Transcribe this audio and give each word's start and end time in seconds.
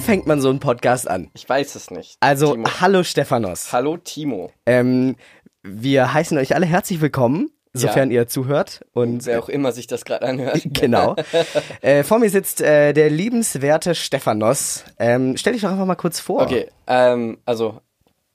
Wie 0.00 0.04
fängt 0.06 0.26
man 0.26 0.40
so 0.40 0.48
einen 0.48 0.60
Podcast 0.60 1.10
an? 1.10 1.30
Ich 1.34 1.46
weiß 1.46 1.74
es 1.74 1.90
nicht. 1.90 2.16
Also, 2.20 2.52
Timo. 2.52 2.66
hallo 2.80 3.02
Stephanos. 3.02 3.70
Hallo 3.70 3.98
Timo. 3.98 4.50
Ähm, 4.64 5.14
wir 5.62 6.14
heißen 6.14 6.38
euch 6.38 6.54
alle 6.54 6.64
herzlich 6.64 7.02
willkommen, 7.02 7.50
sofern 7.74 8.10
ihr 8.10 8.26
zuhört. 8.26 8.80
Und 8.94 9.26
Wer 9.26 9.40
auch 9.40 9.50
immer 9.50 9.72
sich 9.72 9.88
das 9.88 10.06
gerade 10.06 10.26
anhört. 10.26 10.62
genau. 10.64 11.16
äh, 11.82 12.02
vor 12.02 12.18
mir 12.18 12.30
sitzt 12.30 12.62
äh, 12.62 12.94
der 12.94 13.10
liebenswerte 13.10 13.94
Stephanos. 13.94 14.84
Ähm, 14.98 15.36
stell 15.36 15.52
dich 15.52 15.60
doch 15.60 15.70
einfach 15.70 15.84
mal 15.84 15.96
kurz 15.96 16.18
vor. 16.18 16.44
Okay, 16.44 16.68
ähm, 16.86 17.36
also 17.44 17.82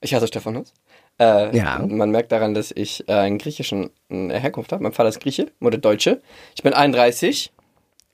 ich 0.00 0.14
heiße 0.14 0.28
Stephanus. 0.28 0.72
Äh, 1.18 1.56
Ja. 1.56 1.80
Man 1.84 2.12
merkt 2.12 2.30
daran, 2.30 2.54
dass 2.54 2.70
ich 2.70 3.08
äh, 3.08 3.12
einen 3.12 3.38
griechischen 3.38 3.90
äh, 4.08 4.38
Herkunft 4.38 4.70
habe. 4.70 4.84
Mein 4.84 4.92
Vater 4.92 5.08
ist 5.08 5.18
Grieche, 5.18 5.50
Mutter 5.58 5.78
Deutsche. 5.78 6.22
Ich 6.54 6.62
bin 6.62 6.74
31. 6.74 7.52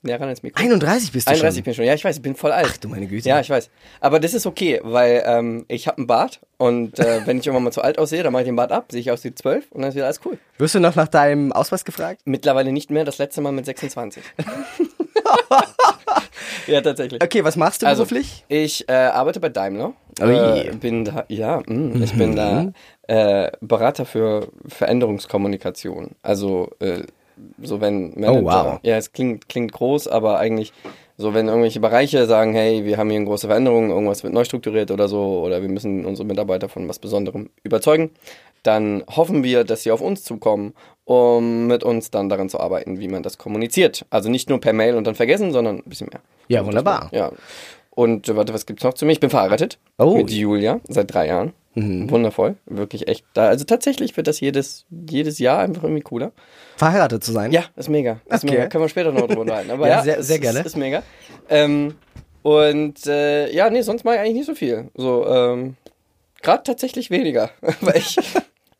Näher 0.03 0.19
ran 0.19 0.29
ins 0.29 0.43
Mikro. 0.43 0.61
31 0.61 1.11
bist 1.11 1.27
du 1.27 1.31
31 1.31 1.57
schon. 1.57 1.63
bin 1.63 1.71
ich 1.71 1.77
schon. 1.77 1.85
Ja, 1.85 1.93
ich 1.93 2.03
weiß, 2.03 2.17
ich 2.17 2.21
bin 2.21 2.35
voll 2.35 2.51
alt. 2.51 2.67
Ach 2.69 2.77
du 2.77 2.89
meine 2.89 3.07
Güte. 3.07 3.27
Ja, 3.29 3.39
ich 3.39 3.49
weiß. 3.49 3.69
Aber 4.01 4.19
das 4.19 4.33
ist 4.33 4.45
okay, 4.45 4.79
weil 4.83 5.23
ähm, 5.25 5.65
ich 5.69 5.87
habe 5.87 5.97
einen 5.99 6.07
Bart 6.07 6.41
und 6.57 6.99
äh, 6.99 7.21
wenn 7.25 7.37
ich 7.39 7.45
irgendwann 7.47 7.63
mal 7.63 7.71
zu 7.71 7.81
alt 7.81 7.97
aussehe, 7.97 8.23
dann 8.23 8.33
mache 8.33 8.43
ich 8.43 8.47
den 8.47 8.55
Bart 8.55 8.71
ab, 8.71 8.85
sehe 8.91 9.01
ich 9.01 9.11
aus 9.11 9.23
wie 9.23 9.33
12 9.33 9.71
und 9.71 9.81
dann 9.81 9.89
ist 9.89 9.95
wieder 9.95 10.05
alles 10.05 10.19
cool. 10.25 10.37
Wirst 10.57 10.75
du 10.75 10.79
noch 10.79 10.95
nach 10.95 11.07
deinem 11.07 11.51
Ausweis 11.51 11.85
gefragt? 11.85 12.21
Mittlerweile 12.25 12.71
nicht 12.71 12.91
mehr, 12.91 13.05
das 13.05 13.17
letzte 13.17 13.41
Mal 13.41 13.51
mit 13.51 13.65
26. 13.65 14.23
ja, 16.67 16.81
tatsächlich. 16.81 17.21
Okay, 17.23 17.43
was 17.43 17.55
machst 17.55 17.81
du 17.81 17.87
Also, 17.87 18.03
beruflich? 18.03 18.45
ich 18.47 18.87
äh, 18.89 18.93
arbeite 18.93 19.39
bei 19.39 19.49
Daimler. 19.49 19.93
Ui. 20.21 20.35
Äh, 20.35 20.71
bin 20.75 21.05
da, 21.05 21.25
ja, 21.27 21.61
mh, 21.65 22.03
ich 22.03 22.13
bin 22.13 22.35
da 22.35 22.71
äh, 23.07 23.51
Berater 23.61 24.05
für 24.05 24.49
Veränderungskommunikation. 24.67 26.11
Also 26.21 26.69
äh, 26.79 27.03
so 27.61 27.81
wenn 27.81 28.11
Manager, 28.19 28.41
Oh, 28.41 28.43
wow. 28.73 28.79
ja, 28.83 28.97
es 28.97 29.11
klingt 29.11 29.49
klingt 29.49 29.71
groß, 29.71 30.07
aber 30.07 30.39
eigentlich 30.39 30.73
so 31.17 31.33
wenn 31.33 31.47
irgendwelche 31.47 31.79
Bereiche 31.79 32.25
sagen, 32.25 32.53
hey, 32.53 32.85
wir 32.85 32.97
haben 32.97 33.09
hier 33.09 33.17
eine 33.17 33.27
große 33.27 33.47
Veränderung, 33.47 33.89
irgendwas 33.91 34.23
wird 34.23 34.33
neu 34.33 34.43
strukturiert 34.43 34.89
oder 34.91 35.07
so, 35.07 35.41
oder 35.45 35.61
wir 35.61 35.69
müssen 35.69 36.05
unsere 36.05 36.27
Mitarbeiter 36.27 36.69
von 36.69 36.89
was 36.89 36.97
Besonderem 36.99 37.49
überzeugen, 37.63 38.09
dann 38.63 39.03
hoffen 39.15 39.43
wir, 39.43 39.63
dass 39.63 39.83
sie 39.83 39.91
auf 39.91 40.01
uns 40.01 40.23
zukommen, 40.23 40.73
um 41.05 41.67
mit 41.67 41.83
uns 41.83 42.09
dann 42.11 42.29
daran 42.29 42.49
zu 42.49 42.59
arbeiten, 42.59 42.99
wie 42.99 43.07
man 43.09 43.21
das 43.23 43.37
kommuniziert. 43.37 44.05
Also 44.09 44.29
nicht 44.29 44.49
nur 44.49 44.59
per 44.59 44.73
Mail 44.73 44.95
und 44.95 45.05
dann 45.05 45.15
vergessen, 45.15 45.51
sondern 45.51 45.77
ein 45.77 45.83
bisschen 45.89 46.07
mehr. 46.11 46.21
Ja, 46.47 46.65
wunderbar. 46.65 47.09
Ja. 47.11 47.31
Und 47.91 48.27
äh, 48.29 48.35
warte, 48.35 48.53
was 48.53 48.65
gibt's 48.65 48.83
noch 48.83 48.93
zu 48.95 49.05
mir? 49.05 49.11
Ich 49.11 49.19
bin 49.19 49.29
verheiratet 49.29 49.77
Oh. 49.99 50.15
mit 50.17 50.31
Julia 50.31 50.79
seit 50.87 51.13
drei 51.13 51.27
Jahren. 51.27 51.53
Wundervoll, 51.75 52.55
wirklich 52.67 53.07
echt. 53.07 53.25
Da, 53.33 53.47
also 53.47 53.65
tatsächlich 53.65 54.15
wird 54.15 54.27
das 54.27 54.39
jedes, 54.39 54.85
jedes 55.09 55.39
Jahr 55.39 55.59
einfach 55.59 55.83
irgendwie 55.83 56.01
cooler. 56.03 56.31
Verheiratet 56.77 57.23
zu 57.23 57.31
sein? 57.31 57.51
Ja, 57.51 57.65
ist 57.75 57.89
mega. 57.89 58.19
Ist 58.29 58.43
Okay. 58.43 58.53
mega. 58.53 58.67
Können 58.67 58.83
wir 58.83 58.89
später 58.89 59.11
noch 59.11 59.27
drüber 59.27 59.41
unterhalten. 59.41 59.71
Aber 59.71 59.87
Ja, 59.87 59.97
ja, 59.97 60.01
sehr- 60.03 60.23
sehr 60.23 60.35
ist, 60.37 60.41
gerne. 60.41 60.59
Ist 60.61 60.77
mega. 60.77 61.03
Ähm, 61.49 61.95
und 62.41 63.05
äh, 63.07 63.51
ja, 63.53 63.69
nee, 63.69 63.81
sonst 63.81 64.03
mache 64.03 64.15
ich 64.15 64.21
eigentlich 64.21 64.35
nicht 64.37 64.45
so 64.47 64.55
viel. 64.55 64.89
So, 64.95 65.25
ähm, 65.27 65.75
gerade 66.41 66.63
tatsächlich 66.63 67.09
weniger. 67.09 67.51
Weil 67.81 67.97
ich, 67.97 68.17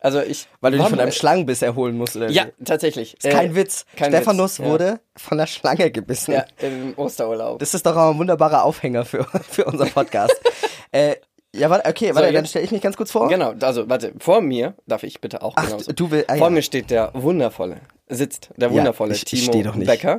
also 0.00 0.20
ich. 0.20 0.46
Weil 0.60 0.72
du 0.72 0.78
dich 0.78 0.88
von 0.88 1.00
einem 1.00 1.12
Schlangenbiss 1.12 1.62
erholen 1.62 1.96
musst, 1.96 2.14
oder 2.16 2.28
Ja, 2.28 2.46
wie? 2.58 2.64
tatsächlich. 2.64 3.14
Ist 3.14 3.30
kein 3.30 3.54
Witz. 3.54 3.86
kein 3.96 4.10
Stephanus 4.10 4.58
Witz, 4.58 4.66
ja. 4.66 4.70
wurde 4.72 5.00
von 5.16 5.38
der 5.38 5.46
Schlange 5.46 5.90
gebissen. 5.90 6.32
Ja, 6.32 6.44
im 6.58 6.92
Osterurlaub. 6.96 7.58
Das 7.58 7.72
ist 7.74 7.86
doch 7.86 7.96
auch 7.96 8.10
ein 8.10 8.18
wunderbarer 8.18 8.64
Aufhänger 8.64 9.04
für, 9.06 9.24
für 9.48 9.64
unseren 9.64 9.90
Podcast. 9.90 10.34
äh, 10.92 11.16
ja, 11.54 11.70
warte, 11.70 11.88
okay, 11.88 12.14
warte, 12.14 12.26
dann 12.32 12.34
jetzt- 12.42 12.50
stelle 12.50 12.64
ich 12.64 12.70
mich 12.72 12.82
ganz 12.82 12.96
kurz 12.96 13.10
vor. 13.10 13.28
Genau, 13.28 13.54
also 13.60 13.88
warte, 13.88 14.12
vor 14.18 14.40
mir, 14.40 14.74
darf 14.86 15.02
ich 15.02 15.20
bitte 15.20 15.42
auch 15.42 15.54
Ach, 15.56 15.66
genauso. 15.66 15.92
du 15.92 16.10
will- 16.10 16.24
ah, 16.28 16.36
vor 16.36 16.48
ja. 16.48 16.50
mir 16.50 16.62
steht 16.62 16.90
der 16.90 17.10
wundervolle, 17.14 17.80
sitzt 18.08 18.50
der 18.56 18.70
wundervolle 18.72 19.12
ich- 19.14 19.22
ich 19.22 19.40
Timo 19.40 19.52
steh 19.52 19.62
doch 19.62 19.74
nicht. 19.74 19.86
Becker, 19.88 20.18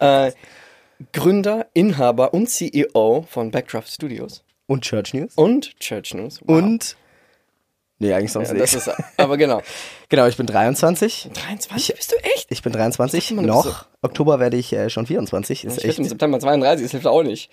äh, 0.00 0.32
Gründer, 1.12 1.66
Inhaber 1.74 2.32
und 2.32 2.48
CEO 2.48 3.26
von 3.28 3.50
Backdraft 3.50 3.88
Studios 3.90 4.42
Und 4.66 4.82
Church 4.84 5.12
News. 5.14 5.32
und 5.36 5.78
Church 5.78 6.14
News. 6.14 6.40
Wow. 6.44 6.56
Und. 6.62 6.96
Nee, 7.98 8.12
eigentlich 8.12 8.32
sonst 8.32 8.48
ja, 8.52 8.54
das 8.58 8.74
nicht. 8.74 8.86
ist, 8.88 8.94
aber 9.16 9.36
genau. 9.38 9.62
Genau, 10.10 10.26
ich 10.26 10.36
bin 10.36 10.46
23. 10.46 11.30
23 11.32 11.94
bist 11.96 12.12
du 12.12 12.16
echt? 12.34 12.46
Ich 12.52 12.62
bin 12.62 12.72
23. 12.72 13.30
mal, 13.32 13.42
du 13.42 13.48
Noch. 13.48 13.64
bist 13.64 13.88
Oktober 14.02 14.38
werde 14.38 14.56
ich 14.58 14.72
äh, 14.72 14.88
schon 14.90 15.06
24. 15.06 15.64
Ist 15.64 15.78
Ich 15.78 15.84
werde 15.84 15.96
im 15.96 16.02
echt. 16.02 16.10
September 16.10 16.38
32, 16.38 16.84
das 16.84 16.90
hilft 16.92 17.06
auch 17.06 17.22
nicht. 17.22 17.50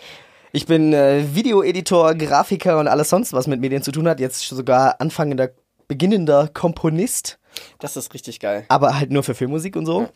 Ich 0.56 0.68
bin 0.68 0.94
äh, 0.94 1.24
Videoeditor, 1.34 2.14
Grafiker 2.14 2.78
und 2.80 2.88
alles 2.88 3.10
sonst, 3.10 3.34
was 3.34 3.48
mit 3.48 3.60
Medien 3.60 3.82
zu 3.82 3.92
tun 3.92 4.08
hat. 4.08 4.20
Jetzt 4.20 4.48
sogar 4.48 5.02
anfangender, 5.02 5.50
beginnender 5.88 6.48
Komponist. 6.48 7.40
Das 7.80 7.98
ist 7.98 8.14
richtig 8.14 8.40
geil. 8.40 8.66
aber 8.70 9.00
halt 9.00 9.10
nur 9.12 9.24
für 9.24 9.34
Filmmusik 9.34 9.76
und 9.76 9.88
so. 9.88 10.10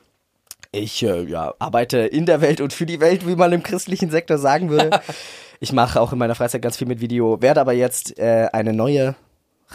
Ich 0.71 1.01
äh, 1.01 1.23
ja, 1.23 1.55
arbeite 1.57 1.97
in 1.99 2.27
der 2.27 2.41
Welt 2.41 2.61
und 2.61 2.71
für 2.71 2.85
die 2.85 2.99
Welt, 2.99 3.27
wie 3.27 3.35
man 3.35 3.51
im 3.51 3.63
christlichen 3.63 4.11
Sektor 4.11 4.37
sagen 4.37 4.69
würde. 4.69 4.99
ich 5.59 5.73
mache 5.73 5.99
auch 5.99 6.13
in 6.13 6.19
meiner 6.19 6.35
Freizeit 6.35 6.61
ganz 6.61 6.77
viel 6.77 6.87
mit 6.87 7.01
Video, 7.01 7.41
werde 7.41 7.59
aber 7.61 7.73
jetzt 7.73 8.19
äh, 8.19 8.47
eine 8.53 8.73
neue 8.73 9.15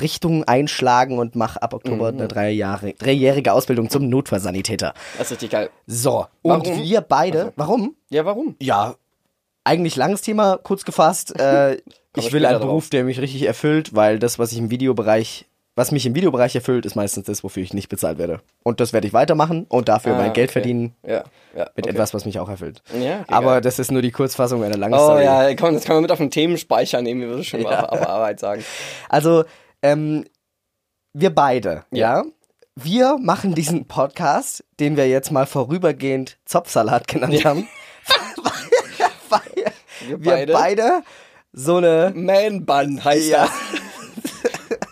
Richtung 0.00 0.44
einschlagen 0.44 1.18
und 1.18 1.34
mache 1.34 1.60
ab 1.60 1.74
Oktober 1.74 2.12
Mhm. 2.12 2.18
eine 2.20 2.28
drei 2.28 2.50
Jahre, 2.50 2.92
dreijährige 2.94 3.52
Ausbildung 3.52 3.90
zum 3.90 4.08
Notfallsanitäter. 4.08 4.94
Das 5.18 5.26
ist 5.26 5.32
richtig 5.32 5.50
geil. 5.50 5.70
So, 5.86 6.26
und 6.42 6.66
Warum? 6.66 6.82
wir 6.82 7.00
beide, 7.00 7.52
warum? 7.56 7.96
Ja, 8.10 8.24
warum? 8.24 8.54
Ja, 8.60 8.94
eigentlich 9.64 9.96
langes 9.96 10.22
Thema, 10.22 10.58
kurz 10.62 10.84
gefasst. 10.84 11.34
Äh, 11.40 11.78
ich 12.14 12.30
will 12.32 12.44
einen 12.44 12.58
drauf. 12.58 12.66
Beruf, 12.68 12.90
der 12.90 13.04
mich 13.04 13.20
richtig 13.20 13.42
erfüllt, 13.46 13.94
weil 13.94 14.18
das, 14.18 14.38
was 14.38 14.52
ich 14.52 14.58
im 14.58 14.68
Videobereich, 14.70 15.46
was 15.76 15.92
mich 15.92 16.04
im 16.04 16.14
Videobereich 16.14 16.54
erfüllt, 16.54 16.84
ist 16.84 16.94
meistens 16.94 17.24
das, 17.24 17.42
wofür 17.42 17.62
ich 17.62 17.72
nicht 17.72 17.88
bezahlt 17.88 18.18
werde. 18.18 18.40
Und 18.62 18.80
das 18.80 18.92
werde 18.92 19.06
ich 19.06 19.14
weitermachen 19.14 19.64
und 19.70 19.88
dafür 19.88 20.14
Ah, 20.14 20.18
mein 20.18 20.34
Geld 20.34 20.50
okay. 20.50 20.60
verdienen 20.60 20.94
Ja, 21.06 21.24
ja. 21.56 21.70
mit 21.74 21.86
okay. 21.86 21.88
etwas, 21.94 22.12
was 22.12 22.26
mich 22.26 22.38
auch 22.38 22.50
erfüllt. 22.50 22.82
Ja, 22.92 23.20
okay, 23.20 23.32
Aber 23.32 23.52
geil. 23.52 23.60
das 23.62 23.78
ist 23.78 23.90
nur 23.90 24.02
die 24.02 24.10
Kurzfassung 24.10 24.62
einer 24.62 24.76
langen 24.76 24.92
Oh 24.92 24.98
Story. 24.98 25.24
ja, 25.24 25.54
komm, 25.54 25.72
das 25.72 25.84
kann 25.84 25.96
man 25.96 26.02
mit 26.02 26.12
auf 26.12 26.18
den 26.18 26.30
Themenspeicher 26.30 27.00
nehmen, 27.00 27.22
wie 27.22 27.28
wir 27.30 27.36
das 27.38 27.46
schon 27.46 27.62
mal 27.62 27.86
auf 27.86 28.06
Arbeit 28.06 28.40
sagen. 28.40 28.62
Also, 29.08 29.44
ähm, 29.80 30.26
wir 31.14 31.34
beide, 31.34 31.84
ja. 31.90 32.24
Wir 32.74 33.18
machen 33.18 33.54
diesen 33.54 33.86
Podcast, 33.86 34.64
den 34.80 34.96
wir 34.98 35.06
jetzt 35.08 35.30
mal 35.30 35.46
vorübergehend 35.46 36.38
Zopfsalat 36.46 37.06
genannt 37.08 37.44
haben, 37.44 37.68
Wir 40.20 40.24
wir 40.24 40.32
beide? 40.32 40.52
beide 40.52 41.02
so 41.52 41.76
eine 41.76 42.12
Man-Bun 42.14 43.04
heißt 43.04 43.28
Ja. 43.28 43.44
das. 43.46 43.50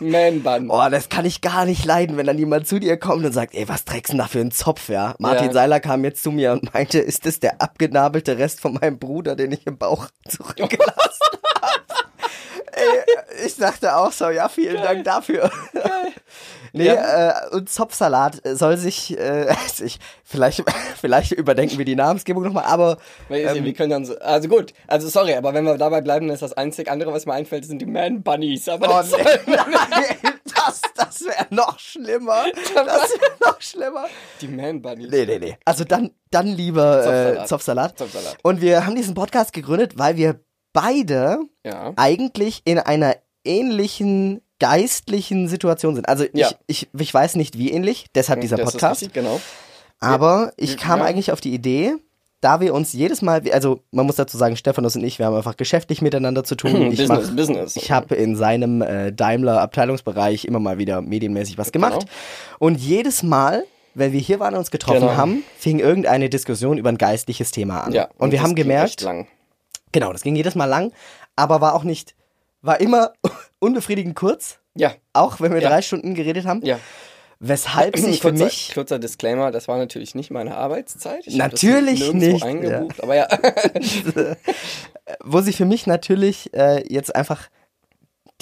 Man-Bun. 0.00 0.70
Oh, 0.70 0.88
das 0.90 1.08
kann 1.10 1.24
ich 1.26 1.40
gar 1.42 1.66
nicht 1.66 1.84
leiden, 1.84 2.16
wenn 2.16 2.26
dann 2.26 2.38
jemand 2.38 2.66
zu 2.66 2.78
dir 2.78 2.96
kommt 2.96 3.24
und 3.24 3.32
sagt, 3.32 3.54
ey, 3.54 3.68
was 3.68 3.84
trägst 3.84 4.08
du 4.12 4.16
denn 4.16 4.18
da 4.24 4.28
für 4.28 4.40
einen 4.40 4.50
Zopf, 4.50 4.88
ja? 4.88 5.14
Martin 5.18 5.48
Ja. 5.48 5.52
Seiler 5.52 5.78
kam 5.80 6.04
jetzt 6.04 6.22
zu 6.22 6.30
mir 6.32 6.52
und 6.52 6.72
meinte, 6.72 6.98
ist 6.98 7.26
das 7.26 7.38
der 7.40 7.60
abgenabelte 7.60 8.38
Rest 8.38 8.60
von 8.60 8.74
meinem 8.74 8.98
Bruder, 8.98 9.36
den 9.36 9.52
ich 9.52 9.66
im 9.66 9.76
Bauch 9.76 10.06
zurückgelassen 10.26 10.88
habe? 11.60 11.99
Ey, 12.80 13.46
ich 13.46 13.56
dachte 13.56 13.96
auch 13.96 14.12
so, 14.12 14.28
ja, 14.30 14.48
vielen 14.48 14.82
Dank 14.82 15.04
dafür. 15.04 15.50
Nee, 16.72 16.88
äh, 16.88 17.32
und 17.50 17.68
Zopfsalat 17.68 18.40
soll 18.44 18.76
sich, 18.76 19.18
äh, 19.18 19.46
also 19.62 19.84
ich, 19.84 19.98
vielleicht, 20.24 20.62
vielleicht 21.00 21.32
überdenken 21.32 21.78
wir 21.78 21.84
die 21.84 21.96
Namensgebung 21.96 22.44
nochmal, 22.44 22.64
aber 22.64 22.98
ähm, 23.28 23.64
wir 23.64 23.74
können 23.74 23.90
dann 23.90 24.04
so, 24.04 24.18
also 24.20 24.48
gut, 24.48 24.72
also 24.86 25.08
sorry, 25.08 25.34
aber 25.34 25.52
wenn 25.54 25.64
wir 25.64 25.76
dabei 25.78 26.00
bleiben, 26.00 26.28
dann 26.28 26.34
ist 26.34 26.42
das 26.42 26.52
einzig 26.52 26.90
andere, 26.90 27.12
was 27.12 27.26
mir 27.26 27.34
einfällt, 27.34 27.64
sind 27.64 27.80
die 27.80 27.86
Man 27.86 28.22
Bunnies. 28.22 28.68
Aber 28.68 28.88
Oh, 28.88 28.92
das 28.98 29.10
nee, 29.12 29.18
nein, 29.46 30.34
das, 30.44 30.82
das 30.94 31.24
wäre 31.24 31.46
noch 31.50 31.78
schlimmer. 31.78 32.44
Das 32.74 32.74
wäre 32.74 33.32
noch 33.40 33.60
schlimmer. 33.60 34.06
die 34.40 34.48
Man 34.48 34.80
Bunnies. 34.82 35.10
Nee, 35.10 35.26
nee, 35.26 35.38
nee. 35.38 35.58
Also 35.64 35.84
dann, 35.84 36.12
dann 36.30 36.46
lieber 36.46 37.00
äh, 37.00 37.46
Zopfsalat. 37.46 37.48
Zopfsalat. 37.48 37.98
Zopfsalat. 37.98 38.36
Und 38.42 38.60
wir 38.60 38.86
haben 38.86 38.94
diesen 38.94 39.14
Podcast 39.14 39.52
gegründet, 39.52 39.98
weil 39.98 40.16
wir 40.16 40.40
beide 40.72 41.38
Ja. 41.64 41.92
eigentlich 41.96 42.62
in 42.64 42.78
einer 42.78 43.14
ähnlichen 43.44 44.40
geistlichen 44.58 45.48
Situation 45.48 45.94
sind. 45.94 46.08
Also 46.08 46.24
Ja. 46.34 46.48
ich, 46.66 46.84
ich, 46.84 47.00
ich 47.00 47.14
weiß 47.14 47.36
nicht, 47.36 47.56
wie 47.58 47.70
ähnlich, 47.70 48.06
deshalb 48.14 48.40
dieser 48.42 48.56
das 48.56 48.72
Podcast. 48.72 49.02
richtig, 49.02 49.14
genau. 49.14 49.40
Aber 50.00 50.52
ich 50.56 50.70
wir- 50.70 50.76
kam 50.76 51.02
eigentlich 51.02 51.32
auf 51.32 51.40
die 51.40 51.52
Idee, 51.54 51.94
da 52.42 52.60
wir 52.60 52.72
uns 52.72 52.92
jedes 52.94 53.20
Mal, 53.22 53.42
also 53.52 53.80
man 53.90 54.06
muss 54.06 54.16
dazu 54.16 54.36
sagen, 54.38 54.56
Stephanus 54.56 54.96
und 54.96 55.04
ich, 55.04 55.18
wir 55.18 55.26
haben 55.26 55.34
einfach 55.36 55.56
geschäftlich 55.56 56.00
miteinander 56.02 56.44
zu 56.44 56.54
tun. 56.56 56.70
Ich 56.92 56.98
Business, 56.98 57.28
mach, 57.28 57.36
Business. 57.36 57.76
Ich 57.76 57.90
habe 57.90 58.14
in 58.14 58.36
seinem 58.36 58.80
äh, 58.82 59.12
Daimler 59.12 59.60
Abteilungsbereich 59.60 60.44
immer 60.46 60.58
mal 60.58 60.78
wieder 60.78 61.00
medienmäßig 61.02 61.58
was 61.58 61.72
gemacht. 61.72 62.00
Genau. 62.00 62.10
Und 62.58 62.76
jedes 62.80 63.22
Mal, 63.22 63.64
wenn 63.94 64.12
wir 64.12 64.20
hier 64.20 64.40
waren 64.40 64.54
und 64.54 64.60
uns 64.60 64.70
getroffen 64.70 65.00
Genau. 65.00 65.16
haben, 65.16 65.42
fing 65.58 65.80
irgendeine 65.80 66.30
Diskussion 66.30 66.78
über 66.78 66.88
ein 66.90 66.98
geistliches 66.98 67.50
Thema 67.50 67.80
an. 67.82 67.92
Ja. 67.92 68.08
und 68.18 68.30
wir 68.30 68.38
das 68.38 68.46
haben 68.46 68.54
gemerkt. 68.54 69.06
Genau, 69.92 70.12
das 70.12 70.22
ging 70.22 70.36
jedes 70.36 70.54
Mal 70.54 70.66
lang, 70.66 70.92
aber 71.36 71.60
war 71.60 71.74
auch 71.74 71.84
nicht, 71.84 72.14
war 72.62 72.80
immer 72.80 73.12
unbefriedigend 73.58 74.16
kurz, 74.16 74.58
Ja. 74.74 74.92
auch 75.12 75.40
wenn 75.40 75.52
wir 75.52 75.60
Ja. 75.60 75.68
drei 75.70 75.82
Stunden 75.82 76.14
geredet 76.14 76.46
haben. 76.46 76.64
Ja. 76.64 76.78
Weshalb 77.42 77.96
sich 77.96 78.20
für 78.20 78.28
kurzer, 78.28 78.44
mich 78.44 78.70
kurzer 78.74 78.98
Disclaimer, 78.98 79.50
das 79.50 79.66
war 79.66 79.78
natürlich 79.78 80.14
nicht 80.14 80.30
meine 80.30 80.58
Arbeitszeit. 80.58 81.26
Ich 81.26 81.36
Natürlich 81.36 82.12
nicht, 82.12 82.42
eingebucht, 82.44 83.02
aber 83.02 83.14
ja. 83.16 83.28
wo 85.24 85.40
sich 85.40 85.56
für 85.56 85.64
mich 85.64 85.86
natürlich 85.86 86.52
äh, 86.54 86.84
jetzt 86.92 87.14
einfach 87.14 87.48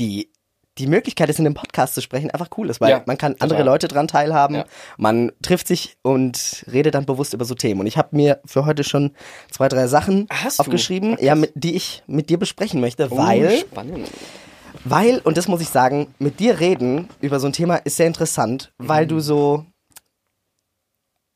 die 0.00 0.30
die 0.78 0.86
Möglichkeit, 0.86 1.28
es 1.28 1.38
in 1.38 1.46
einem 1.46 1.54
Podcast 1.54 1.94
zu 1.94 2.00
sprechen, 2.00 2.30
einfach 2.30 2.48
cool 2.56 2.70
ist, 2.70 2.80
weil 2.80 2.90
Ja, 2.90 3.02
man 3.06 3.18
kann 3.18 3.32
total. 3.32 3.44
andere 3.50 3.62
Leute 3.64 3.88
dran 3.88 4.08
teilhaben, 4.08 4.56
Ja. 4.56 4.64
man 4.96 5.32
trifft 5.42 5.66
sich 5.66 5.96
und 6.02 6.64
redet 6.72 6.94
dann 6.94 7.04
bewusst 7.06 7.34
über 7.34 7.44
so 7.44 7.54
Themen. 7.54 7.80
Und 7.80 7.86
ich 7.86 7.96
habe 7.98 8.08
mir 8.16 8.40
für 8.44 8.64
heute 8.64 8.84
schon 8.84 9.12
zwei, 9.50 9.68
drei 9.68 9.86
Sachen 9.88 10.26
Hast 10.30 10.60
aufgeschrieben, 10.60 11.16
ja, 11.20 11.34
mit, 11.34 11.52
die 11.54 11.74
ich 11.74 12.02
mit 12.06 12.30
dir 12.30 12.38
besprechen 12.38 12.80
möchte, 12.80 13.08
Oh, 13.10 13.18
weil, 13.18 13.58
spannend. 13.58 14.08
weil, 14.84 15.18
und 15.18 15.36
das 15.36 15.48
muss 15.48 15.60
ich 15.60 15.68
sagen, 15.68 16.14
mit 16.18 16.40
dir 16.40 16.60
reden 16.60 17.08
über 17.20 17.40
so 17.40 17.46
ein 17.46 17.52
Thema 17.52 17.76
ist 17.76 17.96
sehr 17.96 18.06
interessant, 18.06 18.72
weil 18.78 19.04
Mhm. 19.04 19.08
du 19.08 19.20
so, 19.20 19.64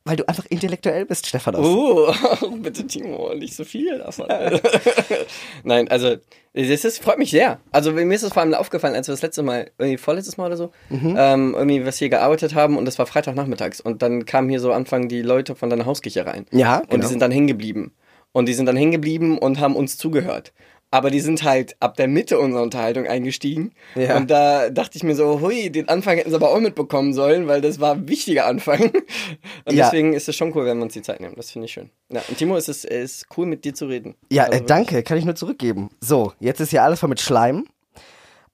weil 0.05 0.17
du 0.17 0.29
einfach 0.29 0.47
intellektuell 0.47 1.07
bist, 1.07 1.27
Stephanos. 1.27 1.65
Oh, 1.67 2.13
bitte 2.63 2.87
Timo, 2.87 3.33
nicht 3.35 3.55
so 3.55 3.65
viel 3.65 3.99
davon. 3.99 4.27
Nein, 5.65 5.89
also 5.89 6.17
es 6.55 6.85
ist, 6.85 7.03
freut 7.03 7.19
mich 7.19 7.31
sehr. 7.31 7.61
Also 7.71 7.93
mir 7.93 8.13
ist 8.13 8.23
es 8.23 8.33
vor 8.33 8.43
allem 8.43 8.55
aufgefallen, 8.55 8.95
als 8.95 9.09
wir 9.09 9.13
das 9.13 9.23
letzte 9.23 9.43
Mal, 9.43 9.71
irgendwie 9.79 9.97
vorletztes 9.97 10.37
Mal 10.37 10.47
oder 10.47 10.57
so, 10.57 10.71
Mhm. 10.91 11.15
ähm, 11.19 11.55
irgendwie 11.57 11.87
was 11.87 11.97
hier 11.99 12.09
gearbeitet 12.09 12.55
haben 12.55 12.77
und 12.77 12.85
das 12.85 12.99
war 12.99 13.07
Freitagnachmittags 13.07 13.81
und 13.81 14.03
dann 14.03 14.27
kamen 14.27 14.49
hier 14.49 14.61
so 14.61 14.73
Anfang 14.73 15.09
die 15.09 15.23
Leute 15.23 15.55
von 15.55 15.71
deiner 15.71 15.87
Hauskirche 15.87 16.27
rein. 16.27 16.47
Ja, 16.53 16.79
Und 16.79 16.91
genau. 16.91 17.03
die 17.03 17.09
sind 17.09 17.21
dann 17.23 17.31
hängen 17.31 17.47
geblieben. 17.47 17.93
Und 18.35 18.47
die 18.49 18.55
sind 18.55 18.65
dann 18.67 18.77
hängen 18.77 18.93
geblieben 18.93 19.37
und 19.39 19.61
haben 19.61 19.77
uns 19.77 19.99
zugehört. 19.99 20.53
Aber 20.93 21.11
die 21.11 21.21
sind 21.21 21.43
halt 21.43 21.75
ab 21.81 21.97
der 21.97 22.07
Mitte 22.07 22.39
unserer 22.39 22.63
Unterhaltung 22.63 23.07
eingestiegen. 23.07 23.73
Ja. 23.95 24.17
Und 24.19 24.31
da 24.31 24.69
dachte 24.69 24.99
ich 24.99 25.03
mir 25.03 25.15
so, 25.17 25.41
hui, 25.41 25.71
den 25.71 25.89
Anfang 25.89 26.19
hätten 26.19 26.29
sie 26.31 26.37
aber 26.37 26.51
auch 26.51 26.61
mitbekommen 26.61 27.15
sollen, 27.15 27.49
weil 27.49 27.63
das 27.63 27.81
war 27.81 27.95
ein 27.95 28.07
wichtiger 28.09 28.45
Anfang. 28.47 28.81
Und 29.65 29.75
Ja. 29.75 29.87
deswegen 29.87 30.13
ist 30.13 30.29
es 30.29 30.37
schon 30.37 30.55
cool, 30.55 30.67
wenn 30.67 30.77
wir 30.77 30.85
uns 30.85 30.93
die 30.93 31.01
Zeit 31.03 31.21
nehmen. 31.21 31.35
Das 31.37 31.51
finde 31.51 31.65
ich 31.65 31.73
schön. 31.73 31.89
Ja, 32.11 32.21
und 32.29 32.37
Timo, 32.37 32.57
es 32.57 32.69
ist, 32.69 32.85
es 32.85 33.23
ist 33.23 33.27
cool, 33.39 33.47
mit 33.47 33.65
dir 33.65 33.73
zu 33.75 33.87
reden. 33.87 34.15
Ja, 34.31 34.45
Also 34.45 34.63
äh, 34.63 34.67
danke, 34.67 35.03
kann 35.03 35.17
ich 35.17 35.25
nur 35.25 35.35
zurückgeben. 35.35 35.89
So, 36.01 36.35
jetzt 36.41 36.61
ist 36.61 36.71
hier 36.71 36.83
alles 36.83 37.01
voll 37.01 37.09
mit 37.09 37.21
Schleim. 37.21 37.67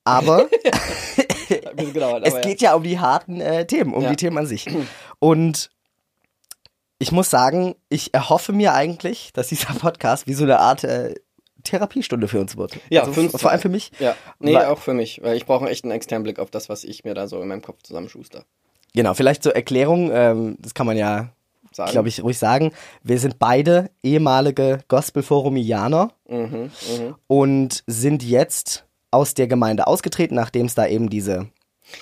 Aber 0.04 0.48
gedauert, 1.76 2.22
es 2.26 2.34
aber 2.34 2.40
geht 2.42 2.60
ja 2.62 2.74
um 2.74 2.82
die 2.84 2.98
harten 3.00 3.40
äh, 3.40 3.66
Themen, 3.66 3.92
um 3.94 4.02
Ja. 4.04 4.10
die 4.10 4.16
Themen 4.16 4.38
an 4.38 4.46
sich. 4.46 4.66
Und 5.18 5.70
ich 7.00 7.10
muss 7.12 7.30
sagen, 7.30 7.74
ich 7.88 8.14
erhoffe 8.14 8.52
mir 8.52 8.74
eigentlich, 8.74 9.32
dass 9.32 9.48
dieser 9.48 9.74
Podcast 9.74 10.26
wie 10.28 10.34
so 10.34 10.44
eine 10.44 10.60
Art 10.60 10.84
äh, 10.84 11.14
Therapiestunde 11.68 12.28
für 12.28 12.40
uns 12.40 12.56
wird. 12.56 12.78
Ja, 12.90 13.00
also, 13.02 13.12
für 13.12 13.20
uns 13.20 13.40
vor 13.40 13.50
allem 13.50 13.60
für 13.60 13.68
mich. 13.68 13.90
Ja, 13.98 14.14
nee, 14.38 14.54
Weil- 14.54 14.66
auch 14.66 14.78
für 14.78 14.94
mich, 14.94 15.20
weil 15.22 15.36
ich 15.36 15.46
brauche 15.46 15.68
echt 15.68 15.84
einen 15.84 15.92
externen 15.92 16.24
Blick 16.24 16.38
auf 16.38 16.50
das, 16.50 16.68
was 16.68 16.84
ich 16.84 17.04
mir 17.04 17.14
da 17.14 17.26
so 17.28 17.40
in 17.40 17.48
meinem 17.48 17.62
Kopf 17.62 17.82
zusammenschuster. 17.82 18.44
Genau, 18.94 19.14
vielleicht 19.14 19.42
zur 19.42 19.54
Erklärung, 19.54 20.10
ähm, 20.12 20.56
das 20.60 20.74
kann 20.74 20.86
man 20.86 20.96
ja, 20.96 21.28
glaube 21.90 22.08
ich, 22.08 22.22
ruhig 22.22 22.38
sagen. 22.38 22.72
Wir 23.02 23.18
sind 23.18 23.38
beide 23.38 23.90
ehemalige 24.02 24.80
Gospelforumianer 24.88 26.10
Mhm, 26.28 26.70
mhm. 26.98 27.14
und 27.26 27.84
sind 27.86 28.22
jetzt 28.22 28.84
aus 29.10 29.34
der 29.34 29.46
Gemeinde 29.46 29.86
ausgetreten, 29.86 30.34
nachdem 30.34 30.66
es 30.66 30.74
da 30.74 30.86
eben 30.86 31.08
diese 31.10 31.48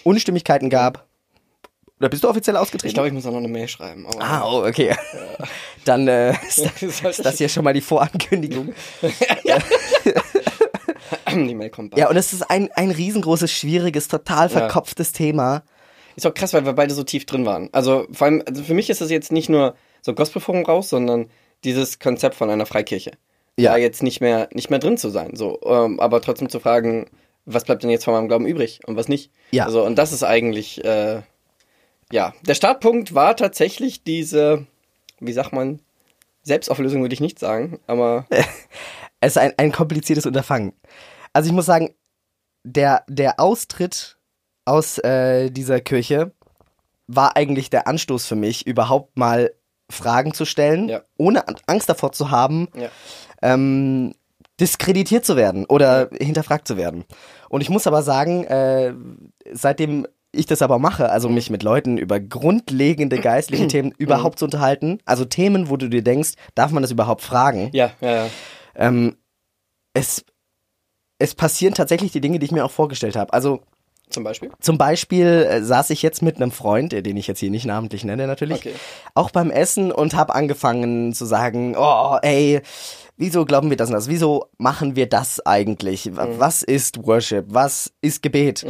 Unstimmigkeiten 0.05 0.71
gab. 0.71 1.07
Oder 1.99 2.11
bist 2.11 2.25
du 2.25 2.29
offiziell 2.29 2.57
ausgetreten? 2.57 2.89
Ich 2.89 2.95
glaube, 2.95 3.09
ich 3.09 3.15
muss 3.15 3.25
auch 3.25 3.31
noch 3.31 3.39
eine 3.39 3.49
Mail 3.49 3.69
schreiben. 3.69 4.07
Ah, 4.19 4.45
oh, 4.45 4.67
okay. 4.67 4.95
Dann 5.85 6.07
äh, 6.09 6.33
ist, 6.81 7.25
das, 7.25 7.39
hier 7.39 7.49
schon 7.49 7.65
mal 7.65 7.73
die 7.73 7.81
Vorankündigung. 7.81 8.75
die 11.33 11.55
Mail 11.55 11.71
kommt 11.71 11.93
bald. 11.93 12.01
Ja, 12.01 12.11
und 12.11 12.17
es 12.17 12.35
ist 12.35 12.43
ein, 12.51 12.71
ein 12.73 12.91
riesengroßes, 12.91 13.51
schwieriges, 13.51 14.09
total 14.09 14.49
verkopftes 14.51 15.13
Thema. 15.13 15.63
Ist 16.17 16.27
auch 16.27 16.35
krass, 16.35 16.53
weil 16.53 16.67
wir 16.67 16.75
beide 16.75 16.93
so 16.93 17.03
tief 17.03 17.25
drin 17.25 17.47
waren. 17.47 17.71
Also 17.73 18.07
vor 18.13 18.27
allem, 18.27 18.43
also 18.47 18.63
für 18.63 18.75
mich 18.75 18.91
ist 18.91 19.01
das 19.01 19.11
jetzt 19.11 19.33
nicht 19.33 19.49
nur 19.49 19.75
so 20.03 20.15
Gospelforum 20.15 20.65
raus, 20.65 20.91
sondern 20.91 21.31
dieses 21.65 21.99
Konzept 21.99 22.35
von 22.35 22.51
einer 22.51 22.67
Freikirche. 22.67 23.13
Ja. 23.59 23.73
Da 23.73 23.79
jetzt 23.79 24.03
nicht 24.03 24.21
mehr, 24.21 24.51
nicht 24.53 24.69
mehr 24.69 24.79
drin 24.79 24.99
zu 24.99 25.09
sein. 25.09 25.35
So, 25.35 25.61
ähm, 25.65 25.99
aber 25.99 26.21
trotzdem 26.21 26.51
zu 26.51 26.61
fragen, 26.61 27.07
was 27.47 27.65
bleibt 27.65 27.83
denn 27.83 27.91
jetzt 27.91 28.05
von 28.05 28.13
meinem 28.13 28.29
Glauben 28.29 28.47
übrig 28.47 28.81
und 28.87 28.97
was 28.97 29.09
nicht. 29.09 29.31
Ja. 29.51 29.65
Also, 29.65 29.83
und 29.85 29.97
das 29.97 30.13
ist 30.13 30.25
eigentlich, 30.25 30.85
äh, 30.85 31.23
ja, 32.13 32.33
der 32.47 32.55
Startpunkt 32.55 33.15
war 33.15 33.37
tatsächlich 33.37 34.03
diese, 34.05 34.67
wie 35.21 35.33
sagt 35.33 35.53
man, 35.53 35.81
Selbstauflösung 36.43 37.03
würde 37.03 37.15
ich 37.15 37.21
nicht 37.21 37.39
sagen, 37.39 37.81
aber 37.87 38.27
Es 39.21 39.33
ist 39.33 39.39
ein, 39.39 39.55
ein 39.57 39.73
kompliziertes 39.73 40.27
Unterfangen. 40.27 40.73
Also 41.33 41.49
ich 41.49 41.53
muss 41.55 41.67
sagen, 41.67 41.95
der, 42.65 43.03
der 43.09 43.41
Austritt 43.41 44.19
aus 44.67 44.99
äh, 44.99 45.51
dieser 45.51 45.81
Kirche 45.81 46.33
war 47.07 47.37
eigentlich 47.37 47.71
der 47.71 47.87
Anstoß 47.89 48.27
für 48.27 48.35
mich, 48.37 48.67
überhaupt 48.67 49.17
mal 49.17 49.53
Fragen 49.91 50.35
zu 50.35 50.45
stellen, 50.45 50.89
Ja. 50.89 51.03
ohne 51.17 51.47
An- 51.49 51.57
Angst 51.67 51.89
davor 51.89 52.13
zu 52.13 52.31
haben, 52.31 52.69
ja. 52.75 52.89
ähm, 53.43 54.15
diskreditiert 54.61 55.25
zu 55.25 55.37
werden 55.37 55.65
oder 55.67 56.11
hinterfragt 56.21 56.67
zu 56.69 56.77
werden. 56.77 57.05
Und 57.49 57.61
ich 57.63 57.71
muss 57.71 57.87
aber 57.87 58.03
sagen, 58.03 58.45
äh, 58.45 58.93
seitdem 59.53 60.07
ich 60.37 60.47
das 60.47 60.63
aber 60.63 60.79
mache, 60.79 61.11
also 61.11 61.29
mich 61.29 61.51
mit 61.51 61.63
Leuten 61.63 61.99
über 61.99 62.21
grundlegende 62.21 63.19
geistliche 63.19 63.67
Themen 63.69 63.93
überhaupt 63.99 64.39
zu 64.39 64.45
unterhalten, 64.45 64.99
also 65.05 65.25
Themen, 65.25 65.69
wo 65.71 65.77
du 65.77 65.89
dir 65.89 66.03
denkst, 66.03 66.35
darf 66.55 66.71
man 66.71 66.83
das 66.83 66.91
überhaupt 66.93 67.23
fragen? 67.23 67.71
Ja, 67.73 67.91
ja, 68.01 68.25
ja. 68.25 68.31
Ähm, 68.77 69.17
es, 69.95 70.25
es 71.19 71.35
passieren 71.35 71.75
tatsächlich 71.75 72.13
die 72.13 72.21
Dinge, 72.21 72.39
die 72.39 72.47
ich 72.47 72.53
mir 72.53 72.65
auch 72.65 72.71
vorgestellt 72.71 73.17
habe. 73.17 73.33
Also 73.33 73.61
Zum 74.11 74.23
Beispiel. 74.23 74.51
zum 74.61 74.77
Beispiel 74.79 75.27
äh, 75.27 75.63
saß 75.63 75.91
ich 75.91 76.03
jetzt 76.03 76.21
mit 76.23 76.37
einem 76.37 76.51
Freund, 76.53 76.93
äh, 76.93 77.03
den 77.03 77.17
ich 77.17 77.27
jetzt 77.27 77.41
hier 77.41 77.51
nicht 77.51 77.65
namentlich 77.65 78.05
nenne 78.05 78.27
natürlich, 78.27 78.59
Okay. 78.59 78.75
auch 79.15 79.31
beim 79.31 79.51
Essen 79.51 79.91
und 79.93 80.15
habe 80.15 80.35
angefangen 80.35 81.13
zu 81.15 81.25
sagen, 81.25 81.75
oh, 81.79 82.19
ey, 82.23 82.61
wieso 83.17 83.47
glauben 83.47 83.71
wir 83.71 83.77
das 83.79 83.89
und 83.89 83.95
das? 83.95 84.09
Wieso 84.09 84.47
machen 84.59 84.95
wir 84.95 85.09
das 85.09 85.45
eigentlich? 85.47 86.05
Mhm. 86.07 86.19
Was 86.39 86.63
ist 86.63 87.05
Worship? 87.07 87.47
Was 87.49 87.93
ist 88.03 88.23
Gebet? 88.23 88.67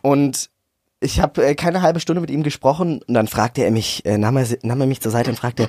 Und 0.00 0.50
ich 1.00 1.20
habe 1.20 1.44
äh, 1.46 1.54
keine 1.54 1.82
halbe 1.82 2.00
Stunde 2.00 2.20
mit 2.20 2.30
ihm 2.30 2.42
gesprochen 2.42 3.02
und 3.06 3.14
dann 3.14 3.28
fragte 3.28 3.62
er 3.62 3.70
mich, 3.70 4.04
äh, 4.04 4.18
nahm, 4.18 4.36
er, 4.36 4.46
nahm 4.62 4.80
er 4.80 4.86
mich 4.86 5.00
zur 5.00 5.12
Seite 5.12 5.30
und 5.30 5.36
fragte, 5.36 5.68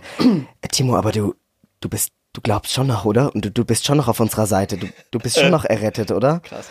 äh, 0.61 0.67
Timo, 0.67 0.95
aber 0.95 1.11
du, 1.11 1.35
du 1.81 1.89
bist, 1.89 2.11
du 2.33 2.41
glaubst 2.41 2.73
schon 2.73 2.87
noch, 2.87 3.05
oder? 3.05 3.33
Und 3.33 3.45
du, 3.45 3.51
du 3.51 3.65
bist 3.65 3.85
schon 3.85 3.97
noch 3.97 4.07
auf 4.07 4.19
unserer 4.19 4.47
Seite. 4.47 4.77
Du, 4.77 4.87
du 5.11 5.19
bist 5.19 5.37
schon 5.39 5.51
noch 5.51 5.65
errettet, 5.65 6.11
oder? 6.11 6.39
Krass. 6.41 6.67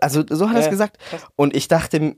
Also 0.00 0.24
so 0.28 0.48
hat 0.48 0.54
er 0.56 0.60
es 0.60 0.66
Ja, 0.66 0.70
gesagt. 0.70 0.98
krass. 1.10 1.22
Und 1.36 1.56
ich 1.56 1.68
dachte, 1.68 2.16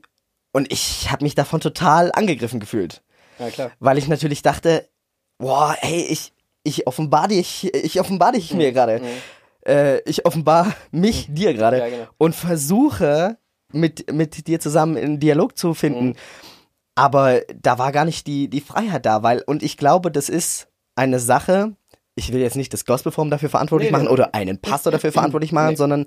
und 0.51 0.71
ich 0.71 1.11
habe 1.11 1.23
mich 1.23 1.35
davon 1.35 1.59
total 1.61 2.11
angegriffen 2.13 2.59
gefühlt, 2.59 3.01
Ja, 3.39 3.49
klar. 3.49 3.71
weil 3.79 3.97
ich 3.97 4.07
natürlich 4.07 4.41
dachte, 4.41 4.87
boah, 5.37 5.75
ey, 5.81 6.01
ich, 6.09 6.33
ich 6.63 6.87
offenbar 6.87 7.27
dich, 7.27 7.73
ich 7.73 7.99
offenbar 7.99 8.31
dich 8.31 8.53
mir 8.53 8.71
gerade. 8.71 9.01
Äh, 9.67 9.99
ich 10.05 10.25
offenbar 10.25 10.73
mich 10.91 11.27
dir 11.29 11.53
gerade 11.53 11.77
Mhm. 11.77 11.83
Ja, 11.83 11.89
genau. 11.89 12.07
und 12.17 12.35
versuche 12.35 13.37
mit, 13.75 14.11
mit 14.11 14.47
dir 14.47 14.59
zusammen 14.59 14.97
in 14.97 15.19
Dialog 15.19 15.57
zu 15.57 15.73
finden. 15.73 16.07
Mhm. 16.07 16.15
Aber 16.95 17.41
da 17.61 17.77
war 17.77 17.91
gar 17.91 18.05
nicht 18.05 18.25
die, 18.25 18.49
die 18.49 18.61
Freiheit 18.61 19.05
da, 19.05 19.21
weil, 19.21 19.41
und 19.45 19.63
ich 19.63 19.75
glaube, 19.77 20.11
das 20.11 20.29
ist 20.29 20.67
eine 20.95 21.19
Sache, 21.19 21.75
ich 22.15 22.31
will 22.31 22.39
jetzt 22.39 22.55
nicht 22.55 22.71
das 22.73 22.85
Gospelforum 22.85 23.29
dafür 23.29 23.49
verantwortlich 23.49 23.89
Nee, 23.89 23.97
machen 23.97 24.05
nee, 24.05 24.11
oder 24.13 24.33
einen 24.33 24.59
Pastor 24.59 24.91
dafür 24.93 25.11
verantwortlich 25.11 25.51
machen, 25.51 25.71
Nee. 25.71 25.75
sondern 25.75 26.05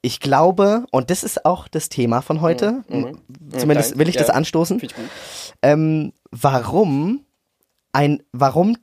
ich 0.00 0.20
glaube, 0.20 0.84
und 0.92 1.10
das 1.10 1.24
ist 1.24 1.44
auch 1.44 1.66
das 1.68 1.88
Thema 1.88 2.22
von 2.22 2.40
heute, 2.40 2.82
Mhm. 2.88 3.18
zumindest 3.56 3.90
Deins, 3.92 3.98
will 3.98 4.08
ich 4.08 4.16
das 4.16 4.28
ja. 4.28 4.34
anstoßen, 4.34 4.76
ich 4.82 4.94
gut. 4.94 5.04
ähm, 5.62 6.12
warum 6.30 7.24
ein, 7.92 8.22
warum 8.32 8.76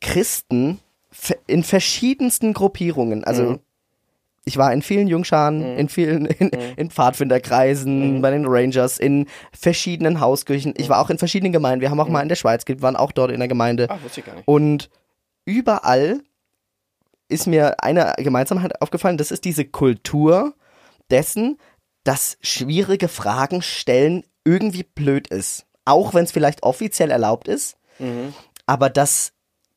Christen 0.00 0.80
in 1.46 1.62
verschiedensten 1.62 2.52
Gruppierungen, 2.54 3.22
also 3.24 3.42
Mhm. 3.42 3.58
Ich 4.46 4.56
war 4.58 4.72
in 4.72 4.82
vielen 4.82 5.08
Jungscharen, 5.08 5.62
in 5.78 5.88
vielen, 5.88 6.26
in, 6.26 6.48
in 6.50 6.90
Pfadfinderkreisen, 6.90 8.20
bei 8.22 8.30
den 8.30 8.44
Rangers, 8.46 8.98
in 8.98 9.26
verschiedenen 9.52 10.20
Hauskirchen. 10.20 10.74
Ich 10.76 10.88
war 10.88 11.00
auch 11.00 11.10
in 11.10 11.18
verschiedenen 11.18 11.52
Gemeinden. 11.52 11.80
Wir 11.80 11.90
haben 11.90 12.00
auch 12.00 12.08
mal 12.08 12.20
in 12.22 12.28
der 12.28 12.36
Schweiz 12.36 12.64
gelebt, 12.64 12.82
waren 12.82 12.96
auch 12.96 13.12
dort 13.12 13.30
in 13.30 13.38
der 13.40 13.48
Gemeinde. 13.48 13.88
Ah, 13.90 13.98
wusste 14.02 14.20
ich 14.20 14.26
gar 14.26 14.34
nicht. 14.36 14.46
Und 14.48 14.90
überall 15.44 16.20
ist 17.28 17.46
mir 17.46 17.82
eine 17.82 18.12
Gemeinsamkeit 18.18 18.80
aufgefallen, 18.82 19.16
das 19.16 19.30
ist 19.30 19.44
diese 19.44 19.64
Kultur 19.64 20.54
dessen, 21.10 21.58
dass 22.04 22.36
schwierige 22.42 23.08
Fragen 23.08 23.62
stellen 23.62 24.24
irgendwie 24.44 24.82
blöd 24.82 25.28
ist. 25.28 25.64
Auch 25.86 26.12
wenn 26.14 26.24
es 26.24 26.32
vielleicht 26.32 26.62
offiziell 26.62 27.10
erlaubt 27.10 27.48
ist, 27.48 27.76
Mhm. 27.98 28.34
aber 28.66 28.90
dass, 28.90 29.32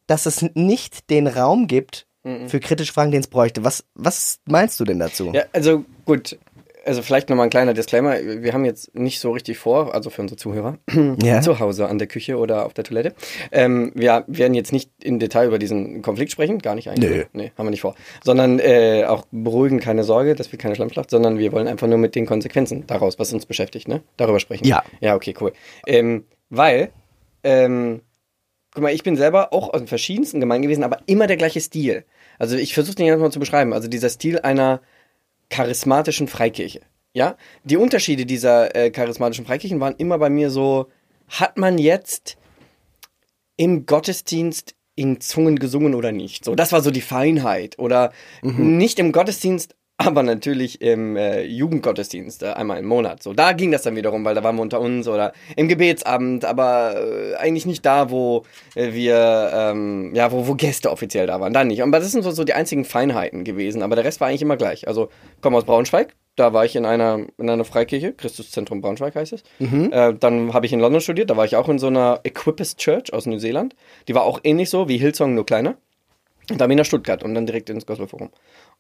dass 0.08 0.26
es 0.26 0.42
nicht 0.56 1.10
den 1.12 1.28
Raum 1.28 1.68
gibt 1.68 2.07
für 2.48 2.60
kritische 2.60 2.94
Fragen, 2.94 3.12
den 3.12 3.22
es 3.22 3.28
bräuchte. 3.28 3.64
Was, 3.64 3.84
was 3.96 4.40
meinst 4.46 4.80
du 4.80 4.86
denn 4.86 5.00
dazu? 5.00 5.32
Ja, 5.34 5.44
also 5.54 5.86
gut. 6.06 6.38
Also 6.86 7.02
vielleicht 7.02 7.28
nochmal 7.28 7.48
ein 7.48 7.50
kleiner 7.50 7.74
Disclaimer. 7.74 8.16
Wir 8.24 8.54
haben 8.54 8.64
jetzt 8.64 8.96
nicht 8.96 9.20
so 9.20 9.32
richtig 9.32 9.58
vor, 9.58 9.94
also 9.94 10.10
für 10.10 10.22
unsere 10.22 10.38
Zuhörer, 10.38 10.78
Ja. 11.22 11.42
zu 11.42 11.60
Hause 11.60 11.90
an 11.90 12.00
der 12.00 12.08
Küche 12.08 12.38
oder 12.38 12.66
auf 12.66 12.74
der 12.74 12.86
Toilette. 12.86 13.14
Ähm, 13.52 13.92
wir 13.94 14.24
werden 14.28 14.54
jetzt 14.54 14.72
nicht 14.72 14.90
im 15.04 15.20
Detail 15.20 15.48
über 15.48 15.60
diesen 15.60 16.02
Konflikt 16.02 16.32
sprechen, 16.32 16.60
gar 16.60 16.76
nicht 16.76 16.90
eigentlich. 16.90 17.10
Nö. 17.12 17.24
Nee, 17.34 17.52
haben 17.58 17.66
wir 17.66 17.72
nicht 17.72 17.82
vor. 17.82 17.96
Sondern 18.24 18.60
äh, 18.60 19.04
auch 19.06 19.26
beruhigen, 19.32 19.82
keine 19.82 20.06
Sorge, 20.06 20.34
dass 20.34 20.50
wir 20.54 20.58
keine 20.60 20.76
Schlammschlacht, 20.76 21.10
sondern 21.10 21.38
wir 21.40 21.52
wollen 21.52 21.68
einfach 21.68 21.88
nur 21.88 21.98
mit 21.98 22.16
den 22.16 22.26
Konsequenzen 22.26 22.88
daraus, 22.88 23.20
was 23.20 23.34
uns 23.34 23.46
beschäftigt, 23.46 23.90
ne? 23.90 24.02
Darüber 24.16 24.40
sprechen. 24.40 24.66
Ja. 24.66 24.82
Ja, 25.02 25.16
okay, 25.16 25.34
cool. 25.42 25.52
Ähm, 25.88 26.24
weil, 26.50 26.92
ähm, 27.44 28.00
guck 28.74 28.84
mal, 28.84 28.94
ich 28.94 29.04
bin 29.04 29.18
selber 29.18 29.52
auch 29.52 29.74
aus 29.74 29.82
den 29.82 29.88
verschiedensten 29.88 30.40
Gemeinden 30.40 30.64
gewesen, 30.64 30.86
aber 30.86 31.00
immer 31.06 31.28
der 31.28 31.36
gleiche 31.36 31.60
Stil. 31.60 32.06
Also 32.38 32.56
ich 32.56 32.74
versuche 32.74 32.96
den 32.96 33.06
jetzt 33.06 33.20
mal 33.20 33.32
zu 33.32 33.40
beschreiben. 33.40 33.74
Also 33.74 33.88
dieser 33.88 34.10
Stil 34.10 34.40
einer 34.40 34.82
charismatischen 35.50 36.28
Freikirche. 36.28 36.82
Ja, 37.14 37.36
die 37.64 37.78
Unterschiede 37.78 38.26
dieser 38.26 38.76
äh, 38.76 38.92
charismatischen 38.92 39.46
Freikirchen 39.46 39.80
waren 39.80 39.96
immer 39.98 40.20
bei 40.20 40.30
mir 40.30 40.52
so, 40.52 40.88
hat 41.28 41.58
man 41.58 41.78
jetzt 41.78 42.38
im 43.56 43.86
Gottesdienst 43.86 44.76
in 44.96 45.20
Zungen 45.20 45.58
gesungen 45.58 45.96
oder 45.96 46.12
nicht? 46.12 46.46
So, 46.46 46.56
das 46.56 46.72
war 46.72 46.82
so 46.82 46.92
die 46.92 47.02
Feinheit. 47.02 47.80
Oder 47.80 48.12
nicht 48.42 49.00
im 49.00 49.12
Gottesdienst, 49.12 49.76
aber 49.98 50.22
natürlich 50.22 50.80
im 50.82 51.18
äh, 51.18 51.44
Jugendgottesdienst, 51.44 52.44
äh, 52.44 52.48
einmal 52.50 52.78
im 52.78 52.86
Monat. 52.86 53.24
So, 53.24 53.34
da 53.34 53.54
ging 53.54 53.72
das 53.72 53.82
dann 53.82 53.96
wiederum, 53.96 54.24
weil 54.24 54.36
da 54.36 54.44
waren 54.44 54.56
wir 54.56 54.62
unter 54.62 54.80
uns 54.80 55.08
oder 55.08 55.34
im 55.56 55.68
Gebetsabend, 55.68 56.46
aber 56.46 56.96
äh, 56.96 57.36
eigentlich 57.36 57.66
nicht 57.66 57.84
da, 57.86 58.12
wo 58.12 58.44
äh, 58.76 58.94
wir, 58.94 59.52
ähm, 59.54 60.14
ja, 60.14 60.32
wo, 60.32 60.48
wo 60.48 60.54
Gäste 60.54 60.92
offiziell 60.92 61.26
da 61.26 61.40
waren. 61.40 61.52
Da 61.52 61.64
nicht. 61.64 61.82
Aber 61.82 62.00
das 62.00 62.12
sind 62.12 62.22
so, 62.22 62.30
so 62.30 62.44
die 62.44 62.54
einzigen 62.54 62.86
Feinheiten 62.86 63.44
gewesen. 63.44 63.82
Aber 63.82 63.96
der 63.96 64.06
Rest 64.06 64.22
war 64.22 64.28
eigentlich 64.28 64.44
immer 64.44 64.58
gleich. 64.58 64.88
Also, 64.88 65.10
komme 65.42 65.58
aus 65.58 65.66
Braunschweig. 65.66 66.16
Da 66.36 66.54
war 66.54 66.64
ich 66.66 66.76
in 66.76 66.86
einer, 66.86 67.26
in 67.40 67.50
einer 67.50 67.66
Freikirche, 67.66 68.14
Christuszentrum 68.14 68.82
Braunschweig 68.82 69.16
heißt 69.16 69.34
es. 69.34 69.44
Äh, 69.92 70.14
dann 70.14 70.54
habe 70.54 70.68
ich 70.68 70.74
in 70.74 70.80
London 70.80 71.02
studiert, 71.02 71.32
da 71.32 71.38
war 71.38 71.46
ich 71.46 71.56
auch 71.56 71.68
in 71.68 71.80
so 71.80 71.88
einer 71.88 72.20
Equippist 72.24 72.78
Church 72.78 73.12
aus 73.12 73.26
Neuseeland. 73.26 73.76
Die 74.08 74.14
war 74.14 74.22
auch 74.22 74.40
ähnlich 74.44 74.70
so 74.70 74.88
wie 74.88 75.00
Hillsong, 75.00 75.34
nur 75.34 75.48
kleiner. 75.48 75.78
Und 76.52 76.62
dann 76.62 76.70
bin 76.70 76.78
ich 76.78 76.84
nach 76.84 76.86
Stuttgart 76.86 77.24
und 77.24 77.34
dann 77.34 77.48
direkt 77.48 77.72
ins 77.72 77.88
Gospelforum. 77.88 78.30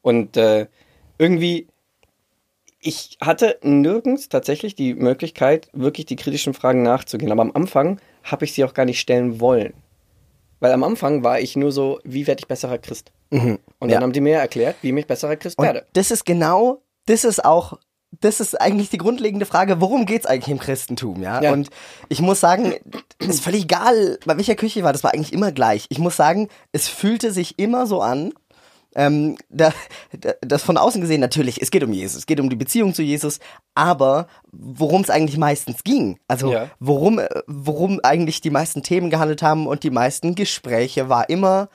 Und 0.04 0.38
äh, 0.38 0.68
irgendwie, 1.18 1.68
ich 2.80 3.18
hatte 3.22 3.58
nirgends 3.64 4.30
tatsächlich 4.30 4.76
die 4.76 4.94
Möglichkeit, 4.94 5.68
wirklich 5.74 6.06
die 6.06 6.16
kritischen 6.16 6.54
Fragen 6.54 6.84
nachzugehen. 6.84 7.32
Aber 7.32 7.42
am 7.42 7.52
Anfang 7.54 8.00
habe 8.24 8.46
ich 8.46 8.54
sie 8.54 8.64
auch 8.64 8.74
gar 8.74 8.86
nicht 8.86 9.00
stellen 9.00 9.40
wollen. 9.40 9.74
Weil 10.60 10.72
am 10.74 10.84
Anfang 10.84 11.24
war 11.24 11.40
ich 11.40 11.56
nur 11.56 11.72
so, 11.72 12.00
wie 12.04 12.26
werde 12.28 12.40
ich 12.42 12.48
besserer 12.48 12.78
Christ? 12.78 13.12
Und 13.30 13.40
dann 13.40 13.60
Mhm. 13.82 13.90
Ja. 13.90 14.02
haben 14.02 14.14
die 14.14 14.22
mir 14.22 14.38
erklärt, 14.38 14.76
wie 14.82 14.98
ich 14.98 15.08
besserer 15.08 15.36
Christ 15.36 15.58
Und 15.60 15.66
werde. 15.66 15.86
das 15.94 16.12
ist 16.12 16.26
genau, 16.26 16.82
das 17.06 17.24
ist 17.26 17.44
auch, 17.44 17.78
das 18.22 18.40
ist 18.40 18.60
eigentlich 18.60 18.90
die 18.90 18.98
grundlegende 18.98 19.46
Frage, 19.46 19.82
worum 19.82 20.06
geht's 20.06 20.26
eigentlich 20.26 20.50
im 20.50 20.60
Christentum, 20.60 21.22
ja? 21.22 21.42
Ja. 21.42 21.52
Und 21.52 21.70
ich 22.10 22.22
muss 22.22 22.40
sagen, 22.40 22.74
ist 23.20 23.44
völlig 23.44 23.64
egal, 23.64 24.18
bei 24.26 24.38
welcher 24.38 24.56
Küche 24.56 24.80
ich 24.80 24.86
war, 24.86 24.94
das 24.94 25.04
war 25.04 25.14
eigentlich 25.14 25.34
immer 25.34 25.52
gleich. 25.52 25.86
Ich 25.90 26.00
muss 26.00 26.16
sagen, 26.16 26.48
es 26.72 26.88
fühlte 26.88 27.32
sich 27.32 27.60
immer 27.60 27.86
so 27.86 28.02
an, 28.02 28.34
ähm, 28.98 29.38
da, 29.50 29.72
da, 30.20 30.34
das 30.42 30.64
von 30.64 30.76
außen 30.76 31.00
gesehen 31.00 31.22
natürlich, 31.22 31.62
es 31.62 31.72
geht 31.72 31.84
um 31.84 31.94
Jesus, 31.94 32.18
es 32.18 32.26
geht 32.26 32.40
um 32.42 32.50
die 32.50 32.56
Beziehung 32.56 32.94
zu 32.94 33.04
Jesus, 33.04 33.40
aber 33.76 34.28
worum 34.52 35.02
es 35.04 35.10
eigentlich 35.10 35.38
meistens 35.38 35.84
ging, 35.84 36.20
also 36.28 36.52
Ja. 36.52 36.70
worum, 36.80 37.20
äh, 37.20 37.30
worum 37.46 38.00
eigentlich 38.04 38.42
die 38.42 38.50
meisten 38.50 38.82
Themen 38.84 39.10
gehandelt 39.10 39.42
haben 39.44 39.68
und 39.68 39.84
die 39.84 39.92
meisten 39.92 40.36
Gespräche, 40.36 41.08
war 41.08 41.30
immer 41.30 41.70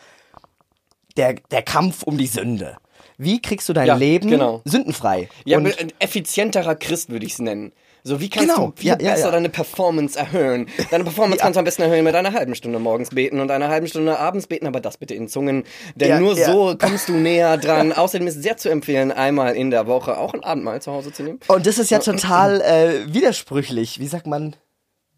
der, 1.16 1.34
der 1.50 1.62
Kampf 1.62 2.02
um 2.02 2.18
die 2.18 2.26
Sünde. 2.26 2.76
Wie 3.18 3.40
kriegst 3.40 3.68
du 3.68 3.72
dein 3.72 3.86
Ja, 3.86 3.94
Leben 3.94 4.28
genau. 4.28 4.60
sündenfrei? 4.64 5.28
Ja, 5.44 5.58
und 5.58 5.66
ein 5.78 5.92
effizienterer 6.00 6.74
Christ 6.74 7.08
würde 7.10 7.24
ich 7.24 7.34
es 7.34 7.38
nennen. 7.38 7.72
So, 8.04 8.20
wie 8.20 8.28
kannst 8.28 8.48
Genau, 8.48 8.68
du 8.68 8.72
viel 8.74 8.88
ja, 8.88 8.96
besser 8.96 9.26
ja. 9.26 9.30
deine 9.30 9.48
Performance 9.48 10.18
erhöhen? 10.18 10.66
Deine 10.90 11.04
Performance 11.04 11.38
kannst 11.42 11.56
du 11.56 11.60
am 11.60 11.64
besten 11.64 11.82
erhöhen 11.82 12.02
mit 12.02 12.14
einer 12.16 12.32
halben 12.32 12.56
Stunde 12.56 12.80
morgens 12.80 13.10
beten 13.10 13.38
und 13.38 13.50
einer 13.50 13.68
halben 13.68 13.86
Stunde 13.86 14.18
abends 14.18 14.48
beten, 14.48 14.66
aber 14.66 14.80
das 14.80 14.96
bitte 14.96 15.14
in 15.14 15.28
Zungen. 15.28 15.64
Denn 15.94 16.18
nur 16.20 16.34
so 16.34 16.74
kommst 16.76 17.08
du 17.08 17.12
näher 17.12 17.56
dran. 17.58 17.92
Außerdem 17.92 18.26
ist 18.26 18.42
sehr 18.42 18.56
zu 18.56 18.68
empfehlen, 18.70 19.12
einmal 19.12 19.54
in 19.54 19.70
der 19.70 19.86
Woche 19.86 20.18
auch 20.18 20.34
ein 20.34 20.42
Abendmahl 20.42 20.82
zu 20.82 20.90
Hause 20.90 21.12
zu 21.12 21.22
nehmen. 21.22 21.38
Und 21.46 21.66
das 21.66 21.78
ist 21.78 21.90
ja 21.90 22.00
total 22.00 22.60
äh, 23.06 23.14
widersprüchlich. 23.14 24.00
Wie 24.00 24.08
sagt 24.08 24.26
man? 24.26 24.56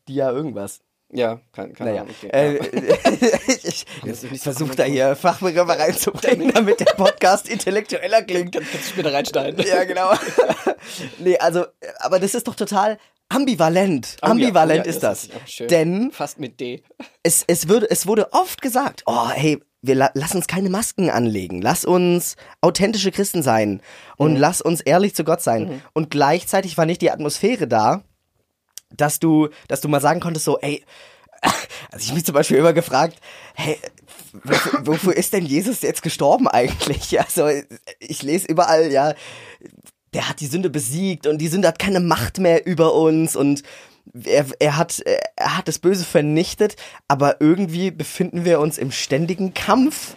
Die 0.06 0.16
ja 0.16 0.30
irgendwas. 0.30 0.80
Ja, 1.14 1.40
keine, 1.52 1.72
keine 1.74 1.90
Naja. 1.90 2.02
Okay, 2.02 2.28
äh, 2.32 2.58
ja. 2.58 2.98
ich, 3.62 3.86
ich 4.32 4.40
versuche 4.40 4.74
da 4.74 4.82
hier 4.82 5.14
Fachbegriffe 5.14 5.78
reinzubringen, 5.78 6.52
damit 6.52 6.80
der 6.80 6.92
Podcast 6.96 7.48
intellektueller 7.48 8.22
klingt. 8.22 8.52
Kannst 8.56 8.74
du 8.74 8.78
später 8.78 9.12
reinschneiden. 9.12 9.64
Ja, 9.64 9.84
genau. 9.84 10.12
nee, 11.20 11.38
also, 11.38 11.66
aber 12.00 12.18
das 12.18 12.34
ist 12.34 12.48
doch 12.48 12.56
total 12.56 12.98
ambivalent. 13.28 14.16
Oh 14.22 14.26
ja, 14.26 14.32
Ambivalent 14.32 14.80
oh 14.86 14.88
ja, 14.88 14.90
ist 14.90 15.02
das 15.04 15.28
das. 15.28 15.60
ist. 15.60 15.70
Denn 15.70 16.10
Fast 16.10 16.40
mit 16.40 16.58
D. 16.58 16.82
es, 17.22 17.44
es, 17.46 17.68
würde, 17.68 17.88
es 17.88 18.08
wurde 18.08 18.32
oft 18.32 18.60
gesagt, 18.60 19.04
oh 19.06 19.30
hey, 19.30 19.60
wir 19.82 19.94
la 19.94 20.10
lass 20.14 20.34
uns 20.34 20.48
keine 20.48 20.68
Masken 20.68 21.10
anlegen, 21.10 21.62
lass 21.62 21.84
uns 21.84 22.34
authentische 22.60 23.12
Christen 23.12 23.44
sein 23.44 23.82
und 24.16 24.34
lass 24.34 24.60
uns 24.60 24.80
ehrlich 24.80 25.14
zu 25.14 25.22
Gott 25.22 25.42
sein. 25.42 25.80
Und 25.92 26.10
gleichzeitig 26.10 26.76
war 26.76 26.86
nicht 26.86 27.02
die 27.02 27.12
Atmosphäre 27.12 27.68
da, 27.68 28.02
dass 28.96 29.18
du, 29.18 29.48
dass 29.68 29.80
du 29.80 29.88
mal 29.88 30.00
sagen 30.00 30.20
konntest, 30.20 30.44
so, 30.44 30.58
ey, 30.60 30.84
also 31.90 32.04
ich 32.04 32.14
mich 32.14 32.24
zum 32.24 32.34
Beispiel 32.34 32.56
immer 32.56 32.72
gefragt, 32.72 33.18
hey, 33.54 33.78
wofür, 34.42 34.86
wofür 34.86 35.16
ist 35.16 35.32
denn 35.32 35.46
Jesus 35.46 35.82
jetzt 35.82 36.02
gestorben 36.02 36.48
eigentlich? 36.48 37.18
Also 37.24 37.48
ich 37.98 38.22
lese 38.22 38.46
überall, 38.46 38.90
ja, 38.90 39.14
der 40.12 40.28
hat 40.28 40.40
die 40.40 40.46
Sünde 40.46 40.70
besiegt 40.70 41.26
und 41.26 41.38
die 41.38 41.48
Sünde 41.48 41.68
hat 41.68 41.78
keine 41.78 42.00
Macht 42.00 42.38
mehr 42.38 42.66
über 42.66 42.94
uns 42.94 43.34
und 43.36 43.62
er, 44.24 44.46
er, 44.60 44.76
hat, 44.76 45.02
er 45.36 45.56
hat 45.56 45.66
das 45.66 45.78
Böse 45.78 46.04
vernichtet, 46.04 46.76
aber 47.08 47.40
irgendwie 47.40 47.90
befinden 47.90 48.44
wir 48.44 48.60
uns 48.60 48.78
im 48.78 48.92
ständigen 48.92 49.54
Kampf 49.54 50.14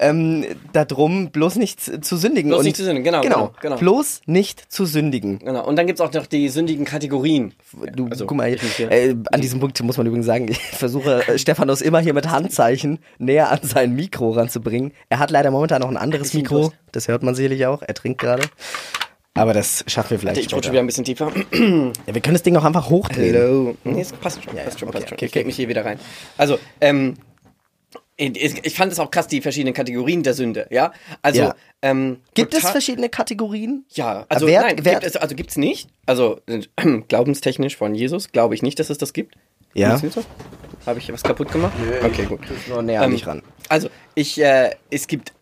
ähm, 0.00 0.44
darum, 0.72 1.30
bloß 1.30 1.56
nicht 1.56 2.04
zu 2.04 2.16
sündigen. 2.16 2.50
Bloß 2.50 2.60
und, 2.60 2.64
nicht 2.64 2.76
zu 2.76 2.84
sündigen, 2.84 3.04
genau, 3.04 3.20
genau, 3.22 3.36
genau, 3.36 3.54
genau. 3.60 3.76
Bloß 3.76 4.22
nicht 4.26 4.72
zu 4.72 4.84
sündigen. 4.84 5.38
Genau. 5.38 5.66
Und 5.66 5.76
dann 5.76 5.86
gibt's 5.86 6.00
auch 6.00 6.12
noch 6.12 6.26
die 6.26 6.48
sündigen 6.48 6.84
Kategorien. 6.84 7.52
Du, 7.94 8.08
Also, 8.08 8.26
guck 8.26 8.36
mal, 8.36 8.48
äh, 8.48 9.14
an 9.32 9.40
diesem 9.40 9.60
Punkt 9.60 9.82
muss 9.82 9.96
man 9.96 10.06
übrigens 10.06 10.26
sagen, 10.26 10.48
ich 10.50 10.58
versuche 10.58 11.26
äh, 11.28 11.38
Stephanus 11.38 11.80
immer 11.80 12.00
hier 12.00 12.14
mit 12.14 12.30
Handzeichen 12.30 12.98
näher 13.18 13.50
an 13.50 13.60
sein 13.62 13.94
Mikro 13.94 14.30
ranzubringen. 14.30 14.92
Er 15.08 15.18
hat 15.18 15.30
leider 15.30 15.50
momentan 15.50 15.82
noch 15.82 15.88
ein 15.88 15.96
anderes 15.96 16.34
Mikro, 16.34 16.72
das 16.92 17.08
hört 17.08 17.22
man 17.22 17.34
sicherlich 17.34 17.66
auch, 17.66 17.82
er 17.82 17.94
trinkt 17.94 18.20
gerade. 18.20 18.42
Aber 19.36 19.52
das 19.52 19.84
schaffen 19.88 20.10
wir 20.10 20.18
vielleicht 20.20 20.40
Ich 20.40 20.54
rutsche 20.54 20.70
wieder 20.70 20.80
ein 20.80 20.86
bisschen 20.86 21.04
tiefer. 21.04 21.32
Ja, 21.52 22.14
wir 22.14 22.20
können 22.20 22.34
das 22.34 22.42
Ding 22.44 22.56
auch 22.56 22.64
einfach 22.64 22.88
hochdrehen. 22.88 23.34
Hello. 23.34 23.76
Nee, 23.82 24.00
es 24.00 24.12
passt 24.12 24.44
schon. 24.44 24.56
Ja, 24.56 24.62
passt 24.62 24.78
schon, 24.78 24.88
okay, 24.88 24.98
passt 24.98 25.08
schon. 25.08 25.16
okay, 25.16 25.26
ich 25.26 25.34
leg 25.34 25.42
okay. 25.42 25.46
mich 25.46 25.56
hier 25.56 25.68
wieder 25.68 25.84
rein. 25.84 25.98
Also, 26.36 26.58
ähm, 26.80 27.14
ich, 28.16 28.74
fand 28.76 28.92
es 28.92 28.98
auch 29.00 29.10
krass, 29.10 29.26
die 29.26 29.40
verschiedenen 29.40 29.74
Kategorien 29.74 30.22
der 30.22 30.34
Sünde, 30.34 30.66
ja? 30.70 30.92
Also, 31.22 31.40
Ja. 31.42 31.54
ähm, 31.82 32.18
Gibt 32.34 32.54
es 32.54 32.60
verschiedene 32.68 33.08
Kategorien? 33.08 33.84
Ja, 33.90 34.24
also 34.28 34.46
Wer- 34.46 34.60
nein, 34.62 34.76
wer- 34.82 34.92
gibt 34.94 35.04
es, 35.04 35.16
also 35.16 35.34
gibt's 35.34 35.56
nicht. 35.56 35.88
Also 36.06 36.40
äh, 36.46 36.60
glaubenstechnisch 37.08 37.76
von 37.76 37.94
Jesus 37.94 38.30
glaube 38.30 38.54
ich 38.54 38.62
nicht, 38.62 38.78
dass 38.78 38.90
es 38.90 38.98
das 38.98 39.12
gibt. 39.12 39.34
Ja. 39.74 40.00
Habe 40.86 40.98
ich 41.00 41.12
was 41.12 41.22
kaputt 41.24 41.50
gemacht? 41.50 41.72
okay, 42.04 42.26
gut. 42.26 42.40
Nur 42.68 42.82
näher 42.82 43.02
Ähm, 43.02 43.10
dich 43.10 43.26
ran. 43.26 43.42
Also, 43.68 43.88
ich, 44.14 44.40
äh, 44.40 44.70
es 44.90 45.08
gibt 45.08 45.32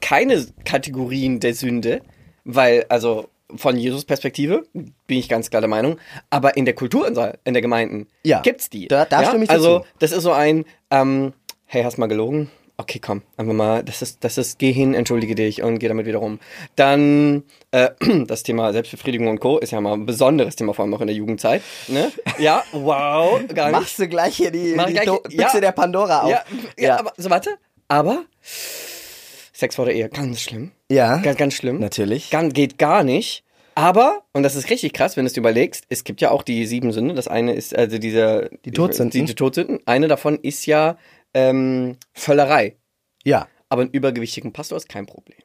keine 0.00 0.46
Kategorien 0.64 1.40
der 1.40 1.52
Sünde, 1.54 2.00
weil, 2.44 2.86
also 2.88 3.28
von 3.56 3.76
Jesus 3.76 4.04
Perspektive 4.06 4.64
bin 4.72 5.18
ich 5.18 5.28
ganz 5.28 5.50
klar 5.50 5.60
der 5.60 5.68
Meinung, 5.68 5.98
aber 6.30 6.56
in 6.56 6.64
der 6.64 6.74
Kultur 6.74 7.06
in 7.06 7.14
der, 7.14 7.38
in 7.44 7.52
der 7.52 7.60
Gemeinden 7.60 8.06
Ja. 8.24 8.40
gibt's 8.40 8.70
die. 8.70 8.88
Da- 8.88 9.04
da 9.04 9.20
ja? 9.22 9.28
stimme 9.28 9.44
ich 9.44 9.50
Also, 9.50 9.84
das 9.98 10.12
ist 10.12 10.22
so 10.22 10.32
ein, 10.32 10.64
ähm, 10.90 11.34
hey, 11.66 11.82
hast 11.82 11.98
mal 11.98 12.06
gelogen? 12.06 12.50
Okay, 12.76 12.98
komm, 12.98 13.22
einfach 13.36 13.52
mal, 13.52 13.84
das 13.84 14.02
ist, 14.02 14.24
das 14.24 14.36
ist, 14.36 14.58
geh 14.58 14.72
hin, 14.72 14.94
entschuldige 14.94 15.36
dich 15.36 15.62
und 15.62 15.78
geh 15.78 15.86
damit 15.86 16.06
wieder 16.06 16.18
rum. 16.18 16.40
Dann, 16.74 17.44
äh, 17.70 17.90
das 18.26 18.42
Thema 18.42 18.72
Selbstbefriedigung 18.72 19.28
und 19.28 19.38
Co. 19.38 19.58
ist 19.58 19.70
ja 19.70 19.80
mal 19.80 19.92
ein 19.92 20.06
besonderes 20.06 20.56
Thema, 20.56 20.74
vor 20.74 20.84
allem 20.84 20.92
auch 20.94 21.00
in 21.00 21.06
der 21.06 21.14
Jugendzeit. 21.14 21.62
Ne? 21.86 22.10
Ja, 22.40 22.64
wow, 22.72 23.40
gar 23.54 23.66
nicht. 23.68 23.80
Machst 23.80 23.98
du 24.00 24.08
gleich 24.08 24.36
hier 24.36 24.50
die, 24.50 24.74
Mach 24.74 24.86
die 24.86 24.94
gleich- 24.94 25.04
Do- 25.06 25.22
ja. 25.30 25.44
Büchse 25.44 25.60
der 25.60 25.70
Pandora 25.70 26.22
auf? 26.22 26.30
Ja, 26.30 26.42
ja, 26.76 26.98
aber, 26.98 27.12
so 27.16 27.30
warte, 27.30 27.50
aber 27.86 28.24
Sex 29.52 29.76
vor 29.76 29.84
der 29.84 29.94
Ehe, 29.94 30.08
ganz 30.08 30.40
schlimm. 30.40 30.72
Ja, 30.90 31.18
Ganz, 31.18 31.38
ganz 31.38 31.54
schlimm. 31.54 31.78
natürlich. 31.78 32.30
Ganz, 32.30 32.54
geht 32.54 32.76
gar 32.78 33.04
nicht. 33.04 33.44
Aber, 33.76 34.22
und 34.32 34.42
das 34.44 34.54
ist 34.56 34.70
richtig 34.70 34.92
krass, 34.92 35.16
wenn 35.16 35.24
du 35.24 35.26
es 35.28 35.32
dir 35.32 35.40
überlegst, 35.40 35.84
es 35.88 36.04
gibt 36.04 36.20
ja 36.20 36.30
auch 36.30 36.42
die 36.44 36.64
sieben 36.66 36.92
Sünden. 36.92 37.16
Das 37.16 37.26
eine 37.28 37.54
ist, 37.54 37.74
also 37.76 37.98
dieser... 37.98 38.48
Die 38.64 38.70
Todsünden. 38.70 39.10
Die, 39.20 39.24
die 39.26 39.34
Todsünden. 39.34 39.80
Eine 39.86 40.06
davon 40.06 40.38
ist 40.40 40.66
ja 40.66 40.96
ähm, 41.34 41.96
Völlerei. 42.12 42.76
Ja. 43.24 43.48
Aber 43.68 43.82
einen 43.82 43.90
übergewichtigen 43.90 44.52
Pastor 44.52 44.76
ist 44.76 44.88
kein 44.88 45.06
Problem. 45.06 45.38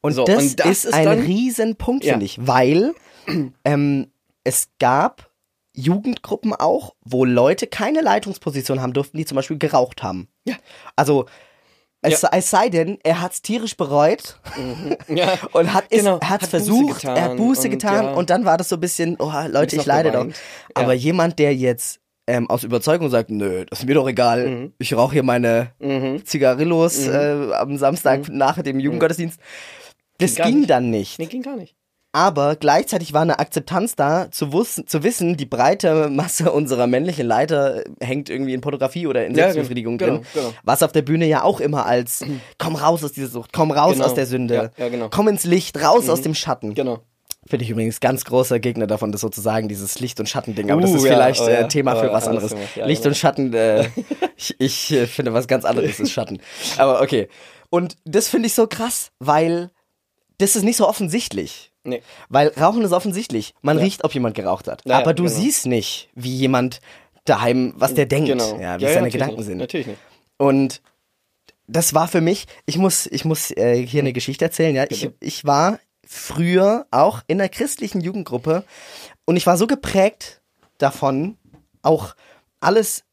Und, 0.00 0.12
So, 0.12 0.24
das, 0.24 0.42
und 0.42 0.60
das 0.60 0.68
ist, 0.68 0.84
ist 0.86 0.94
ein 0.94 1.04
dann- 1.06 1.20
Riesenpunkt, 1.20 2.04
Ja. 2.04 2.12
finde 2.12 2.26
ich, 2.26 2.46
weil 2.46 2.94
ähm, 3.64 4.10
es 4.44 4.68
gab 4.78 5.30
Jugendgruppen 5.72 6.52
auch, 6.54 6.94
wo 7.04 7.24
Leute 7.24 7.66
keine 7.66 8.00
Leitungsposition 8.02 8.80
haben 8.80 8.92
durften, 8.92 9.16
die 9.16 9.24
zum 9.24 9.36
Beispiel 9.36 9.58
geraucht 9.58 10.02
haben. 10.02 10.28
Ja. 10.44 10.54
Also, 10.94 11.24
es, 12.02 12.12
Ja. 12.12 12.18
sei- 12.28 12.38
es 12.38 12.50
sei 12.50 12.68
denn, 12.68 12.98
er 13.02 13.22
hat's 13.22 13.40
tierisch 13.42 13.76
bereut 13.76 14.38
Ja. 15.08 15.38
und 15.52 15.72
hat 15.72 15.86
es 15.90 16.00
Genau, 16.00 16.20
hat's 16.20 16.44
hat 16.44 16.50
versucht, 16.50 17.04
er 17.04 17.22
hat 17.22 17.36
Buße 17.38 17.62
und 17.64 17.70
getan 17.70 18.04
ja. 18.04 18.12
und 18.12 18.28
dann 18.30 18.44
war 18.44 18.58
das 18.58 18.68
so 18.68 18.76
ein 18.76 18.80
bisschen, 18.80 19.16
oh 19.18 19.32
Leute, 19.48 19.76
ich 19.76 19.86
leide 19.86 20.10
doch. 20.12 20.20
geweint. 20.20 20.36
Aber 20.74 20.92
jemand, 20.92 21.38
der 21.38 21.56
jetzt 21.56 21.98
ähm, 22.26 22.48
aus 22.48 22.64
Überzeugung 22.64 23.10
sagt, 23.10 23.30
nö, 23.30 23.64
das 23.68 23.80
ist 23.80 23.86
mir 23.86 23.94
doch 23.94 24.08
egal, 24.08 24.70
ich 24.78 24.94
rauche 24.96 25.12
hier 25.14 25.22
meine 25.22 25.72
Mhm. 25.78 26.24
Zigarillos 26.24 27.06
äh, 27.06 27.50
am 27.54 27.76
Samstag 27.76 28.28
nach 28.30 28.60
dem 28.62 28.80
Jugendgottesdienst. 28.80 29.38
Das 30.18 30.34
gar 30.36 30.46
ging 30.46 30.58
nicht. 30.60 30.70
dann 30.70 30.90
nicht. 30.90 31.18
Nee, 31.18 31.26
ging 31.26 31.42
gar 31.42 31.56
nicht. 31.56 31.74
Aber 32.16 32.54
gleichzeitig 32.54 33.12
war 33.12 33.22
eine 33.22 33.40
Akzeptanz 33.40 33.96
da, 33.96 34.30
zu, 34.30 34.52
wuss, 34.52 34.80
zu 34.86 35.02
wissen, 35.02 35.36
die 35.36 35.46
breite 35.46 36.08
Masse 36.10 36.52
unserer 36.52 36.86
männlichen 36.86 37.26
Leiter 37.26 37.82
hängt 38.00 38.30
irgendwie 38.30 38.54
in 38.54 38.60
Pornografie 38.60 39.08
oder 39.08 39.26
in 39.26 39.32
Ja, 39.34 39.46
Selbstbefriedigung 39.50 39.98
genau, 39.98 40.12
drin. 40.18 40.26
genau. 40.32 40.52
Was 40.62 40.84
auf 40.84 40.92
der 40.92 41.02
Bühne 41.02 41.26
ja 41.26 41.42
auch 41.42 41.58
immer 41.58 41.86
als 41.86 42.24
komm 42.58 42.76
raus 42.76 43.02
aus 43.02 43.10
dieser 43.10 43.26
Sucht, 43.26 43.52
komm 43.52 43.72
raus 43.72 43.94
Genau. 43.94 44.04
aus 44.06 44.14
der 44.14 44.26
Sünde, 44.26 44.54
Ja, 44.54 44.84
ja, 44.84 44.88
genau. 44.90 45.08
komm 45.10 45.26
ins 45.26 45.42
Licht, 45.42 45.82
raus 45.82 46.08
aus 46.08 46.22
dem 46.22 46.36
Schatten. 46.36 46.74
Genau. 46.74 47.00
Finde 47.46 47.64
ich 47.64 47.70
übrigens 47.70 48.00
ganz 48.00 48.24
großer 48.24 48.58
Gegner 48.58 48.86
davon, 48.86 49.12
das 49.12 49.20
sozusagen 49.20 49.68
dieses 49.68 50.00
Licht- 50.00 50.18
und 50.18 50.28
Schatten-Ding. 50.28 50.70
Aber 50.70 50.80
das 50.80 50.92
Uh, 50.92 50.96
ist 50.96 51.04
ja, 51.04 51.12
vielleicht 51.12 51.40
oh 51.42 51.46
äh, 51.46 51.68
Thema 51.68 51.94
oh 51.94 52.00
für 52.00 52.10
was 52.12 52.26
anderes 52.26 52.54
ja, 52.74 52.86
Licht 52.86 53.02
genau. 53.02 53.10
und 53.10 53.16
Schatten, 53.16 53.52
äh, 53.52 53.86
ich, 54.36 54.54
ich 54.58 54.90
äh, 54.92 55.06
finde 55.06 55.34
was 55.34 55.46
ganz 55.46 55.66
anderes 55.66 56.00
ist 56.00 56.10
Schatten. 56.10 56.40
Aber 56.78 57.02
okay. 57.02 57.28
Und 57.68 57.96
das 58.04 58.28
finde 58.28 58.46
ich 58.46 58.54
so 58.54 58.66
krass, 58.66 59.10
weil 59.18 59.70
das 60.38 60.56
ist 60.56 60.62
nicht 60.62 60.76
so 60.78 60.88
offensichtlich. 60.88 61.70
Nee. 61.84 62.02
Weil 62.30 62.48
Rauchen 62.58 62.82
ist 62.82 62.92
offensichtlich. 62.92 63.52
Man 63.60 63.76
Ja. 63.76 63.84
riecht, 63.84 64.04
ob 64.04 64.14
jemand 64.14 64.34
geraucht 64.34 64.66
hat. 64.66 64.80
Ja, 64.86 64.98
Aber 64.98 65.12
du 65.12 65.24
genau. 65.24 65.34
siehst 65.34 65.66
nicht, 65.66 66.08
wie 66.14 66.34
jemand 66.34 66.80
daheim, 67.26 67.74
was 67.76 67.92
der 67.92 68.06
denkt, 68.06 68.28
Genau. 68.30 68.58
ja, 68.58 68.78
wie 68.80 68.84
Ja, 68.84 68.94
seine 68.94 69.10
Gedanken 69.10 69.36
nicht. 69.36 69.44
sind. 69.46 69.58
Natürlich 69.58 69.86
nicht. 69.88 69.98
Und 70.38 70.80
das 71.66 71.92
war 71.92 72.08
für 72.08 72.22
mich, 72.22 72.46
ich 72.64 72.78
muss, 72.78 73.06
ich 73.06 73.26
muss 73.26 73.50
äh, 73.50 73.86
hier 73.86 74.00
eine 74.00 74.14
Geschichte 74.14 74.46
erzählen, 74.46 74.74
ja. 74.74 74.86
Ich, 74.88 75.10
ich 75.20 75.44
war 75.44 75.78
früher 76.14 76.86
auch 76.90 77.22
in 77.26 77.40
einer 77.40 77.48
christlichen 77.48 78.00
Jugendgruppe. 78.00 78.64
Und 79.24 79.36
ich 79.36 79.46
war 79.46 79.56
so 79.56 79.66
geprägt 79.66 80.40
davon, 80.78 81.36
auch 81.82 82.14
alles 82.60 83.04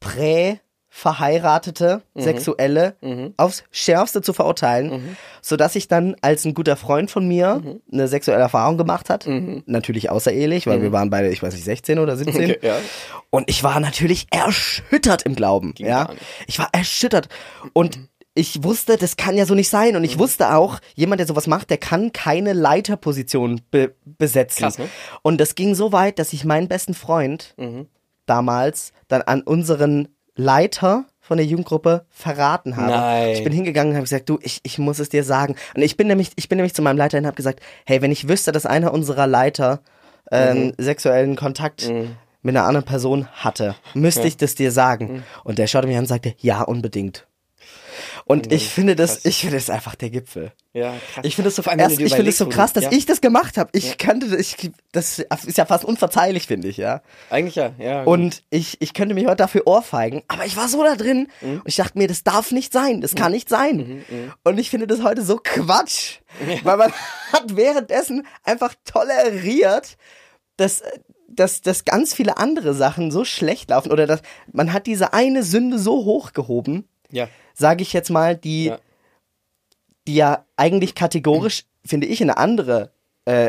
prä 0.00 0.58
verheiratete 0.88 2.00
Sexuelle 2.14 2.96
aufs 3.36 3.64
Schärfste 3.70 4.22
zu 4.22 4.32
verurteilen, 4.32 5.16
sodass 5.42 5.76
ich 5.76 5.88
dann 5.88 6.16
als 6.22 6.46
ein 6.46 6.54
guter 6.54 6.74
Freund 6.76 7.10
von 7.10 7.28
mir 7.28 7.80
eine 7.92 8.08
sexuelle 8.08 8.40
Erfahrung 8.40 8.78
gemacht 8.78 9.10
hat, 9.10 9.26
natürlich 9.66 10.08
außerehelich, 10.10 10.66
weil 10.66 10.80
wir 10.80 10.92
waren 10.92 11.10
beide, 11.10 11.28
ich 11.28 11.42
weiß 11.42 11.52
nicht, 11.52 11.64
16 11.64 11.98
oder 11.98 12.16
17 12.16 12.36
Okay, 12.36 12.58
ja. 12.62 12.76
und 13.28 13.50
ich 13.50 13.62
war 13.62 13.78
natürlich 13.78 14.26
erschüttert 14.30 15.24
im 15.24 15.34
Glauben. 15.34 15.74
ja, 15.76 16.04
gar 16.04 16.12
nicht. 16.14 16.24
ich 16.46 16.58
war 16.58 16.68
erschüttert. 16.72 17.28
Und 17.74 17.98
ich 18.36 18.62
wusste, 18.62 18.96
das 18.96 19.16
kann 19.16 19.36
ja 19.36 19.46
so 19.46 19.54
nicht 19.54 19.70
sein. 19.70 19.96
Und 19.96 20.04
ich 20.04 20.18
wusste 20.18 20.54
auch, 20.54 20.78
jemand, 20.94 21.20
der 21.20 21.26
sowas 21.26 21.46
macht, 21.46 21.70
der 21.70 21.78
kann 21.78 22.12
keine 22.12 22.52
Leiterposition 22.52 23.60
be 23.70 23.94
besetzen. 24.04 24.62
Krass, 24.62 24.78
ne? 24.78 24.88
Und 25.22 25.40
das 25.40 25.54
ging 25.54 25.74
so 25.74 25.90
weit, 25.90 26.18
dass 26.18 26.32
ich 26.32 26.44
meinen 26.44 26.68
besten 26.68 26.94
Freund 26.94 27.54
damals 28.26 28.92
dann 29.08 29.22
an 29.22 29.42
unseren 29.42 30.08
Leiter 30.36 31.06
von 31.20 31.38
der 31.38 31.46
Jugendgruppe 31.46 32.04
verraten 32.10 32.76
habe. 32.76 32.90
Nein. 32.90 33.30
Ich 33.30 33.42
bin 33.42 33.52
hingegangen 33.52 33.92
und 33.92 33.96
habe 33.96 34.04
gesagt, 34.04 34.28
du, 34.28 34.38
ich, 34.42 34.60
ich 34.62 34.78
muss 34.78 34.98
es 34.98 35.08
dir 35.08 35.24
sagen. 35.24 35.56
Und 35.74 35.82
ich 35.82 35.96
bin 35.96 36.06
nämlich, 36.06 36.30
ich 36.36 36.48
bin 36.48 36.56
nämlich 36.56 36.74
zu 36.74 36.82
meinem 36.82 36.98
Leiter 36.98 37.18
und 37.18 37.26
habe 37.26 37.36
gesagt, 37.36 37.60
hey, 37.84 38.02
wenn 38.02 38.12
ich 38.12 38.28
wüsste, 38.28 38.52
dass 38.52 38.66
einer 38.66 38.92
unserer 38.92 39.26
Leiter 39.26 39.80
ähm, 40.30 40.72
sexuellen 40.76 41.36
Kontakt 41.36 41.90
mit 42.42 42.56
einer 42.56 42.66
anderen 42.66 42.84
Person 42.84 43.26
hatte, 43.32 43.74
müsste 43.94 44.26
ich 44.28 44.36
das 44.36 44.54
dir 44.54 44.70
sagen. 44.70 45.24
Und 45.42 45.58
der 45.58 45.66
schaute 45.66 45.86
mich 45.86 45.96
an 45.96 46.02
und 46.02 46.08
sagte, 46.08 46.34
ja, 46.38 46.62
unbedingt. 46.62 47.26
Und 48.28 48.52
ich 48.52 48.68
finde 48.70 48.96
das, 48.96 49.24
ich 49.24 49.40
finde 49.42 49.54
das 49.56 49.70
einfach 49.70 49.94
der 49.94 50.10
Gipfel. 50.10 50.50
Ja, 50.72 50.94
krass. 51.14 51.24
Ich 51.24 51.36
finde 51.36 51.48
es 51.48 51.54
so, 51.54 51.62
erst, 51.62 52.00
ich 52.00 52.12
finde 52.12 52.28
es 52.30 52.38
so 52.38 52.48
krass, 52.48 52.72
dass 52.72 52.84
ja. 52.84 52.90
ich 52.90 53.06
das 53.06 53.20
gemacht 53.20 53.56
habe. 53.56 53.70
Ich 53.72 53.98
könnte, 53.98 54.28
das- 54.28 54.40
ich, 54.40 54.70
das 54.90 55.20
ist 55.20 55.56
ja 55.56 55.64
fast 55.64 55.84
unverzeihlich, 55.84 56.48
finde 56.48 56.66
ich, 56.66 56.76
ja. 56.76 57.02
Eigentlich 57.30 57.54
ja, 57.54 57.70
ja. 57.78 58.02
Und 58.02 58.42
ich, 58.50 58.80
ich 58.82 58.94
könnte 58.94 59.14
mich 59.14 59.26
heute 59.26 59.36
dafür 59.36 59.68
ohrfeigen, 59.68 60.24
aber 60.26 60.44
ich 60.44 60.56
war 60.56 60.68
so 60.68 60.82
da 60.82 60.96
drin 60.96 61.28
Mhm. 61.40 61.58
und 61.60 61.68
ich 61.68 61.76
dachte 61.76 61.96
mir, 61.98 62.08
das 62.08 62.24
darf 62.24 62.50
nicht 62.50 62.72
sein, 62.72 63.00
das 63.00 63.14
kann 63.14 63.30
nicht 63.30 63.48
sein. 63.48 64.04
Und 64.42 64.58
ich 64.58 64.70
finde 64.70 64.88
das 64.88 65.04
heute 65.04 65.22
so 65.22 65.38
Quatsch, 65.42 66.16
weil 66.64 66.76
man 66.78 66.92
hat 67.32 67.54
währenddessen 67.56 68.26
einfach 68.42 68.74
toleriert, 68.84 69.96
dass, 70.56 70.82
dass, 71.28 71.60
dass 71.62 71.84
ganz 71.84 72.12
viele 72.12 72.38
andere 72.38 72.74
Sachen 72.74 73.10
so 73.12 73.24
schlecht 73.24 73.70
laufen 73.70 73.92
oder 73.92 74.06
dass 74.08 74.20
man 74.52 74.72
hat 74.72 74.86
diese 74.88 75.12
eine 75.12 75.42
Sünde 75.44 75.78
so 75.78 76.04
hochgehoben, 76.04 76.88
ja. 77.10 77.28
Sage 77.58 77.82
ich 77.82 77.92
jetzt 77.92 78.10
mal, 78.10 78.36
die, 78.36 78.66
Ja. 78.66 78.78
die 80.06 80.14
ja 80.14 80.44
eigentlich 80.56 80.94
kategorisch, 80.94 81.64
finde 81.84 82.06
ich, 82.06 82.20
in 82.20 82.30
eine 82.30 82.38
andere, 82.38 82.90
äh, 83.24 83.46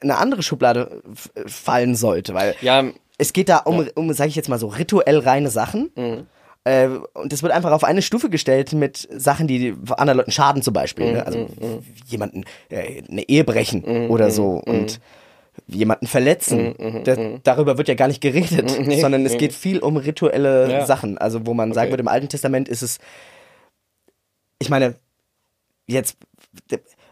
in 0.00 0.10
eine 0.10 0.16
andere 0.18 0.42
Schublade 0.42 1.02
fallen 1.46 1.94
sollte, 1.94 2.34
weil 2.34 2.54
Ja, 2.60 2.84
es 3.18 3.32
geht 3.32 3.48
da 3.48 3.58
um, 3.58 3.86
um 3.94 4.12
sage 4.12 4.28
ich 4.30 4.36
jetzt 4.36 4.48
mal 4.48 4.58
so, 4.58 4.68
rituell 4.68 5.18
reine 5.18 5.50
Sachen. 5.50 5.90
Mhm. 5.96 6.26
Äh, 6.64 6.88
und 7.14 7.32
das 7.32 7.42
wird 7.42 7.52
einfach 7.52 7.72
auf 7.72 7.84
eine 7.84 8.02
Stufe 8.02 8.28
gestellt 8.30 8.72
mit 8.72 9.08
Sachen, 9.12 9.46
die 9.46 9.74
anderen 9.96 10.18
Leuten 10.18 10.30
schaden 10.30 10.62
zum 10.62 10.74
Beispiel. 10.74 11.06
Mhm, 11.06 11.12
Ne? 11.12 11.26
Also 11.26 11.48
jemanden 12.06 12.44
äh, 12.68 13.02
eine 13.10 13.28
Ehe 13.28 13.44
brechen 13.44 14.08
oder 14.10 14.30
so 14.30 14.62
und 14.66 15.00
jemanden 15.66 16.06
verletzen. 16.06 16.74
Das, 17.04 17.18
darüber 17.44 17.76
wird 17.78 17.88
ja 17.88 17.94
gar 17.94 18.08
nicht 18.08 18.20
geredet, 18.20 18.78
Mhm, 18.86 19.00
sondern 19.00 19.24
es 19.26 19.36
geht 19.38 19.52
viel 19.52 19.78
um 19.80 19.96
rituelle 19.96 20.70
Ja. 20.70 20.86
Sachen. 20.86 21.18
Also 21.18 21.46
wo 21.46 21.54
man 21.54 21.72
sagen 21.72 21.86
Okay. 21.86 21.92
würde, 21.92 22.02
im 22.02 22.08
Alten 22.08 22.28
Testament 22.28 22.68
ist 22.68 22.82
es, 22.82 22.98
ich 24.60 24.68
meine, 24.68 24.94
jetzt, 25.86 26.16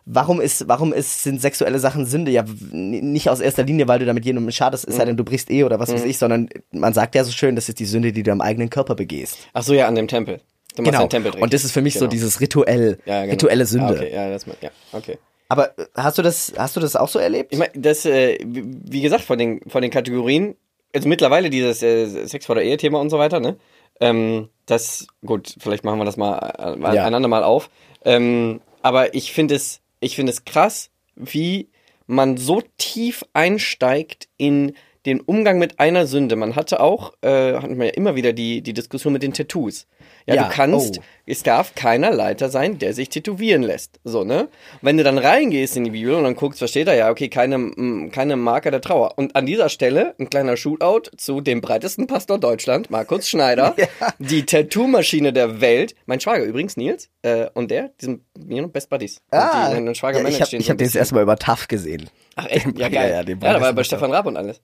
warum 0.05 0.41
ist, 0.41 0.69
warum 0.69 0.93
ist, 0.93 1.23
sind 1.23 1.41
sexuelle 1.41 1.79
Sachen 1.79 2.07
Sünde? 2.07 2.31
Ja, 2.31 2.45
nicht 2.71 3.29
aus 3.29 3.41
erster 3.41 3.65
Linie, 3.65 3.89
weil 3.89 3.99
du 3.99 4.07
damit 4.07 4.25
jemandem 4.25 4.53
schadest, 4.53 4.87
es 4.87 4.97
sei 4.97 5.05
denn, 5.05 5.17
du 5.17 5.25
brichst 5.25 5.51
eh 5.51 5.65
oder 5.65 5.81
was 5.81 5.93
weiß 5.93 6.05
ich, 6.05 6.19
sondern 6.19 6.49
man 6.71 6.93
sagt 6.93 7.15
ja 7.15 7.25
so 7.25 7.33
schön, 7.33 7.57
das 7.57 7.69
ist 7.69 7.81
die 7.81 7.87
Sünde, 7.87 8.13
die 8.13 8.23
du 8.23 8.31
am 8.31 8.41
eigenen 8.41 8.71
Körper 8.71 8.95
begehst. 8.95 9.39
ach 9.53 9.63
so, 9.63 9.75
ja, 9.75 9.89
an 9.89 9.95
dem 9.95 10.09
Tempel. 10.09 10.41
Du 10.77 10.83
machst 10.83 11.11
Genau. 11.11 11.39
Und 11.41 11.53
das 11.53 11.65
ist 11.65 11.73
für 11.73 11.83
mich 11.83 11.95
so 11.95 12.01
Genau. 12.01 12.11
dieses 12.11 12.41
rituell, 12.41 12.99
ja, 13.05 13.23
genau. 13.23 13.33
rituelle 13.33 13.67
Sünde. 13.67 13.95
Ah, 13.95 14.03
okay, 14.03 14.15
ja, 14.15 14.31
das, 14.31 14.47
ja, 14.61 14.71
okay. 14.93 15.19
Aber 15.49 15.73
hast 15.95 16.19
du 16.19 16.23
das, 16.23 16.53
hast 16.57 16.77
du 16.77 16.81
das 16.81 16.95
auch 16.95 17.09
so 17.09 17.19
erlebt? 17.19 17.53
Ich 17.53 17.59
meine, 17.59 17.73
das, 17.75 18.05
äh, 18.05 18.39
wie 18.45 18.65
wie 18.65 19.01
gesagt, 19.01 19.25
von 19.25 19.39
den, 19.39 19.61
von 19.67 19.83
den 19.83 19.91
Kategorien, 19.91 20.55
also 20.95 21.09
mittlerweile 21.09 21.51
dieses 21.51 21.83
äh, 21.83 22.27
Sex 22.27 22.47
vor 22.47 22.55
der 22.55 22.65
Ehe-Thema 22.65 23.01
und 23.01 23.11
so 23.11 23.19
weiter, 23.19 23.41
ne? 23.41 23.57
Ähm, 24.01 24.49
das, 24.67 25.07
gut, 25.25 25.55
vielleicht 25.59 25.85
machen 25.85 25.99
wir 25.99 26.05
das 26.05 26.17
mal 26.17 26.39
äh, 26.59 26.77
mal 26.77 26.95
Ja. 26.95 27.05
ein 27.05 27.15
andermal 27.15 27.43
auf. 27.43 27.71
Ähm, 28.05 28.61
aber 28.83 29.15
ich 29.15 29.33
finde 29.33 29.55
es, 29.55 29.81
ich 30.01 30.15
finde 30.17 30.33
es 30.33 30.45
krass, 30.45 30.91
wie 31.17 31.69
man 32.07 32.37
so 32.37 32.63
tief 32.79 33.25
einsteigt 33.35 34.29
in 34.37 34.75
den 35.07 35.21
Umgang 35.21 35.59
mit 35.59 35.81
einer 35.81 36.07
Sünde. 36.07 36.37
Man 36.37 36.55
hatte 36.57 36.81
auch, 36.81 37.13
äh, 37.23 37.55
hatten 37.55 37.79
wir 37.79 37.87
ja 37.87 37.93
immer 37.93 38.15
wieder 38.15 38.33
die, 38.33 38.63
die 38.63 38.73
Diskussion 38.73 39.13
mit 39.13 39.23
den 39.23 39.33
Tattoos. 39.33 39.87
Ja, 40.29 40.35
Ja, 40.35 40.45
du 40.45 40.51
kannst, 40.55 40.99
oh. 40.99 41.03
es 41.27 41.43
darf 41.43 41.75
keiner 41.75 42.11
Leiter 42.12 42.51
sein, 42.51 42.79
der 42.79 42.93
sich 42.93 43.09
tätowieren 43.09 43.62
lässt. 43.62 43.99
So, 44.05 44.25
ne? 44.25 44.49
Wenn 44.83 44.99
du 44.99 45.03
dann 45.03 45.17
reingehst 45.17 45.77
in 45.77 45.85
die 45.85 45.91
Bibel 45.91 46.14
und 46.14 46.25
dann 46.25 46.37
guckst, 46.37 46.61
was 46.61 46.69
steht 46.71 46.87
da? 46.87 46.93
Ja, 46.95 47.11
okay, 47.11 47.29
keine, 47.29 47.55
m, 47.55 48.11
keine 48.12 48.37
Marke 48.37 48.71
der 48.71 48.83
Trauer. 48.83 49.14
Und 49.17 49.35
an 49.35 49.47
dieser 49.47 49.71
Stelle 49.71 50.14
ein 50.19 50.29
kleiner 50.29 50.57
Shootout 50.59 51.11
zu 51.17 51.41
dem 51.41 51.61
breitesten 51.62 52.07
Pastor 52.07 52.38
Deutschland, 52.38 52.91
Markus 52.91 53.27
Schneider, 53.29 53.75
die 54.19 54.45
Tattoo-Maschine 54.45 55.33
der 55.33 55.61
Welt. 55.62 55.95
Mein 56.07 56.21
Schwager 56.21 56.45
übrigens, 56.45 56.77
Nils, 56.77 57.09
äh, 57.23 57.47
und 57.55 57.71
der, 57.71 57.91
die 58.01 58.05
sind 58.05 58.23
mir 58.38 58.61
noch 58.62 58.69
Best 58.69 58.91
Buddies. 58.91 59.23
Ah, 59.31 59.71
und 59.71 59.87
die, 59.87 59.95
Schwager 59.95 60.21
ja, 60.21 60.29
ich 60.29 60.35
habe 60.43 60.45
hab 60.45 60.51
den 60.51 60.59
das 60.67 60.77
bisschen- 60.77 60.99
erste 60.99 61.14
Mal 61.14 61.23
über 61.23 61.37
TAF 61.37 61.69
gesehen. 61.69 62.11
Ach 62.37 62.47
echt? 62.47 62.67
Ja, 62.67 62.73
Ja, 62.77 62.88
geil. 62.91 63.11
ja, 63.11 63.17
Ja, 63.17 63.23
den 63.23 63.41
da 63.41 63.47
war 63.47 63.53
breitesten 63.61 63.77
bei. 63.77 63.85
Stefan 63.85 64.12
Raab 64.12 64.27
und 64.27 64.37
alles. 64.37 64.61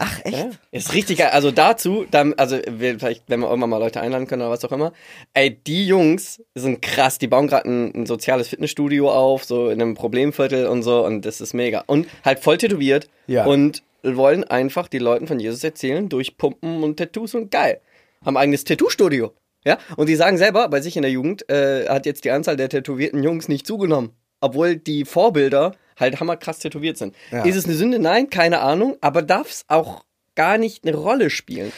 Ach, 0.00 0.24
echt? 0.24 0.36
Ja, 0.36 0.50
ist 0.70 0.94
richtig 0.94 1.18
geil. 1.18 1.30
Also 1.32 1.50
dazu, 1.50 2.06
dann, 2.08 2.32
also 2.34 2.56
wir, 2.68 3.00
vielleicht, 3.00 3.24
wenn 3.26 3.40
wir 3.40 3.48
irgendwann 3.48 3.70
mal 3.70 3.78
Leute 3.78 4.00
einladen 4.00 4.28
können 4.28 4.42
oder 4.42 4.52
was 4.52 4.64
auch 4.64 4.70
immer. 4.70 4.92
Ey, 5.34 5.58
die 5.66 5.86
Jungs 5.88 6.40
sind 6.54 6.80
krass. 6.80 7.18
Die 7.18 7.26
bauen 7.26 7.48
gerade 7.48 7.68
ein, 7.68 7.92
ein 7.94 8.06
soziales 8.06 8.48
Fitnessstudio 8.48 9.10
auf, 9.10 9.44
so 9.44 9.68
in 9.68 9.82
einem 9.82 9.94
Problemviertel 9.94 10.68
und 10.68 10.84
so. 10.84 11.04
Und 11.04 11.24
das 11.24 11.40
ist 11.40 11.52
mega. 11.52 11.82
Und 11.88 12.06
halt 12.24 12.38
voll 12.38 12.58
tätowiert. 12.58 13.10
Ja. 13.26 13.44
Und 13.44 13.82
wollen 14.04 14.44
einfach 14.44 14.86
die 14.86 14.98
Leuten 14.98 15.26
von 15.26 15.40
Jesus 15.40 15.64
erzählen 15.64 16.08
durch 16.08 16.38
Pumpen 16.38 16.84
und 16.84 16.96
Tattoos 16.96 17.34
und 17.34 17.50
geil. 17.50 17.80
Haben 18.24 18.36
ein 18.36 18.42
eigenes 18.44 18.62
Tattoo-Studio. 18.62 19.32
Ja, 19.64 19.78
und 19.96 20.08
die 20.08 20.14
sagen 20.14 20.38
selber, 20.38 20.68
bei 20.68 20.80
sich 20.80 20.96
in 20.96 21.02
der 21.02 21.10
Jugend 21.10 21.50
äh, 21.50 21.88
hat 21.88 22.06
jetzt 22.06 22.24
die 22.24 22.30
Anzahl 22.30 22.56
der 22.56 22.68
tätowierten 22.68 23.24
Jungs 23.24 23.48
nicht 23.48 23.66
zugenommen. 23.66 24.12
Obwohl 24.40 24.76
die 24.76 25.04
Vorbilder 25.04 25.74
halt 25.98 26.20
hammerkrass 26.20 26.58
tätowiert 26.58 26.96
sind. 26.98 27.14
Ja. 27.30 27.44
Ist 27.44 27.56
es 27.56 27.64
eine 27.64 27.74
Sünde? 27.74 27.98
Nein, 27.98 28.30
keine 28.30 28.60
Ahnung. 28.60 28.96
Aber 29.00 29.22
darf 29.22 29.50
es 29.50 29.64
auch 29.68 30.04
gar 30.34 30.58
nicht 30.58 30.86
eine 30.86 30.96
Rolle 30.96 31.30
spielen. 31.30 31.72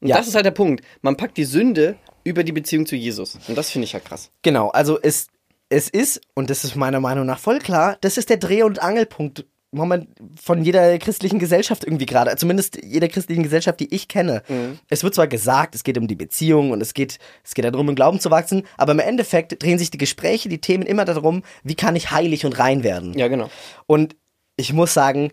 Und 0.00 0.08
Ja. 0.08 0.16
das 0.16 0.28
ist 0.28 0.34
halt 0.34 0.46
der 0.46 0.50
Punkt. 0.52 0.84
Man 1.02 1.16
packt 1.16 1.36
die 1.36 1.44
Sünde 1.44 1.96
über 2.24 2.44
die 2.44 2.52
Beziehung 2.52 2.86
zu 2.86 2.96
Jesus. 2.96 3.38
Und 3.48 3.56
das 3.56 3.70
finde 3.70 3.84
ich 3.86 3.94
halt 3.94 4.04
krass. 4.04 4.30
Genau, 4.42 4.68
also 4.70 4.98
es, 5.00 5.28
es 5.68 5.88
ist, 5.88 6.20
und 6.34 6.50
das 6.50 6.64
ist 6.64 6.76
meiner 6.76 7.00
Meinung 7.00 7.26
nach 7.26 7.38
voll 7.38 7.58
klar, 7.58 7.96
das 8.00 8.16
ist 8.18 8.30
der 8.30 8.36
Dreh- 8.36 8.62
und 8.62 8.82
Angelpunkt 8.82 9.44
Moment, 9.76 10.08
von 10.40 10.62
jeder 10.62 10.98
christlichen 10.98 11.38
Gesellschaft 11.38 11.84
irgendwie 11.84 12.06
gerade, 12.06 12.34
zumindest 12.36 12.82
jeder 12.82 13.08
christlichen 13.08 13.42
Gesellschaft, 13.42 13.80
die 13.80 13.94
ich 13.94 14.08
kenne. 14.08 14.42
Es 14.88 15.02
wird 15.02 15.14
zwar 15.14 15.26
gesagt, 15.26 15.74
es 15.74 15.84
geht 15.84 15.98
um 15.98 16.06
die 16.06 16.14
Beziehung 16.14 16.70
und 16.70 16.80
es 16.80 16.94
geht, 16.94 17.18
es 17.44 17.54
geht 17.54 17.64
darum, 17.64 17.88
im 17.88 17.94
Glauben 17.94 18.20
zu 18.20 18.30
wachsen, 18.30 18.64
aber 18.76 18.92
im 18.92 18.98
Endeffekt 18.98 19.62
drehen 19.62 19.78
sich 19.78 19.90
die 19.90 19.98
Gespräche, 19.98 20.48
die 20.48 20.60
Themen 20.60 20.84
immer 20.84 21.04
darum, 21.04 21.42
wie 21.62 21.74
kann 21.74 21.96
ich 21.96 22.10
heilig 22.10 22.44
und 22.46 22.58
rein 22.58 22.82
werden. 22.82 23.16
Ja, 23.18 23.28
genau. 23.28 23.50
Und 23.86 24.16
ich 24.56 24.72
muss 24.72 24.94
sagen, 24.94 25.32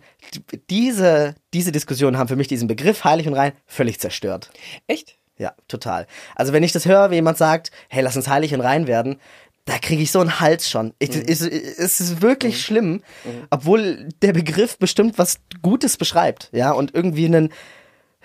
diese, 0.69 1.35
diese 1.53 1.71
Diskussionen 1.71 2.17
haben 2.17 2.27
für 2.27 2.35
mich 2.35 2.47
diesen 2.47 2.67
Begriff 2.67 3.03
heilig 3.03 3.27
und 3.27 3.33
rein 3.33 3.53
völlig 3.65 3.99
zerstört. 3.99 4.51
Echt? 4.87 5.17
Ja, 5.37 5.53
total. 5.67 6.07
Also 6.35 6.53
wenn 6.53 6.63
ich 6.63 6.73
das 6.73 6.85
höre, 6.85 7.09
wie 7.09 7.15
jemand 7.15 7.37
sagt, 7.37 7.71
hey, 7.89 8.03
lass 8.03 8.15
uns 8.15 8.27
heilig 8.27 8.53
und 8.53 8.61
rein 8.61 8.85
werden, 8.85 9.19
da 9.65 9.77
kriege 9.79 10.03
ich 10.03 10.11
so 10.11 10.19
einen 10.19 10.39
Hals 10.39 10.69
schon. 10.69 10.93
Ich, 10.99 11.09
es, 11.15 11.41
es 11.41 11.99
ist 12.01 12.21
wirklich 12.21 12.61
schlimm, 12.61 13.01
obwohl 13.49 14.09
der 14.21 14.33
Begriff 14.33 14.77
bestimmt 14.77 15.17
was 15.17 15.39
Gutes 15.61 15.97
beschreibt, 15.97 16.49
ja, 16.51 16.71
und 16.71 16.93
irgendwie 16.93 17.25
einen 17.25 17.53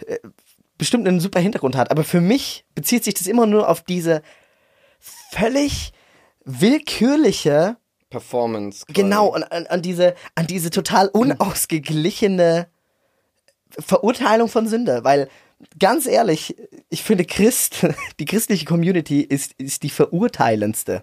äh, 0.06 0.18
bestimmt 0.78 1.06
einen 1.06 1.20
super 1.20 1.40
Hintergrund 1.40 1.76
hat. 1.76 1.90
Aber 1.90 2.04
für 2.04 2.20
mich 2.20 2.64
bezieht 2.74 3.04
sich 3.04 3.14
das 3.14 3.26
immer 3.26 3.46
nur 3.46 3.68
auf 3.68 3.82
diese 3.82 4.22
völlig 5.30 5.92
willkürliche 6.44 7.76
Performance. 8.10 8.86
quasi. 8.86 9.02
Genau, 9.02 9.26
und 9.26 9.44
an, 9.44 9.66
an 9.66 9.82
diese, 9.82 10.14
an 10.34 10.46
diese 10.46 10.70
total 10.70 11.08
unausgeglichene 11.08 12.68
Verurteilung 13.78 14.48
von 14.48 14.66
Sünde, 14.66 15.04
weil 15.04 15.28
ganz 15.78 16.06
ehrlich, 16.06 16.56
ich 16.88 17.02
finde 17.02 17.24
Christ, 17.24 17.86
die 18.18 18.24
christliche 18.24 18.64
Community 18.64 19.20
ist, 19.20 19.52
ist 19.58 19.82
die 19.82 19.90
verurteilendste. 19.90 21.02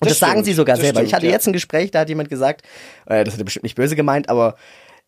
Und 0.00 0.08
das, 0.08 0.10
Das 0.10 0.18
sagen 0.18 0.32
stimmt, 0.32 0.44
sie 0.46 0.52
sogar 0.54 0.76
selber. 0.76 1.00
ich 1.00 1.08
stimmt, 1.08 1.12
hatte 1.14 1.26
ja. 1.26 1.32
jetzt 1.32 1.46
ein 1.46 1.52
Gespräch, 1.52 1.90
da 1.90 2.00
hat 2.00 2.08
jemand 2.08 2.28
gesagt, 2.28 2.62
äh, 3.06 3.24
das 3.24 3.34
hat 3.34 3.40
er 3.40 3.44
bestimmt 3.44 3.64
nicht 3.64 3.76
böse 3.76 3.96
gemeint, 3.96 4.28
aber 4.28 4.56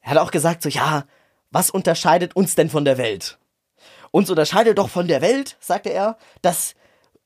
er 0.00 0.12
hat 0.12 0.18
auch 0.18 0.30
gesagt 0.30 0.62
so, 0.62 0.68
ja, 0.68 1.04
was 1.50 1.70
unterscheidet 1.70 2.34
uns 2.34 2.54
denn 2.54 2.70
von 2.70 2.84
der 2.84 2.98
Welt? 2.98 3.38
Uns 4.10 4.28
unterscheidet 4.30 4.78
doch 4.78 4.88
von 4.88 5.08
der 5.08 5.22
Welt, 5.22 5.56
sagte 5.60 5.90
er, 5.90 6.16
dass 6.42 6.74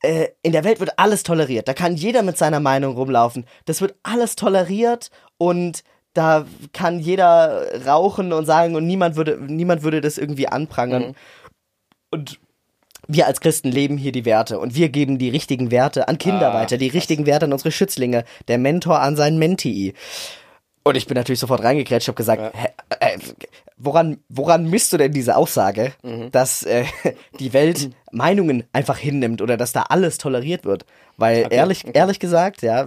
äh, 0.03 0.29
in 0.43 0.53
der 0.53 0.65
Welt 0.65 0.81
wird 0.81 0.99
alles 0.99 1.23
toleriert. 1.23 1.69
Da 1.69 1.75
kann 1.75 1.97
jeder 1.97 2.23
mit 2.23 2.37
seiner 2.37 2.61
Meinung 2.61 2.97
rumlaufen. 2.97 3.47
Das 3.65 3.81
wird 3.81 3.95
alles 4.03 4.37
toleriert 4.37 5.11
und 5.39 5.83
da 6.13 6.47
kann 6.73 6.99
jeder 6.99 7.85
rauchen 7.87 8.33
und 8.33 8.47
sagen 8.47 8.75
und 8.75 8.87
niemand 8.87 9.17
würde, 9.17 9.39
niemand 9.41 9.83
würde 9.83 10.01
das 10.01 10.17
irgendwie 10.17 10.49
anprangern. 10.49 11.15
Und 12.11 12.39
wir 13.09 13.27
als 13.27 13.41
Christen 13.41 13.71
leben 13.71 13.97
hier 13.99 14.13
die 14.13 14.25
Werte 14.25 14.59
und 14.59 14.75
wir 14.75 14.89
geben 14.89 15.19
die 15.19 15.29
richtigen 15.31 15.71
Werte 15.71 16.09
an 16.09 16.19
Kinder 16.19 16.51
Ah, 16.53 16.55
weiter, 16.55 16.77
die 16.79 16.89
krass. 16.89 16.97
richtigen 16.97 17.27
Werte 17.27 17.47
an 17.47 17.53
unsere 17.53 17.73
Schützlinge, 17.73 18.25
der 18.49 18.59
Mentor 18.59 19.01
an 19.01 19.17
seinen 19.17 19.39
Mentee. 19.39 19.95
Und 20.83 20.97
ich 20.97 21.07
bin 21.09 21.17
natürlich 21.17 21.41
sofort 21.41 21.65
reingekrätscht, 21.65 22.07
habe 22.07 22.17
gesagt, 22.17 22.55
hä, 22.55 22.69
äh, 23.01 23.19
woran, 23.77 24.19
woran 24.29 24.71
misst 24.71 24.93
du 24.93 24.97
denn 24.99 25.11
diese 25.11 25.37
Aussage, 25.37 25.93
Mhm. 26.05 26.31
dass 26.31 26.63
äh, 26.63 26.85
die 27.41 27.53
Welt 27.53 27.91
Meinungen 28.13 28.63
einfach 28.73 28.97
hinnimmt 28.97 29.43
oder 29.43 29.57
dass 29.57 29.73
da 29.73 29.83
alles 29.89 30.19
toleriert 30.19 30.65
wird? 30.65 30.87
Weil 31.17 31.49
ehrlich, 31.51 31.85
ehrlich 31.93 32.21
gesagt, 32.21 32.63
ja, 32.63 32.87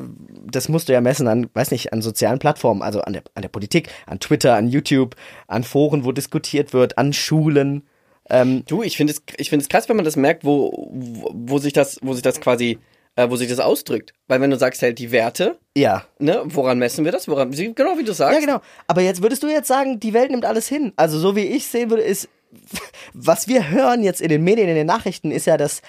das 0.49 0.69
musst 0.69 0.88
du 0.88 0.93
ja 0.93 1.01
messen 1.01 1.27
an, 1.27 1.49
weiß 1.53 1.71
nicht, 1.71 1.91
an 1.91 2.01
sozialen 2.01 2.39
Plattformen, 2.39 2.84
also 2.84 3.01
an 3.01 3.12
der, 3.13 3.23
an 3.36 3.41
der 3.41 3.49
Politik, 3.49 3.89
an 4.05 4.19
Twitter, 4.21 4.55
an 4.55 4.69
YouTube, 4.69 5.15
an 5.47 5.63
Foren, 5.63 6.05
wo 6.05 6.12
diskutiert 6.13 6.71
wird, 6.73 6.97
an 6.97 7.12
Schulen. 7.12 7.84
Ähm, 8.29 8.63
Du, 8.67 8.83
ich 8.83 8.97
finde 8.97 9.13
es, 9.13 9.21
ich 9.37 9.49
finde 9.49 9.63
es 9.63 9.69
krass, 9.69 9.89
wenn 9.89 9.95
man 9.95 10.05
das 10.05 10.15
merkt, 10.15 10.43
wo, 10.43 10.89
wo, 10.91 11.31
wo 11.33 11.57
sich 11.57 11.73
das, 11.73 11.99
wo 12.01 12.13
sich 12.13 12.21
das 12.21 12.39
quasi, 12.39 12.79
äh, 13.15 13.29
wo 13.29 13.35
sich 13.35 13.49
das 13.49 13.59
ausdrückt. 13.59 14.13
Weil 14.27 14.41
wenn 14.41 14.51
du 14.51 14.57
sagst 14.57 14.81
halt 14.81 14.99
die 14.99 15.11
Werte, 15.11 15.57
ja. 15.75 16.05
ne, 16.19 16.41
woran 16.45 16.79
messen 16.79 17.05
wir 17.05 17.11
das? 17.11 17.27
Woran, 17.27 17.51
genau 17.51 17.97
wie 17.97 18.03
du 18.03 18.13
sagst. 18.13 18.39
Ja, 18.39 18.45
genau. 18.45 18.61
Aber 18.87 19.01
jetzt 19.01 19.21
würdest 19.21 19.43
du 19.43 19.47
jetzt 19.47 19.67
sagen, 19.67 19.99
die 19.99 20.13
Welt 20.13 20.31
nimmt 20.31 20.45
alles 20.45 20.67
hin. 20.67 20.93
Also 20.95 21.19
so 21.19 21.35
wie 21.35 21.45
ich 21.45 21.65
sehen 21.67 21.89
würde, 21.89 22.03
ist, 22.03 22.29
was 23.13 23.47
wir 23.47 23.69
hören 23.69 24.03
jetzt 24.03 24.21
in 24.21 24.29
den 24.29 24.43
Medien, 24.43 24.69
in 24.69 24.75
den 24.75 24.87
Nachrichten, 24.87 25.31
ist 25.31 25.47
ja, 25.47 25.57
dass, 25.57 25.81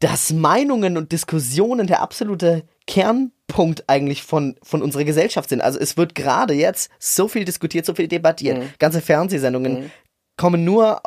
dass 0.00 0.32
Meinungen 0.32 0.96
und 0.96 1.12
Diskussionen 1.12 1.86
der 1.86 2.02
absolute 2.02 2.64
Kernpunkt 2.86 3.84
eigentlich 3.88 4.22
von, 4.22 4.56
von 4.62 4.82
unserer 4.82 5.04
Gesellschaft 5.04 5.48
sind. 5.48 5.60
Also 5.60 5.78
es 5.78 5.96
wird 5.96 6.14
gerade 6.14 6.54
jetzt 6.54 6.90
so 6.98 7.28
viel 7.28 7.44
diskutiert, 7.44 7.84
so 7.84 7.94
viel 7.94 8.08
debattiert. 8.08 8.58
Mhm. 8.58 8.68
Ganze 8.78 9.00
Fernsehsendungen 9.00 9.90
kommen 10.36 10.64
nur 10.64 11.00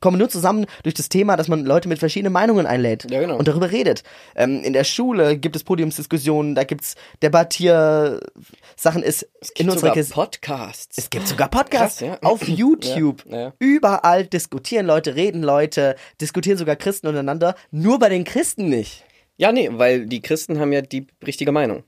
kommen 0.00 0.18
nur 0.18 0.28
zusammen 0.28 0.66
durch 0.82 0.94
das 0.94 1.08
Thema, 1.08 1.36
dass 1.36 1.48
man 1.48 1.64
Leute 1.64 1.88
mit 1.88 1.98
verschiedenen 1.98 2.32
Meinungen 2.32 2.66
einlädt 2.66 3.10
Ja, 3.10 3.20
genau. 3.20 3.36
und 3.36 3.46
darüber 3.48 3.70
redet. 3.70 4.02
Ähm, 4.34 4.62
in 4.62 4.72
der 4.72 4.84
Schule 4.84 5.36
gibt 5.36 5.56
es 5.56 5.64
Podiumsdiskussionen, 5.64 6.54
da 6.54 6.64
gibt's 6.64 6.96
Debattiersachen. 7.22 9.02
Ist 9.02 9.22
in 9.22 9.66
Gibt 9.66 9.70
unserer 9.70 10.02
sogar 10.02 10.24
Podcasts. 10.24 10.98
es 10.98 11.10
gibt 11.10 11.28
sogar 11.28 11.48
Podcasts 11.48 11.98
Krass, 12.00 12.18
ja. 12.22 12.28
auf 12.28 12.42
YouTube. 12.48 13.24
Ja. 13.28 13.52
Überall 13.58 14.26
diskutieren 14.26 14.86
Leute, 14.86 15.14
reden 15.14 15.42
Leute, 15.42 15.96
diskutieren 16.20 16.58
sogar 16.58 16.76
Christen 16.76 17.06
untereinander. 17.06 17.54
Nur 17.70 17.98
bei 17.98 18.08
den 18.08 18.24
Christen 18.24 18.68
nicht. 18.68 19.04
Ja, 19.36 19.52
nee, 19.52 19.68
weil 19.72 20.06
die 20.06 20.20
Christen 20.20 20.58
haben 20.58 20.72
ja 20.72 20.82
die 20.82 21.06
richtige 21.24 21.52
Meinung. 21.52 21.84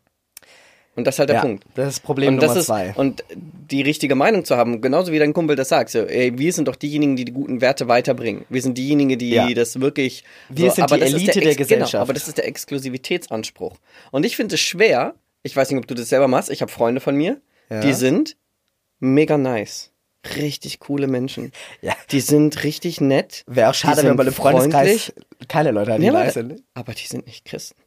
Und 0.96 1.06
das 1.06 1.14
ist 1.14 1.18
halt 1.20 1.28
der 1.30 1.36
ja, 1.36 1.42
Punkt. 1.42 1.64
das 1.76 1.94
ist 1.94 2.00
Problem 2.00 2.34
Und 2.34 2.42
das 2.42 2.48
Nummer 2.48 2.60
ist, 2.60 2.66
zwei. 2.66 2.92
und 2.96 3.24
die 3.32 3.80
richtige 3.82 4.16
Meinung 4.16 4.44
zu 4.44 4.56
haben, 4.56 4.80
genauso 4.80 5.12
wie 5.12 5.18
dein 5.20 5.32
Kumpel 5.32 5.54
das 5.56 5.68
sagt, 5.68 5.90
so, 5.90 6.00
ey, 6.00 6.36
wir 6.36 6.52
sind 6.52 6.66
doch 6.66 6.74
diejenigen, 6.76 7.14
die 7.16 7.24
die 7.24 7.32
guten 7.32 7.60
Werte 7.60 7.86
weiterbringen. 7.86 8.44
Wir 8.48 8.60
sind 8.60 8.76
diejenigen, 8.76 9.16
die 9.18 9.30
Ja. 9.30 9.48
das 9.54 9.80
wirklich. 9.80 10.24
Wir 10.48 10.70
so, 10.70 10.76
sind 10.76 10.90
die 10.90 11.00
Elite 11.00 11.40
der 11.40 11.48
Ex- 11.52 11.56
Gesellschaft. 11.58 11.92
Genau, 11.92 12.02
aber 12.02 12.12
das 12.12 12.26
ist 12.26 12.38
der 12.38 12.46
Exklusivitätsanspruch. 12.94 13.76
Und 14.10 14.26
ich 14.26 14.36
finde 14.36 14.56
es 14.56 14.60
schwer, 14.60 15.14
ich 15.42 15.54
weiß 15.56 15.70
nicht, 15.70 15.78
ob 15.78 15.86
du 15.86 15.94
das 15.94 16.08
selber 16.08 16.28
machst, 16.28 16.50
ich 16.50 16.60
habe 16.60 16.70
Freunde 16.72 17.00
von 17.00 17.14
mir, 17.14 17.40
Ja. 17.70 17.80
die 17.80 17.92
sind 17.92 18.36
mega 18.98 19.38
nice. 19.38 19.92
Richtig 20.36 20.80
coole 20.80 21.06
Menschen. 21.06 21.50
Ja. 21.80 21.94
Die 22.10 22.20
sind 22.20 22.62
richtig 22.64 23.00
nett. 23.00 23.42
Wäre 23.46 23.70
auch 23.70 23.74
schade, 23.74 24.02
wenn 24.02 24.16
man 24.16 24.26
im 24.26 24.34
Freundeskreis 24.34 25.14
keine 25.48 25.70
Leute 25.70 25.92
hat, 25.94 26.00
die 26.00 26.04
Ja, 26.06 26.12
nice 26.12 26.34
sind. 26.34 26.62
aber 26.74 26.92
die 26.92 27.06
sind 27.06 27.26
nicht 27.26 27.46
Christen. 27.46 27.79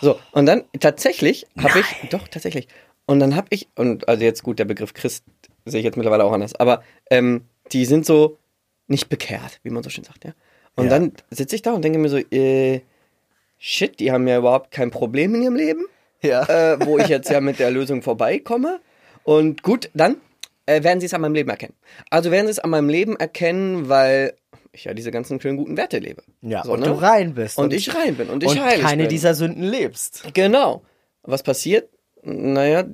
So, 0.00 0.18
und 0.32 0.46
dann 0.46 0.64
tatsächlich 0.78 1.46
habe 1.62 1.80
ich, 1.80 1.84
doch, 2.10 2.28
tatsächlich. 2.28 2.68
Und 3.06 3.20
dann 3.20 3.36
habe 3.36 3.48
ich, 3.50 3.68
und 3.76 4.08
also 4.08 4.22
jetzt 4.24 4.42
gut, 4.42 4.58
der 4.58 4.64
Begriff 4.64 4.94
Christ 4.94 5.24
sehe 5.64 5.80
ich 5.80 5.84
jetzt 5.84 5.96
mittlerweile 5.96 6.24
auch 6.24 6.32
anders, 6.32 6.54
aber 6.54 6.82
ähm, 7.10 7.42
die 7.72 7.84
sind 7.84 8.06
so 8.06 8.38
nicht 8.86 9.08
bekehrt, 9.08 9.60
wie 9.62 9.70
man 9.70 9.82
so 9.82 9.90
schön 9.90 10.04
sagt, 10.04 10.24
ja. 10.24 10.32
Und 10.76 10.84
Ja. 10.84 10.90
dann 10.90 11.12
sitze 11.30 11.56
ich 11.56 11.62
da 11.62 11.72
und 11.72 11.82
denke 11.84 11.98
mir 11.98 12.08
so, 12.08 12.16
äh, 12.18 12.80
shit, 13.58 14.00
die 14.00 14.10
haben 14.12 14.26
ja 14.26 14.38
überhaupt 14.38 14.70
kein 14.70 14.90
Problem 14.90 15.34
in 15.34 15.42
ihrem 15.42 15.56
Leben, 15.56 15.84
Ja. 16.22 16.44
äh, 16.44 16.78
wo 16.86 16.98
ich 16.98 17.08
jetzt 17.08 17.28
ja 17.30 17.40
mit 17.40 17.58
der 17.58 17.70
Lösung 17.70 18.02
vorbeikomme. 18.02 18.80
Und 19.24 19.62
gut, 19.62 19.90
dann 19.94 20.16
äh, 20.66 20.82
werden 20.82 21.00
sie 21.00 21.06
es 21.06 21.14
an 21.14 21.20
meinem 21.20 21.34
Leben 21.34 21.50
erkennen. 21.50 21.74
Also 22.10 22.30
werden 22.30 22.46
sie 22.46 22.52
es 22.52 22.58
an 22.58 22.70
meinem 22.70 22.88
Leben 22.88 23.16
erkennen, 23.16 23.88
weil 23.88 24.34
ich 24.72 24.84
ja 24.84 24.94
diese 24.94 25.10
ganzen 25.10 25.40
schönen 25.40 25.56
guten 25.56 25.76
Werte 25.76 25.98
lebe. 25.98 26.22
Ja, 26.42 26.64
So, 26.64 26.72
und 26.72 26.80
ne? 26.80 26.86
du 26.86 26.92
rein 26.92 27.34
bist. 27.34 27.58
Und 27.58 27.72
ich 27.72 27.94
rein 27.94 28.16
bin 28.16 28.28
und 28.28 28.42
ich 28.42 28.50
und 28.50 28.60
heilig 28.62 28.82
keine 28.84 29.04
bin. 29.04 29.10
dieser 29.10 29.34
Sünden 29.34 29.64
lebst. 29.64 30.24
Genau. 30.34 30.82
Was 31.22 31.42
passiert? 31.42 31.90
Naja, 32.22 32.84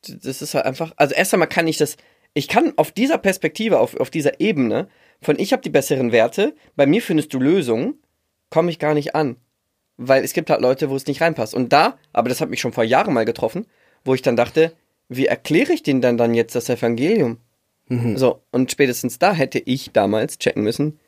das 0.00 0.42
ist 0.42 0.54
halt 0.54 0.64
einfach. 0.64 0.92
Also 0.96 1.14
erst 1.14 1.34
einmal 1.34 1.48
kann 1.48 1.68
ich 1.68 1.76
das. 1.76 1.96
Ich 2.34 2.48
kann 2.48 2.74
auf 2.76 2.92
dieser 2.92 3.18
Perspektive, 3.18 3.80
auf, 3.80 3.96
auf 3.98 4.10
dieser 4.10 4.40
Ebene, 4.40 4.88
von 5.22 5.38
ich 5.38 5.52
habe 5.52 5.62
die 5.62 5.70
besseren 5.70 6.12
Werte, 6.12 6.54
bei 6.76 6.86
mir 6.86 7.00
findest 7.00 7.32
du 7.32 7.40
Lösungen, 7.40 7.94
komme 8.50 8.70
ich 8.70 8.78
gar 8.78 8.94
nicht 8.94 9.14
an. 9.14 9.36
Weil 9.96 10.22
es 10.22 10.34
gibt 10.34 10.50
halt 10.50 10.60
Leute, 10.60 10.90
wo 10.90 10.96
es 10.96 11.06
nicht 11.06 11.22
reinpasst. 11.22 11.54
Und 11.54 11.72
da, 11.72 11.98
aber 12.12 12.28
das 12.28 12.40
hat 12.42 12.50
mich 12.50 12.60
schon 12.60 12.74
vor 12.74 12.84
Jahren 12.84 13.14
mal 13.14 13.24
getroffen, 13.24 13.66
wo 14.04 14.14
ich 14.14 14.20
dann 14.20 14.36
dachte, 14.36 14.72
wie 15.08 15.26
erkläre 15.26 15.72
ich 15.72 15.82
denen 15.82 16.02
dann, 16.02 16.18
dann 16.18 16.34
jetzt 16.34 16.54
das 16.54 16.68
Evangelium? 16.68 17.38
So, 17.88 18.42
und 18.50 18.72
spätestens 18.72 19.20
da 19.20 19.32
hätte 19.32 19.60
ich 19.60 19.92
damals 19.92 20.38
checken 20.38 20.64
müssen, 20.64 20.98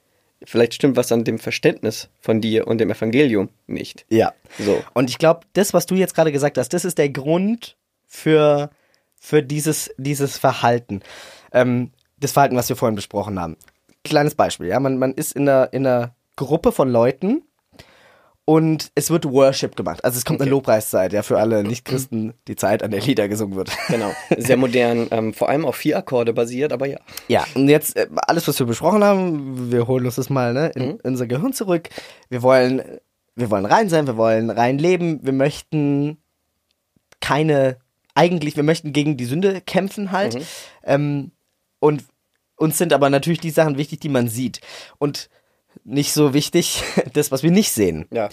vielleicht 0.44 0.74
stimmt 0.74 0.96
was 0.96 1.12
an 1.12 1.24
dem 1.24 1.38
Verständnis 1.38 2.09
von 2.20 2.40
dir 2.40 2.66
und 2.66 2.79
dem 2.79 2.90
Evangelium 2.90 3.48
nicht. 3.66 4.07
Ja. 4.09 4.33
So. 4.59 4.83
Und 4.94 5.11
ich 5.11 5.18
glaube, 5.18 5.40
das, 5.53 5.74
was 5.74 5.87
du 5.87 5.94
jetzt 5.94 6.14
gerade 6.14 6.33
gesagt 6.33 6.59
hast, 6.59 6.72
das 6.72 6.85
ist 6.85 6.98
der 6.98 7.09
Grund 7.09 7.77
für, 8.07 8.70
für 9.20 9.42
dieses, 9.42 9.90
dieses 9.96 10.38
Verhalten. 10.38 11.01
Ähm, 11.53 11.90
das 12.20 12.33
Verhalten, 12.33 12.57
was 12.57 12.68
wir 12.68 12.77
vorhin 12.77 12.96
besprochen 12.96 13.40
haben. 13.40 13.57
Kleines 14.05 14.35
Beispiel, 14.35 14.68
ja. 14.68 14.81
Man, 14.81 14.98
man 14.98 15.12
ist 15.12 15.33
in 15.33 15.48
einer, 15.48 15.72
in 15.72 15.87
einer 15.87 16.14
Gruppe 16.37 16.72
von 16.72 16.88
Leuten 16.88 17.42
und 18.48 18.92
es 18.94 19.11
wird 19.11 19.26
Worship 19.26 19.76
gemacht. 19.76 20.02
Also 20.06 20.16
es 20.16 20.24
kommt 20.24 20.40
eine 20.40 20.48
Okay. 20.48 20.52
Lobpreiszeit, 20.56 21.12
ja, 21.12 21.22
für 21.22 21.38
alle 21.38 21.62
Nicht-Christen, 21.64 22.32
die 22.46 22.56
Zeit, 22.56 22.82
an 22.82 22.90
der 22.90 23.02
Lieder 23.02 23.28
gesungen 23.28 23.56
wird. 23.56 23.70
Genau. 23.88 24.11
Sehr 24.38 24.56
modern, 24.56 25.06
ähm, 25.11 25.34
vor 25.34 25.50
allem 25.50 25.66
auf 25.66 25.76
vier 25.76 25.98
Akkorde 25.98 26.32
basiert, 26.32 26.72
aber 26.72 26.87
ja. 26.87 26.98
Ja, 27.28 27.44
und 27.54 27.68
jetzt 27.68 27.94
äh, 27.96 28.08
alles, 28.26 28.48
was 28.48 28.58
wir 28.58 28.64
besprochen 28.64 29.04
haben, 29.04 29.70
wir 29.70 29.87
holen 29.87 30.06
uns 30.06 30.14
das 30.14 30.30
mal 30.30 30.54
ne, 30.54 30.72
in, 30.74 30.82
Mhm. 30.82 30.90
in 31.04 31.11
unser 31.11 31.26
Gehirn 31.26 31.52
zurück. 31.52 31.90
Wir 32.30 32.40
wollen, 32.42 32.80
wir 33.34 33.50
wollen 33.50 33.66
rein 33.66 33.90
sein, 33.90 34.06
wir 34.06 34.16
wollen 34.16 34.48
rein 34.48 34.78
leben, 34.78 35.20
wir 35.22 35.34
möchten 35.34 36.16
keine, 37.20 37.76
eigentlich, 38.14 38.56
wir 38.56 38.62
möchten 38.62 38.94
gegen 38.94 39.18
die 39.18 39.26
Sünde 39.26 39.61
kämpfen 39.61 40.11
halt. 40.11 40.37
Mhm. 40.37 40.42
Ähm, 40.84 41.30
und 41.80 42.04
uns 42.56 42.78
sind 42.78 42.94
aber 42.94 43.11
natürlich 43.11 43.40
die 43.40 43.50
Sachen 43.50 43.76
wichtig, 43.76 44.00
die 44.00 44.08
man 44.08 44.28
sieht. 44.28 44.62
Und 44.96 45.28
nicht 45.85 46.12
so 46.12 46.35
wichtig, 46.35 46.83
das, 47.12 47.31
was 47.31 47.43
wir 47.43 47.51
nicht 47.51 47.73
sehen. 47.73 48.07
Ja. 48.11 48.29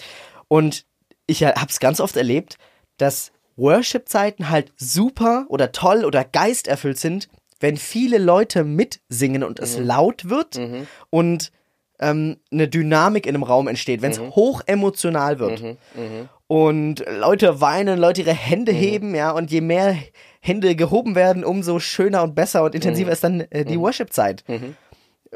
Und 0.48 0.86
ich 1.26 1.44
habe 1.44 1.66
es 1.68 1.80
ganz 1.80 2.00
oft 2.00 2.16
erlebt, 2.16 2.56
dass 2.98 3.32
Worship-Zeiten 3.56 4.50
halt 4.50 4.72
super 4.76 5.46
oder 5.48 5.72
toll 5.72 6.04
oder 6.04 6.24
geisterfüllt 6.24 6.98
sind, 6.98 7.28
wenn 7.58 7.76
viele 7.76 8.18
Leute 8.18 8.64
mitsingen 8.64 9.42
und 9.42 9.60
es 9.60 9.78
laut 9.78 10.28
wird 10.28 10.60
und 11.10 11.52
ähm, 11.98 12.36
eine 12.52 12.68
Dynamik 12.68 13.26
in 13.26 13.34
einem 13.34 13.42
Raum 13.42 13.66
entsteht, 13.66 14.02
wenn 14.02 14.12
es 14.12 14.20
hoch 14.20 14.60
emotional 14.66 15.38
wird. 15.38 15.60
Und 16.48 17.04
Leute 17.08 17.60
weinen, 17.60 17.98
Leute 17.98 18.20
ihre 18.20 18.34
Hände 18.34 18.72
heben, 18.72 19.14
ja, 19.14 19.30
und 19.32 19.50
je 19.50 19.62
mehr 19.62 19.96
Hände 20.40 20.76
gehoben 20.76 21.14
werden, 21.14 21.44
umso 21.44 21.80
schöner 21.80 22.22
und 22.22 22.34
besser 22.34 22.62
und 22.62 22.74
intensiver 22.74 23.10
ist 23.10 23.24
dann 23.24 23.40
äh, 23.50 23.64
die 23.64 23.80
Worship-Zeit. 23.80 24.44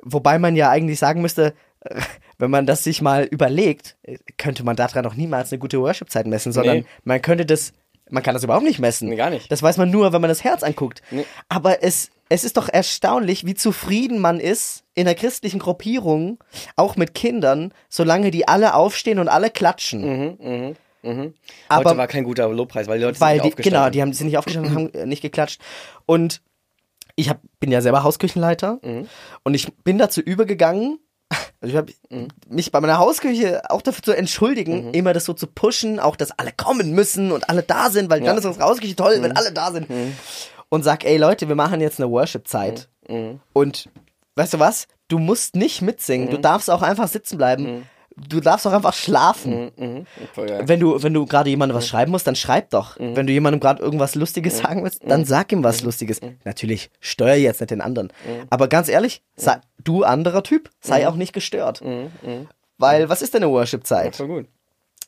Wobei 0.03 0.39
man 0.39 0.55
ja 0.55 0.71
eigentlich 0.71 0.99
sagen 0.99 1.21
müsste, 1.23 1.55
wenn 2.39 2.51
man 2.51 2.67
das 2.67 2.85
sich 2.85 3.01
mal 3.03 3.25
überlegt, 3.25 3.97
äh, 4.03 4.19
könnte 4.39 4.65
man 4.65 4.77
daran 4.77 5.05
noch 5.05 5.15
niemals 5.15 5.53
eine 5.53 5.59
gute 5.59 5.81
Worship-Zeit 5.81 6.27
messen, 6.27 6.53
sondern 6.53 6.79
Nee. 6.79 6.85
man 7.05 7.23
könnte 7.23 7.47
das, 7.47 7.73
man 8.11 8.23
kann 8.23 8.35
das 8.35 8.45
überhaupt 8.45 8.65
nicht 8.65 8.79
messen. 8.79 9.09
Nee, 9.09 9.17
gar 9.17 9.31
nicht. 9.31 9.51
Das 9.51 9.63
weiß 9.63 9.77
man 9.77 9.91
nur, 9.91 10.13
wenn 10.13 10.21
man 10.21 10.29
das 10.29 10.45
Herz 10.45 10.63
anguckt. 10.63 11.03
Nee. 11.11 11.25
Aber 11.49 11.83
es, 11.83 12.11
es 12.29 12.45
ist 12.45 12.57
doch 12.57 12.69
erstaunlich, 12.69 13.47
wie 13.47 13.55
zufrieden 13.55 14.19
man 14.19 14.41
ist 14.41 14.85
in 14.95 15.07
einer 15.07 15.15
christlichen 15.15 15.59
Gruppierung, 15.61 16.39
auch 16.77 16.97
mit 16.97 17.15
Kindern, 17.15 17.73
solange 17.89 18.31
die 18.31 18.47
alle 18.49 18.75
aufstehen 18.75 19.19
und 19.19 19.29
alle 19.29 19.51
klatschen. 19.51 20.37
Mhm, 20.39 20.77
Mhm. 21.03 21.33
Aber- 21.71 21.89
Heute 21.91 21.97
war 21.99 22.07
kein 22.09 22.25
guter 22.25 22.47
Lobpreis, 22.51 22.87
weil 22.87 22.99
die 22.99 23.05
Leute 23.07 23.19
Weil 23.23 23.37
sind 23.37 23.43
die, 23.43 23.47
nicht 23.47 23.53
aufgestanden. 23.55 23.81
genau, 23.81 23.91
die 23.91 24.03
haben, 24.03 24.13
sind 24.13 24.27
nicht 24.27 24.37
aufgestanden, 24.37 24.75
haben 24.75 24.93
äh, 24.93 25.07
nicht 25.07 25.23
geklatscht. 25.23 25.59
Und 26.05 26.43
ich 27.17 27.31
hab, 27.31 27.41
bin 27.59 27.73
ja 27.73 27.81
selber 27.81 28.03
Hausküchenleiter 28.03 28.81
Mhm. 28.83 29.09
und 29.43 29.55
ich 29.55 29.73
bin 29.83 29.97
dazu 29.97 30.21
übergegangen, 30.21 30.99
also 31.61 31.73
ich 31.73 31.77
habe 31.77 31.93
Mhm. 32.11 32.29
mich 32.49 32.73
bei 32.73 32.81
meiner 32.81 32.99
Hausküche 32.99 33.63
auch 33.71 33.83
dafür 33.83 34.03
zu 34.03 34.13
entschuldigen, 34.17 34.93
immer 34.95 35.13
das 35.13 35.25
so 35.25 35.33
zu 35.35 35.47
pushen, 35.47 36.01
auch 36.01 36.17
dass 36.17 36.31
alle 36.39 36.53
kommen 36.57 36.93
müssen 36.93 37.33
und 37.33 37.49
alle 37.51 37.63
da 37.63 37.91
sind, 37.91 38.11
weil 38.11 38.21
Ja. 38.21 38.27
dann 38.27 38.39
ist 38.39 38.45
unsere 38.47 38.65
Hausküche 38.65 38.97
toll, 38.97 39.19
Mhm. 39.19 39.23
wenn 39.25 39.37
alle 39.37 39.53
da 39.53 39.71
sind. 39.73 39.87
Und 40.69 40.83
sag, 40.85 41.05
ey 41.05 41.17
Leute, 41.17 41.49
wir 41.49 41.57
machen 41.57 41.81
jetzt 41.81 42.01
eine 42.01 42.11
Worship-Zeit. 42.11 42.89
Mhm. 43.09 43.41
Und 43.53 43.89
weißt 44.37 44.55
du 44.55 44.59
was? 44.59 44.87
Du 45.09 45.19
musst 45.19 45.57
nicht 45.57 45.83
mitsingen, 45.83 46.31
du 46.31 46.39
darfst 46.39 46.71
auch 46.71 46.83
einfach 46.83 47.09
sitzen 47.09 47.37
bleiben. 47.37 47.83
Du 48.29 48.41
darfst 48.41 48.67
auch 48.67 48.73
einfach 48.73 48.93
schlafen. 48.93 49.71
Mhm. 49.77 50.07
Geil. 50.37 50.63
Wenn 50.67 50.81
du, 50.81 51.03
wenn 51.03 51.15
du 51.15 51.27
gerade 51.27 51.51
jemandem 51.51 51.77
was 51.77 51.87
schreiben 51.89 52.11
musst, 52.11 52.27
dann 52.27 52.37
schreib 52.37 52.71
doch. 52.71 52.97
Wenn 52.99 53.27
du 53.27 53.33
jemandem 53.33 53.61
gerade 53.61 53.83
irgendwas 53.83 54.15
Lustiges 54.15 54.59
sagen 54.59 54.85
willst, 54.85 55.03
dann 55.07 55.25
sag 55.25 55.53
ihm 55.53 55.65
was 55.65 55.83
Lustiges. 55.83 56.21
Natürlich, 56.45 56.91
steuer 57.01 57.37
jetzt 57.37 57.61
nicht 57.61 57.71
den 57.71 57.81
anderen. 57.81 58.13
Aber 58.51 58.69
ganz 58.69 58.89
ehrlich, 58.89 59.23
sei, 59.37 59.61
du 59.83 60.05
anderer 60.05 60.43
Typ, 60.43 60.71
sei 60.81 61.09
auch 61.09 61.17
nicht 61.17 61.33
gestört. 61.33 61.83
Weil, 62.79 63.09
was 63.09 63.23
ist 63.23 63.35
denn 63.35 63.43
eine 63.43 63.53
Worship-Zeit? 63.53 64.19
Gut. 64.19 64.47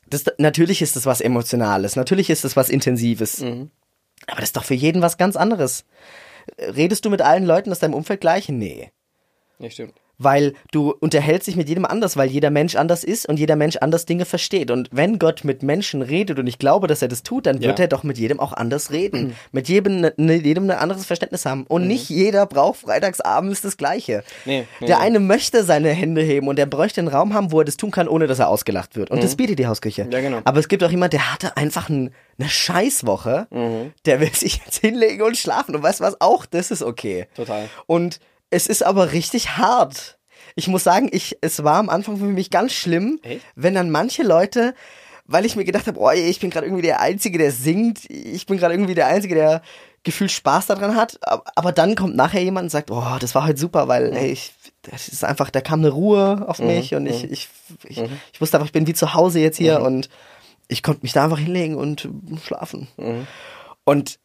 Das, 0.07 0.25
natürlich 0.37 0.81
ist 0.81 0.95
das 0.95 1.05
was 1.05 1.21
Emotionales, 1.21 1.95
natürlich 1.95 2.29
ist 2.29 2.43
das 2.43 2.55
was 2.55 2.69
Intensives. 2.69 3.41
Aber 3.41 4.39
das 4.39 4.45
ist 4.45 4.57
doch 4.57 4.63
für 4.65 4.75
jeden 4.75 5.01
was 5.01 5.17
ganz 5.17 5.35
anderes. 5.35 5.85
Redest 6.59 7.05
du 7.05 7.09
mit 7.09 7.21
allen 7.21 7.45
Leuten 7.45 7.71
aus 7.71 7.79
deinem 7.79 7.93
Umfeld 7.93 8.21
gleich? 8.21 8.49
Nee. 8.49 8.91
Ja, 9.59 9.69
stimmt. 9.69 9.93
Weil 10.23 10.53
du 10.71 10.91
unterhältst 10.99 11.47
dich 11.47 11.55
mit 11.55 11.69
jedem 11.69 11.85
anders, 11.85 12.17
weil 12.17 12.29
jeder 12.29 12.49
Mensch 12.49 12.75
anders 12.75 13.03
ist 13.03 13.27
und 13.27 13.37
jeder 13.37 13.55
Mensch 13.55 13.77
anders 13.77 14.05
Dinge 14.05 14.25
versteht. 14.25 14.71
Und 14.71 14.89
wenn 14.91 15.19
Gott 15.19 15.43
mit 15.43 15.63
Menschen 15.63 16.01
redet 16.01 16.39
und 16.39 16.47
ich 16.47 16.59
glaube, 16.59 16.87
dass 16.87 17.01
er 17.01 17.07
das 17.07 17.23
tut, 17.23 17.45
dann 17.45 17.61
wird 17.61 17.79
Ja. 17.79 17.85
er 17.85 17.87
doch 17.89 18.03
mit 18.03 18.17
jedem 18.17 18.39
auch 18.39 18.53
anders 18.53 18.91
reden. 18.91 19.35
mit 19.51 19.67
jedem, 19.69 20.01
ne, 20.01 20.13
ne, 20.17 20.35
jedem 20.35 20.65
ein 20.69 20.77
anderes 20.77 21.05
Verständnis 21.05 21.45
haben. 21.45 21.65
Und 21.67 21.87
nicht 21.87 22.09
jeder 22.09 22.45
braucht 22.45 22.79
freitagsabends 22.81 23.61
das 23.61 23.77
Gleiche. 23.77 24.23
Nee, 24.45 24.65
nee, 24.79 24.87
der 24.87 24.99
eine 24.99 25.19
möchte 25.19 25.63
seine 25.63 25.89
Hände 25.89 26.21
heben 26.21 26.47
und 26.47 26.57
der 26.57 26.65
bräuchte 26.65 27.01
einen 27.01 27.07
Raum 27.07 27.33
haben, 27.33 27.51
wo 27.51 27.59
er 27.59 27.65
das 27.65 27.77
tun 27.77 27.91
kann, 27.91 28.07
ohne 28.07 28.27
dass 28.27 28.39
er 28.39 28.47
ausgelacht 28.49 28.95
wird. 28.95 29.11
Und 29.11 29.23
das 29.23 29.35
bietet 29.35 29.59
die 29.59 29.67
Hausküche. 29.67 30.05
Mhm. 30.05 30.11
Ja, 30.11 30.21
genau. 30.21 30.41
Aber 30.45 30.59
es 30.59 30.67
gibt 30.67 30.83
auch 30.83 30.91
jemand, 30.91 31.13
der 31.13 31.33
hatte 31.33 31.57
einfach 31.57 31.89
ein, 31.89 32.11
eine 32.39 32.49
Scheißwoche. 32.49 33.47
Der 34.05 34.19
will 34.19 34.33
sich 34.33 34.61
jetzt 34.65 34.77
hinlegen 34.79 35.21
und 35.23 35.37
schlafen. 35.37 35.75
Und 35.75 35.83
weißt 35.83 35.99
du 35.99 36.03
was? 36.03 36.19
Auch 36.21 36.45
das 36.45 36.71
ist 36.71 36.81
okay. 36.83 37.27
Total. 37.35 37.69
Und 37.85 38.19
es 38.53 38.67
ist 38.67 38.83
aber 38.83 39.11
richtig 39.11 39.57
hart. 39.57 40.19
Ich 40.55 40.67
muss 40.67 40.83
sagen, 40.83 41.09
ich, 41.11 41.37
es 41.41 41.63
war 41.63 41.77
am 41.77 41.89
Anfang 41.89 42.17
für 42.17 42.25
mich 42.25 42.51
ganz 42.51 42.73
schlimm, 42.73 43.19
Echt? 43.23 43.41
wenn 43.55 43.73
dann 43.73 43.89
manche 43.89 44.21
Leute, 44.21 44.75
weil 45.25 45.45
ich 45.45 45.55
mir 45.55 45.65
gedacht 45.65 45.87
habe, 45.87 45.99
oh, 45.99 46.11
ich 46.11 46.39
bin 46.39 46.51
gerade 46.51 46.67
irgendwie 46.67 46.83
der 46.83 46.99
Einzige, 46.99 47.39
der 47.39 47.51
singt, 47.51 48.07
ich 48.09 48.45
bin 48.45 48.57
gerade 48.57 48.75
irgendwie 48.75 48.93
der 48.93 49.07
Einzige, 49.07 49.33
der 49.35 49.61
gefühlt 50.03 50.31
Spaß 50.31 50.67
daran 50.67 50.95
hat, 50.95 51.17
aber, 51.55 51.71
dann 51.71 51.95
kommt 51.95 52.15
nachher 52.15 52.43
jemand 52.43 52.65
und 52.65 52.69
sagt, 52.69 52.91
oh, 52.91 53.17
das 53.19 53.33
war 53.35 53.47
heute 53.47 53.57
super, 53.57 53.87
weil 53.87 54.13
ey, 54.13 54.31
ich, 54.31 54.53
das 54.81 55.07
ist 55.07 55.23
einfach, 55.23 55.49
da 55.49 55.61
kam 55.61 55.79
eine 55.79 55.89
Ruhe 55.89 56.45
auf 56.47 56.59
mich 56.59 56.93
und 56.93 57.07
ich, 57.07 57.23
ich, 57.23 57.49
ich, 57.85 58.03
ich 58.33 58.41
wusste 58.41 58.57
einfach, 58.57 58.67
ich 58.67 58.73
bin 58.73 58.85
wie 58.85 58.93
zu 58.93 59.13
Hause 59.13 59.39
jetzt 59.39 59.57
hier 59.57 59.81
und 59.81 60.09
ich 60.67 60.83
konnte 60.83 61.01
mich 61.03 61.13
da 61.13 61.23
einfach 61.23 61.39
hinlegen 61.39 61.75
und 61.75 62.09
schlafen. 62.43 62.89
Und 63.85 64.19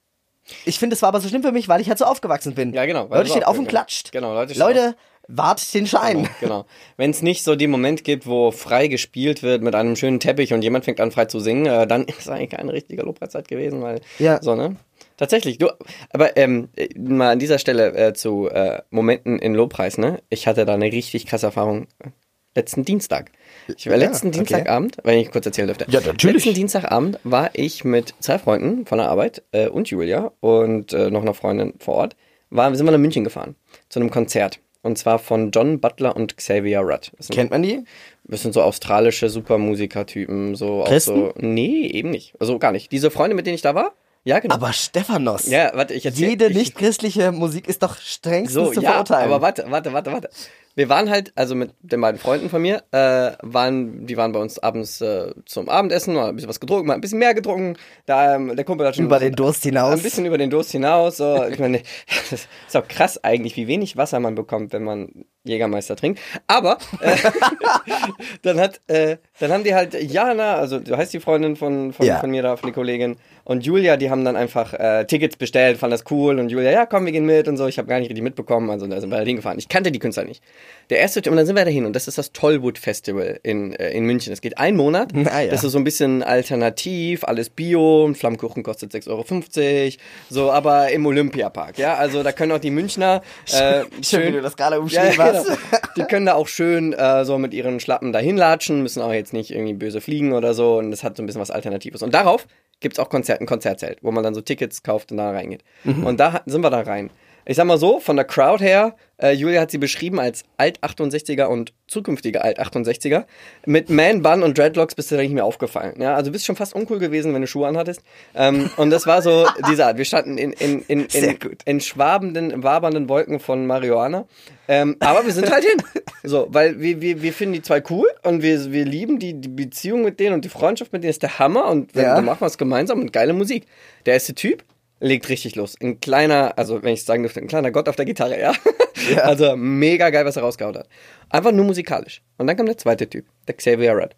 ich 0.64 0.78
finde, 0.78 0.94
es 0.94 1.02
war 1.02 1.08
aber 1.10 1.20
so 1.20 1.28
schlimm 1.28 1.42
für 1.42 1.52
mich, 1.52 1.68
weil 1.68 1.80
ich 1.80 1.88
halt 1.88 1.98
so 1.98 2.04
aufgewachsen 2.04 2.54
bin. 2.54 2.72
Ja, 2.72 2.86
genau, 2.86 3.06
Leute 3.08 3.30
stehen 3.30 3.44
auf 3.44 3.58
und 3.58 3.68
klatscht. 3.68 4.12
Genau, 4.12 4.32
Leute 4.34 4.54
stehen 4.54 4.62
Leute, 4.66 4.96
wartet 5.28 5.72
den 5.74 5.86
Schein. 5.86 6.28
Genau. 6.40 6.64
Wenn 6.96 7.10
es 7.10 7.22
nicht 7.22 7.44
so 7.44 7.54
den 7.54 7.70
Moment 7.70 8.02
gibt, 8.04 8.26
wo 8.26 8.50
frei 8.50 8.88
gespielt 8.88 9.42
wird 9.42 9.62
mit 9.62 9.74
einem 9.74 9.94
schönen 9.96 10.20
Teppich 10.20 10.52
und 10.54 10.62
jemand 10.62 10.84
fängt 10.86 11.00
an 11.00 11.10
frei 11.10 11.26
zu 11.26 11.38
singen, 11.40 11.66
äh, 11.66 11.86
dann 11.86 12.04
ist 12.18 12.28
eigentlich 12.28 12.50
keine 12.50 12.72
richtige 12.72 13.02
Lobpreiszeit 13.02 13.48
gewesen, 13.48 13.82
weil 13.82 14.00
Ja. 14.18 14.42
so, 14.42 14.54
ne? 14.54 14.76
Tatsächlich, 15.16 15.58
du, 15.58 15.68
aber 16.10 16.36
ähm, 16.36 16.68
äh, 16.76 16.88
mal 16.98 17.30
an 17.32 17.38
dieser 17.38 17.58
Stelle 17.58 17.92
äh, 17.94 18.12
zu 18.14 18.48
äh, 18.48 18.82
Momenten 18.90 19.38
in 19.38 19.54
Lobpreis, 19.54 19.98
ne? 19.98 20.22
Ich 20.30 20.46
hatte 20.46 20.64
da 20.64 20.74
eine 20.74 20.86
richtig 20.86 21.26
krasse 21.26 21.46
Erfahrung 21.46 21.88
äh, 21.98 22.10
letzten 22.54 22.84
Dienstag. 22.84 23.32
Ich 23.76 23.86
war 23.86 23.92
Ja, 23.92 23.98
letzten 23.98 24.28
okay. 24.28 24.38
Dienstagabend, 24.38 24.96
wenn 25.04 25.18
ich 25.18 25.30
kurz 25.30 25.46
erzählen 25.46 25.68
dürfte. 25.68 25.86
Ja, 25.88 26.00
natürlich. 26.00 26.44
Letzten 26.44 26.54
Dienstagabend 26.54 27.18
war 27.24 27.50
ich 27.52 27.84
mit 27.84 28.14
zwei 28.20 28.38
Freunden 28.38 28.86
von 28.86 28.98
der 28.98 29.08
Arbeit 29.08 29.42
äh, 29.52 29.68
und 29.68 29.88
Julia 29.90 30.32
und 30.40 30.92
äh, 30.92 31.10
noch 31.10 31.22
einer 31.22 31.34
Freundin 31.34 31.74
vor 31.78 31.94
Ort. 31.94 32.16
War, 32.50 32.74
sind 32.74 32.86
wir 32.86 32.92
nach 32.92 32.98
München 32.98 33.24
gefahren 33.24 33.56
zu 33.88 34.00
einem 34.00 34.10
Konzert. 34.10 34.58
Und 34.82 34.96
zwar 34.96 35.18
von 35.18 35.50
John 35.50 35.80
Butler 35.80 36.16
und 36.16 36.36
Xavier 36.36 36.80
Rudd. 36.80 37.10
Kennt 37.30 37.50
man 37.50 37.62
die? 37.62 37.84
das 38.24 38.42
sind 38.42 38.52
so 38.54 38.62
australische 38.62 39.28
Supermusikertypen. 39.28 40.54
So 40.54 40.84
Christen? 40.86 41.14
so. 41.14 41.32
Nee, 41.36 41.86
eben 41.88 42.10
nicht. 42.10 42.34
Also 42.38 42.58
gar 42.58 42.72
nicht. 42.72 42.92
Diese 42.92 43.10
Freunde, 43.10 43.34
mit 43.34 43.46
denen 43.46 43.54
ich 43.56 43.62
da 43.62 43.74
war? 43.74 43.92
Ja, 44.24 44.38
genau. 44.40 44.54
Aber 44.54 44.72
Stephanos. 44.72 45.46
ja, 45.46 45.70
warte, 45.74 45.94
ich 45.94 46.04
erzähl, 46.04 46.30
Jede 46.30 46.48
ich, 46.48 46.56
nicht-christliche 46.56 47.32
Musik 47.32 47.66
ist 47.66 47.82
doch 47.82 47.96
strengstens 47.96 48.52
so, 48.52 48.72
zu 48.72 48.82
ja, 48.82 48.92
verurteilen. 48.92 49.24
aber 49.24 49.40
warte, 49.40 49.64
warte, 49.68 49.92
warte, 49.92 50.12
warte. 50.12 50.30
Wir 50.78 50.88
waren 50.88 51.10
halt, 51.10 51.32
also 51.34 51.56
mit 51.56 51.72
den 51.80 52.00
beiden 52.00 52.20
Freunden 52.20 52.48
von 52.50 52.62
mir, 52.62 52.84
äh, 52.92 53.32
waren, 53.42 54.06
die 54.06 54.16
waren 54.16 54.30
bei 54.30 54.38
uns 54.38 54.60
abends 54.60 55.00
äh, 55.00 55.34
zum 55.44 55.68
Abendessen, 55.68 56.14
mal 56.14 56.28
ein 56.28 56.36
bisschen 56.36 56.48
was 56.48 56.60
getrunken, 56.60 56.86
mal 56.86 56.94
ein 56.94 57.00
bisschen 57.00 57.18
mehr 57.18 57.34
getrunken. 57.34 57.76
Da, 58.06 58.36
ähm, 58.36 58.54
der 58.54 58.64
Kumpel 58.64 58.86
hat 58.86 58.94
schon 58.94 59.06
Über 59.06 59.18
den 59.18 59.34
Durst 59.34 59.64
hinaus. 59.64 59.94
ein 59.94 60.02
bisschen 60.04 60.24
über 60.24 60.38
den 60.38 60.50
Durst 60.50 60.70
hinaus. 60.70 61.16
So. 61.16 61.44
Ich 61.50 61.58
meine, 61.58 61.82
das 62.30 62.46
ist 62.68 62.76
auch 62.76 62.86
krass 62.86 63.24
eigentlich, 63.24 63.56
wie 63.56 63.66
wenig 63.66 63.96
Wasser 63.96 64.20
man 64.20 64.36
bekommt, 64.36 64.72
wenn 64.72 64.84
man 64.84 65.24
Jägermeister 65.42 65.96
trinkt. 65.96 66.20
Aber 66.46 66.78
äh, 67.00 67.16
dann 68.42 68.60
hat, 68.60 68.80
äh, 68.86 69.16
dann 69.40 69.50
haben 69.52 69.64
die 69.64 69.74
halt 69.74 69.94
Jana, 70.00 70.54
also 70.54 70.78
du 70.78 70.96
heißt 70.96 71.12
die 71.12 71.18
Freundin 71.20 71.56
von, 71.56 71.92
von, 71.92 72.06
Ja. 72.06 72.20
von 72.20 72.30
mir 72.30 72.42
da, 72.42 72.56
von 72.56 72.68
die 72.68 72.74
Kollegin, 72.74 73.16
und 73.48 73.64
Julia, 73.64 73.96
die 73.96 74.10
haben 74.10 74.26
dann 74.26 74.36
einfach 74.36 74.74
äh, 74.74 75.06
Tickets 75.06 75.38
bestellt, 75.38 75.78
fanden 75.78 75.92
das 75.92 76.04
cool 76.10 76.38
und 76.38 76.50
Julia, 76.50 76.70
ja 76.70 76.84
komm, 76.84 77.06
wir 77.06 77.12
gehen 77.12 77.24
mit 77.24 77.48
und 77.48 77.56
so. 77.56 77.66
Ich 77.66 77.78
habe 77.78 77.88
gar 77.88 77.98
nicht 77.98 78.10
richtig 78.10 78.22
mitbekommen, 78.22 78.68
also 78.68 78.86
da 78.86 79.00
sind 79.00 79.08
wir 79.08 79.16
halt 79.16 79.26
hingefahren. 79.26 79.58
Ich 79.58 79.70
kannte 79.70 79.90
die 79.90 79.98
Künstler 79.98 80.24
nicht. 80.24 80.44
Der 80.90 80.98
erste, 80.98 81.20
und 81.30 81.34
dann 81.34 81.46
sind 81.46 81.56
wir 81.56 81.64
dahin 81.64 81.86
und 81.86 81.96
das 81.96 82.08
ist 82.08 82.18
das 82.18 82.32
Tollwood 82.32 82.76
Festival 82.76 83.40
in, 83.42 83.72
äh, 83.72 83.92
in 83.92 84.04
München. 84.04 84.34
Es 84.34 84.42
geht 84.42 84.58
einen 84.58 84.76
Monat. 84.76 85.12
Ah, 85.28 85.40
ja. 85.40 85.50
Das 85.50 85.62
ist 85.62 85.72
so 85.72 85.78
ein 85.78 85.84
bisschen 85.84 86.22
alternativ, 86.22 87.22
alles 87.22 87.50
Bio, 87.50 88.06
ein 88.06 88.14
Flammkuchen 88.14 88.62
kostet 88.62 88.92
6,50 88.92 89.08
Euro, 89.10 89.96
so, 90.30 90.50
aber 90.50 90.90
im 90.90 91.04
Olympiapark, 91.04 91.76
ja. 91.76 91.96
Also 91.96 92.22
da 92.22 92.32
können 92.32 92.52
auch 92.52 92.58
die 92.58 92.70
Münchner 92.70 93.20
äh, 93.52 93.84
Schön, 94.02 94.28
wie 94.28 94.32
du 94.32 94.40
das 94.40 94.56
gerade 94.56 94.80
umschrieben 94.80 95.12
ja, 95.18 95.34
hast. 95.34 95.46
genau. 95.46 95.58
Die 95.96 96.02
können 96.02 96.26
da 96.26 96.34
auch 96.34 96.48
schön 96.48 96.92
äh, 96.94 97.24
so 97.26 97.36
mit 97.36 97.52
ihren 97.52 97.78
Schlappen 97.80 98.12
dahin 98.12 98.36
latschen, 98.36 98.82
müssen 98.82 99.02
auch 99.02 99.12
jetzt 99.12 99.32
nicht 99.32 99.50
irgendwie 99.50 99.74
böse 99.74 100.00
fliegen 100.00 100.32
oder 100.32 100.54
so. 100.54 100.78
Und 100.78 100.90
das 100.90 101.02
hat 101.02 101.16
so 101.16 101.22
ein 101.22 101.26
bisschen 101.26 101.42
was 101.42 101.50
Alternatives. 101.50 102.02
Und 102.02 102.14
darauf 102.14 102.46
gibt's 102.80 102.98
auch 102.98 103.08
Konzert, 103.10 103.40
ein 103.40 103.46
Konzertzelt, 103.46 103.98
wo 104.02 104.10
man 104.10 104.24
dann 104.24 104.34
so 104.34 104.40
Tickets 104.40 104.82
kauft 104.82 105.10
und 105.10 105.18
da 105.18 105.30
reingeht. 105.30 105.64
Und 106.04 106.20
da 106.20 106.42
sind 106.46 106.62
wir 106.62 106.70
da 106.70 106.80
rein. 106.80 107.10
Ich 107.48 107.56
sag 107.56 107.64
mal 107.64 107.78
so, 107.78 107.98
von 107.98 108.14
der 108.16 108.26
Crowd 108.26 108.62
her, 108.62 108.94
äh, 109.16 109.32
Julia 109.32 109.62
hat 109.62 109.70
sie 109.70 109.78
beschrieben 109.78 110.20
als 110.20 110.44
Alt-68er 110.58 111.46
und 111.46 111.72
zukünftige 111.86 112.44
Alt-68er. 112.44 113.24
Mit 113.64 113.88
Man-Bun 113.88 114.42
und 114.42 114.58
Dreadlocks 114.58 114.94
bist 114.94 115.10
du 115.10 115.16
da 115.16 115.22
nicht 115.22 115.32
mehr 115.32 115.46
aufgefallen. 115.46 115.98
Ja, 115.98 116.14
also 116.14 116.30
bist 116.30 116.44
schon 116.44 116.56
fast 116.56 116.74
uncool 116.74 116.98
gewesen, 116.98 117.32
wenn 117.32 117.40
du 117.40 117.46
Schuhe 117.46 117.66
anhattest. 117.66 118.02
Ähm, 118.34 118.68
und 118.76 118.90
das 118.90 119.06
war 119.06 119.22
so 119.22 119.46
diese 119.70 119.86
Art. 119.86 119.96
Wir 119.96 120.04
standen 120.04 120.36
in, 120.36 120.52
in, 120.52 120.82
in, 120.88 121.06
in, 121.06 121.38
in 121.64 121.80
schwabenden, 121.80 122.62
wabernden 122.62 123.08
Wolken 123.08 123.40
von 123.40 123.66
Marihuana. 123.66 124.26
Ähm, 124.68 124.96
aber 125.00 125.24
wir 125.24 125.32
sind 125.32 125.50
halt 125.50 125.64
hin. 125.64 125.82
So, 126.24 126.48
weil 126.50 126.80
wir, 126.80 127.00
wir, 127.00 127.22
wir 127.22 127.32
finden 127.32 127.54
die 127.54 127.62
zwei 127.62 127.80
cool 127.88 128.06
und 128.24 128.42
wir, 128.42 128.72
wir 128.72 128.84
lieben 128.84 129.18
die, 129.20 129.40
die 129.40 129.48
Beziehung 129.48 130.02
mit 130.02 130.18
denen 130.18 130.34
und 130.34 130.44
die 130.44 130.48
Freundschaft 130.48 130.92
mit 130.92 131.04
denen 131.04 131.10
ist 131.10 131.22
der 131.22 131.38
Hammer 131.38 131.68
und 131.68 131.94
wir, 131.94 132.02
Ja. 132.02 132.14
wir 132.16 132.22
machen 132.22 132.40
was 132.40 132.58
gemeinsam 132.58 133.00
und 133.00 133.12
geile 133.12 133.32
Musik. 133.32 133.66
Der 134.04 134.14
erste 134.14 134.34
Typ 134.34 134.64
legt 135.00 135.28
richtig 135.28 135.54
los. 135.56 135.76
Ein 135.80 136.00
kleiner, 136.00 136.56
also 136.56 136.82
wenn 136.82 136.94
ich 136.94 137.04
sagen 137.04 137.22
dürfte, 137.22 137.40
ein 137.40 137.46
kleiner 137.46 137.70
Gott 137.70 137.88
auf 137.88 137.96
der 137.96 138.04
Gitarre, 138.04 138.38
ja. 138.38 138.52
Ja. 139.10 139.18
Also 139.18 139.56
mega 139.56 140.10
geil, 140.10 140.24
was 140.24 140.36
er 140.36 140.42
rausgehauen 140.42 140.76
hat. 140.76 140.88
Einfach 141.30 141.52
nur 141.52 141.64
musikalisch. 141.64 142.20
Und 142.36 142.48
dann 142.48 142.56
kam 142.56 142.66
der 142.66 142.76
zweite 142.76 143.08
Typ, 143.08 143.26
der 143.46 143.54
Xavier 143.54 143.92
Rudd. 143.92 144.16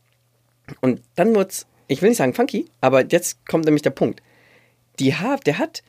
Und 0.80 1.02
dann 1.16 1.34
wird's, 1.34 1.66
ich 1.86 2.00
will 2.00 2.08
nicht 2.08 2.18
sagen 2.18 2.32
funky, 2.32 2.64
aber 2.80 3.04
jetzt 3.04 3.44
kommt 3.46 3.66
nämlich 3.66 3.82
der 3.82 3.90
Punkt. 3.90 4.22
Die 4.98 5.14
hat, 5.14 5.46
der 5.46 5.58
hat 5.58 5.82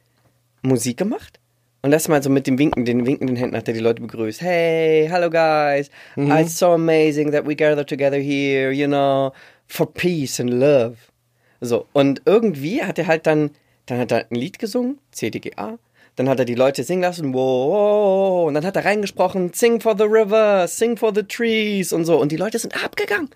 Musik 0.62 0.98
gemacht 0.98 1.40
und 1.82 1.92
das 1.92 2.08
mal 2.08 2.22
so 2.22 2.30
mit 2.30 2.46
dem 2.48 2.60
Winken, 2.60 2.86
den 2.86 3.06
winkenden 3.06 3.36
Händen 3.36 3.56
hat 3.56 3.68
er 3.68 3.74
die 3.74 3.80
Leute 3.80 4.02
begrüßt. 4.02 4.42
Hey, 4.42 5.08
hello 5.10 5.30
guys. 5.30 5.90
It's 6.16 6.58
so 6.60 6.74
amazing 6.74 7.32
that 7.32 7.48
we 7.48 7.56
gather 7.56 7.86
together 7.86 8.20
here, 8.20 8.72
you 8.72 8.88
know, 8.88 9.32
for 9.68 9.92
peace 9.92 10.40
and 10.40 10.50
love. 10.52 10.98
So, 11.60 11.88
und 11.94 12.22
irgendwie 12.26 12.84
hat 12.84 13.00
er 13.00 13.08
halt 13.08 13.26
dann, 13.26 13.52
dann 13.86 14.00
hat 14.00 14.12
er 14.12 14.26
ein 14.30 14.36
Lied 14.36 14.60
gesungen, 14.60 15.00
CDGA. 15.12 15.78
Dann 16.16 16.28
hat 16.28 16.40
er 16.40 16.46
die 16.46 16.56
Leute 16.56 16.84
singen 16.84 17.02
lassen, 17.02 17.34
wow, 17.34 18.48
und 18.48 18.54
dann 18.54 18.66
hat 18.66 18.76
er 18.76 18.86
reingesprochen, 18.86 19.54
sing 19.54 19.80
for 19.80 19.96
the 19.98 20.04
river, 20.04 20.68
sing 20.68 20.98
for 20.98 21.14
the 21.16 21.24
trees 21.24 21.94
und 21.94 22.06
so. 22.06 22.20
Und 22.20 22.32
die 22.32 22.38
Leute 22.38 22.60
sind 22.60 22.84
abgegangen. 22.84 23.30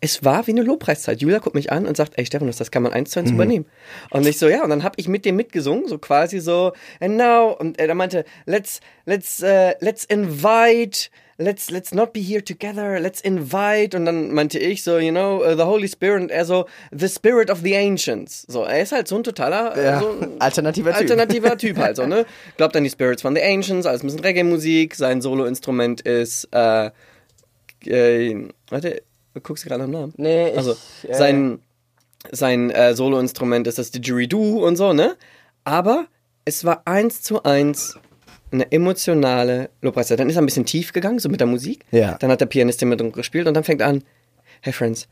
Es 0.00 0.24
war 0.24 0.46
wie 0.46 0.52
eine 0.52 0.62
Lobpreiszeit. 0.62 1.22
Julia 1.22 1.38
guckt 1.38 1.54
mich 1.54 1.72
an 1.72 1.86
und 1.86 1.96
sagt, 1.96 2.18
ey 2.18 2.26
Stephanus, 2.26 2.58
das 2.58 2.70
kann 2.70 2.82
man 2.82 2.92
eins 2.92 3.10
zu 3.10 3.18
eins 3.18 3.30
übernehmen. 3.30 3.66
Und 4.10 4.26
ich 4.26 4.38
so, 4.38 4.46
ja, 4.46 4.62
und 4.62 4.70
dann 4.70 4.82
habe 4.82 4.94
ich 4.98 5.08
mit 5.08 5.24
dem 5.24 5.36
mitgesungen, 5.36 5.88
so 5.88 5.98
quasi 5.98 6.38
so, 6.38 6.72
and 7.00 7.16
now, 7.16 7.56
und 7.58 7.78
er 7.78 7.94
meinte, 7.94 8.24
let's, 8.44 8.80
let's, 9.06 9.42
uh, 9.42 9.72
let's 9.80 10.04
invite 10.04 11.08
let's, 11.38 11.70
let's 11.70 11.92
not 11.94 12.12
be 12.12 12.20
here 12.20 12.42
together, 12.42 12.98
let's 13.00 13.20
invite. 13.20 13.94
Und 13.96 14.06
dann 14.06 14.32
meinte 14.32 14.58
ich 14.58 14.82
so, 14.82 14.98
you 14.98 15.10
know, 15.10 15.42
uh, 15.44 15.54
the 15.56 15.64
Holy 15.64 15.88
Spirit. 15.88 16.22
Und 16.22 16.30
er 16.30 16.44
so, 16.44 16.66
the 16.92 17.08
Spirit 17.08 17.50
of 17.50 17.60
the 17.62 17.76
Ancients. 17.76 18.44
So, 18.48 18.64
er 18.64 18.82
ist 18.82 18.92
halt 18.92 19.08
so 19.08 19.16
ein 19.16 19.24
totaler, 19.24 19.80
Ja, 19.82 20.00
so 20.00 20.10
ein 20.20 20.36
alternativer 20.40 20.90
Typ. 20.92 21.00
alternativer 21.00 21.56
Typ 21.58 21.76
halt 21.78 21.96
so, 21.96 22.06
ne? 22.06 22.26
Glaubt 22.56 22.76
an 22.76 22.84
die 22.84 22.90
Spirits 22.90 23.22
von 23.22 23.34
the 23.34 23.42
Ancients, 23.42 23.86
alles 23.86 24.02
ein 24.02 24.06
bisschen 24.06 24.20
Reggae-Musik. 24.20 24.94
Sein 24.94 25.20
Solo-Instrument 25.20 26.00
ist, 26.02 26.48
äh, 26.52 26.90
äh, 27.84 28.48
warte, 28.70 29.02
guckst 29.42 29.64
du 29.64 29.68
gerade 29.68 29.84
am 29.84 29.90
Namen? 29.90 30.14
Nee, 30.16 30.48
ich, 30.50 30.56
Also, 30.56 30.72
äh, 31.02 31.14
sein, 31.14 31.60
sein 32.32 32.70
äh, 32.70 32.94
Solo-Instrument 32.94 33.66
ist 33.66 33.78
das 33.78 33.90
Didgeridoo 33.90 34.64
und 34.66 34.76
so, 34.76 34.92
ne? 34.92 35.16
Aber 35.64 36.06
es 36.44 36.64
war 36.64 36.82
eins 36.86 37.22
zu 37.22 37.42
eins 37.42 37.98
eine 38.52 38.70
emotionale 38.72 39.70
Lobpreiszeit. 39.82 40.20
Dann 40.20 40.28
ist 40.28 40.36
er 40.36 40.42
ein 40.42 40.46
bisschen 40.46 40.66
tief 40.66 40.92
gegangen, 40.92 41.18
so 41.18 41.28
mit 41.28 41.40
der 41.40 41.46
Musik. 41.46 41.84
Ja. 41.90 42.16
Dann 42.18 42.30
hat 42.30 42.40
der 42.40 42.46
Pianist 42.46 42.82
mit 42.84 43.00
uns 43.00 43.14
gespielt 43.14 43.46
und 43.46 43.54
dann 43.54 43.64
fängt 43.64 43.82
an, 43.82 44.02
Hey 44.62 44.72
friends, 44.72 45.08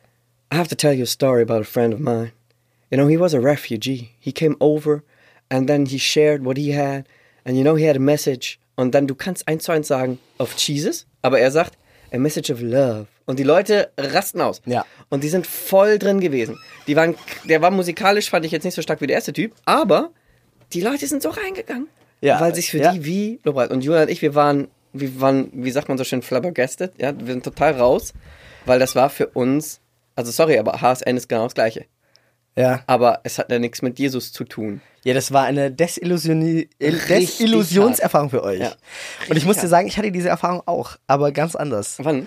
I 0.53 0.57
have 0.57 0.69
to 0.69 0.75
tell 0.75 0.93
you 0.93 1.03
a 1.03 1.07
story 1.07 1.43
about 1.43 1.61
a 1.61 1.65
friend 1.65 1.95
of 1.95 2.01
mine. 2.01 2.33
You 2.91 2.99
know, 2.99 3.09
he 3.09 3.19
was 3.19 3.35
a 3.35 3.41
refugee. 3.41 4.11
He 4.21 4.33
came 4.33 4.57
over 4.61 5.03
and 5.51 5.67
then 5.67 5.87
he 5.87 5.99
shared 5.99 6.45
what 6.45 6.57
he 6.57 6.77
had. 6.77 7.05
And 7.45 7.57
you 7.57 7.63
know, 7.63 7.77
he 7.77 7.89
had 7.89 7.97
a 7.97 8.01
message. 8.01 8.59
Und 8.77 8.95
dann, 8.95 9.07
du 9.07 9.15
kannst 9.15 9.47
eins 9.47 9.65
zu 9.65 9.73
eins 9.73 9.89
sagen, 9.89 10.19
of 10.39 10.55
Jesus, 10.55 11.07
aber 11.23 11.39
er 11.39 11.51
sagt, 11.51 11.77
a 12.13 12.19
message 12.19 12.51
of 12.51 12.61
love. 12.61 13.07
Und 13.27 13.39
die 13.39 13.45
Leute 13.45 13.91
rasten 13.99 14.41
aus. 14.41 14.61
Ja. 14.67 14.85
Und 15.09 15.25
die 15.25 15.29
sind 15.29 15.47
voll 15.47 15.99
drin 15.99 16.21
gewesen. 16.21 16.59
Die 16.87 16.97
waren, 16.97 17.15
der 17.45 17.63
war 17.63 17.71
musikalisch, 17.71 18.31
fand 18.31 18.45
ich 18.45 18.53
jetzt 18.53 18.65
nicht 18.65 18.75
so 18.75 18.83
stark 18.83 19.01
wie 19.01 19.07
der 19.07 19.17
erste 19.17 19.33
Typ, 19.33 19.53
aber 19.65 20.11
die 20.73 20.81
Leute 20.81 21.07
sind 21.07 21.23
so 21.23 21.31
reingegangen. 21.31 21.89
Ja, 22.21 22.41
Weil 22.41 22.55
sich 22.55 22.71
für 22.71 22.79
ja. 22.79 22.93
die 22.93 23.05
wie 23.05 23.41
Lobpreis. 23.45 23.71
Und 23.71 23.85
Julian 23.85 24.05
und 24.05 24.11
ich, 24.11 24.23
wir 24.23 24.35
waren, 24.35 24.69
wir 24.93 25.21
waren, 25.21 25.51
wie 25.53 25.71
sagt 25.71 25.89
man 25.89 25.99
so 25.99 26.05
schön, 26.05 26.23
flabbergasted. 26.23 26.93
Ja, 26.99 27.13
wir 27.19 27.33
sind 27.33 27.45
total 27.45 27.73
raus, 27.73 28.13
weil 28.65 28.79
das 28.79 28.95
war 28.95 29.11
für 29.11 29.27
uns, 29.29 29.81
also 30.15 30.31
sorry, 30.31 30.59
aber 30.59 30.81
HSN 30.81 31.17
ist 31.17 31.29
genau 31.29 31.45
das 31.45 31.55
Gleiche. 31.55 31.87
ja. 32.57 32.83
Aber 32.87 33.21
es 33.25 33.39
hat 33.39 33.51
ja 33.51 33.59
nichts 33.59 33.83
mit 33.83 33.99
Jesus 33.99 34.33
zu 34.33 34.45
tun. 34.45 34.81
Ja, 35.05 35.13
das 35.13 35.33
war 35.33 35.45
eine 35.45 35.71
Desillusioni 35.71 36.71
Richtig 36.81 37.07
Desillusionserfahrung 37.09 38.31
für 38.31 38.43
euch. 38.43 38.61
Ja. 38.61 38.73
Und 39.29 39.37
ich 39.37 39.45
muss 39.45 39.57
dir 39.57 39.63
hart. 39.63 39.71
sagen, 39.71 39.87
ich 39.89 39.99
hatte 39.99 40.11
diese 40.11 40.31
Erfahrung 40.31 40.63
auch, 40.65 40.97
aber 41.07 41.31
ganz 41.31 41.55
anders. 41.55 41.97
Wann? 42.01 42.27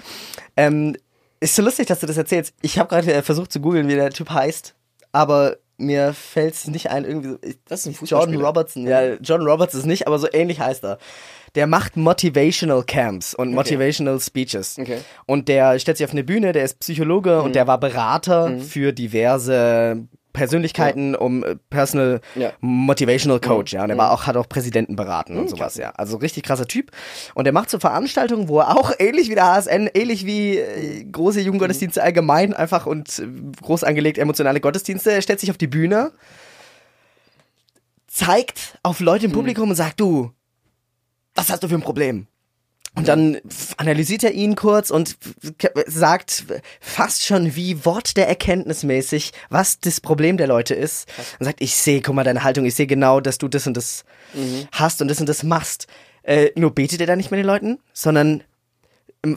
Ähm, 0.56 0.96
ist 1.40 1.56
so 1.56 1.64
lustig, 1.64 1.88
dass 1.88 2.00
du 2.02 2.06
das 2.06 2.18
erzählst. 2.18 2.54
Ich 2.62 2.78
habe 2.78 2.90
gerade 2.90 3.12
äh, 3.12 3.22
versucht 3.24 3.52
zu 3.52 3.60
googeln, 3.60 3.88
wie 3.88 3.96
der 3.96 4.12
Typ 4.12 4.30
heißt, 4.30 4.76
aber 5.12 5.58
mir 5.78 6.14
fällt 6.14 6.54
es 6.56 6.68
nicht 6.68 6.90
ein, 6.90 7.06
irgendwie 7.06 7.30
so. 7.30 7.38
ich- 7.42 7.58
Das 7.68 7.82
ist 7.82 7.86
ein 7.88 7.92
John 7.92 7.98
Fußballspieler. 8.00 8.46
Robertson. 8.48 8.88
Ja, 8.88 9.14
John 9.16 9.42
Roberts 9.42 9.74
ist 9.76 9.86
nicht, 9.86 10.08
aber 10.08 10.18
so 10.20 10.28
ähnlich 10.32 10.60
heißt 10.60 10.84
er. 10.84 10.98
Der 11.56 11.66
macht 11.66 11.98
Motivational 11.98 12.84
Camps 12.84 13.34
und 13.34 13.54
Motivational 13.54 14.20
Speeches. 14.20 14.78
Okay. 14.80 14.98
Und 15.26 15.48
der 15.48 15.80
stellt 15.80 15.98
sich 15.98 16.06
auf 16.06 16.12
eine 16.12 16.24
Bühne, 16.24 16.52
der 16.52 16.64
ist 16.64 16.80
Psychologe 16.80 17.42
und 17.42 17.56
der 17.56 17.66
war 17.68 17.80
Berater 17.80 18.60
für 18.60 18.92
diverse 18.94 20.08
Persönlichkeiten, 20.38 21.16
um 21.16 21.44
äh, 21.44 21.56
Personal 21.70 22.22
Ja. 22.36 22.52
Motivational 22.62 23.40
Coach, 23.40 23.74
ja. 23.74 23.84
Und 23.84 23.90
er 23.90 23.98
war 23.98 24.12
auch, 24.12 24.28
hat 24.28 24.38
auch 24.38 24.48
Präsidenten 24.48 24.96
beraten 24.96 25.38
und 25.38 25.50
sowas, 25.50 25.76
ja. 25.78 25.92
Also 25.92 26.18
richtig 26.18 26.44
krasser 26.44 26.68
Typ. 26.68 26.92
Und 27.34 27.46
er 27.48 27.52
macht 27.52 27.70
so 27.70 27.80
Veranstaltungen, 27.80 28.48
wo 28.48 28.60
er 28.60 28.78
auch 28.78 28.94
ähnlich 29.00 29.30
wie 29.30 29.36
der 29.36 29.48
HSN, 29.48 29.90
ähnlich 29.94 30.26
wie 30.26 30.58
äh, 30.58 31.04
große 31.04 31.42
Jugendgottesdienste 31.42 32.02
allgemein 32.02 32.54
einfach 32.54 32.86
und 32.86 33.20
äh, 33.20 33.28
groß 33.62 33.84
angelegt 33.84 34.18
emotionale 34.18 34.62
Gottesdienste, 34.62 35.12
er 35.12 35.22
stellt 35.22 35.40
sich 35.40 35.50
auf 35.52 35.58
die 35.58 35.68
Bühne, 35.68 36.12
zeigt 38.08 38.78
auf 38.84 39.00
Leute 39.00 39.26
im 39.26 39.32
Publikum 39.32 39.70
und 39.70 39.76
sagt, 39.76 40.00
du, 40.00 40.32
was 41.36 41.50
hast 41.50 41.64
du 41.64 41.68
für 41.68 41.76
ein 41.76 41.82
Problem? 41.82 42.28
Und 42.98 43.08
dann 43.08 43.38
analysiert 43.78 44.24
er 44.24 44.32
ihn 44.32 44.56
kurz 44.56 44.90
und 44.90 45.18
sagt 45.86 46.46
fast 46.82 47.24
schon 47.24 47.56
wie 47.56 47.86
Wort 47.86 48.18
der 48.18 48.28
Erkenntnis 48.28 48.84
mäßig, 48.84 49.34
was 49.50 49.80
das 49.80 50.02
Problem 50.02 50.38
der 50.38 50.48
Leute 50.48 50.74
ist. 50.74 51.08
Und 51.40 51.46
sagt, 51.46 51.62
ich 51.62 51.76
sehe, 51.76 52.02
guck 52.02 52.16
mal, 52.16 52.24
deine 52.24 52.44
Haltung, 52.44 52.66
ich 52.66 52.74
sehe 52.74 52.88
genau, 52.88 53.20
dass 53.20 53.38
du 53.38 53.48
das 53.48 53.68
und 53.68 53.78
das 53.78 54.04
hast 54.72 55.02
und 55.04 55.10
das 55.10 55.20
und 55.20 55.30
das 55.30 55.44
machst. 55.44 55.86
Äh, 56.24 56.50
nur 56.56 56.72
betet 56.72 57.00
er 57.00 57.08
da 57.08 57.16
nicht 57.16 57.30
mit 57.30 57.38
den 57.38 57.46
Leuten, 57.46 57.80
sondern 57.94 58.44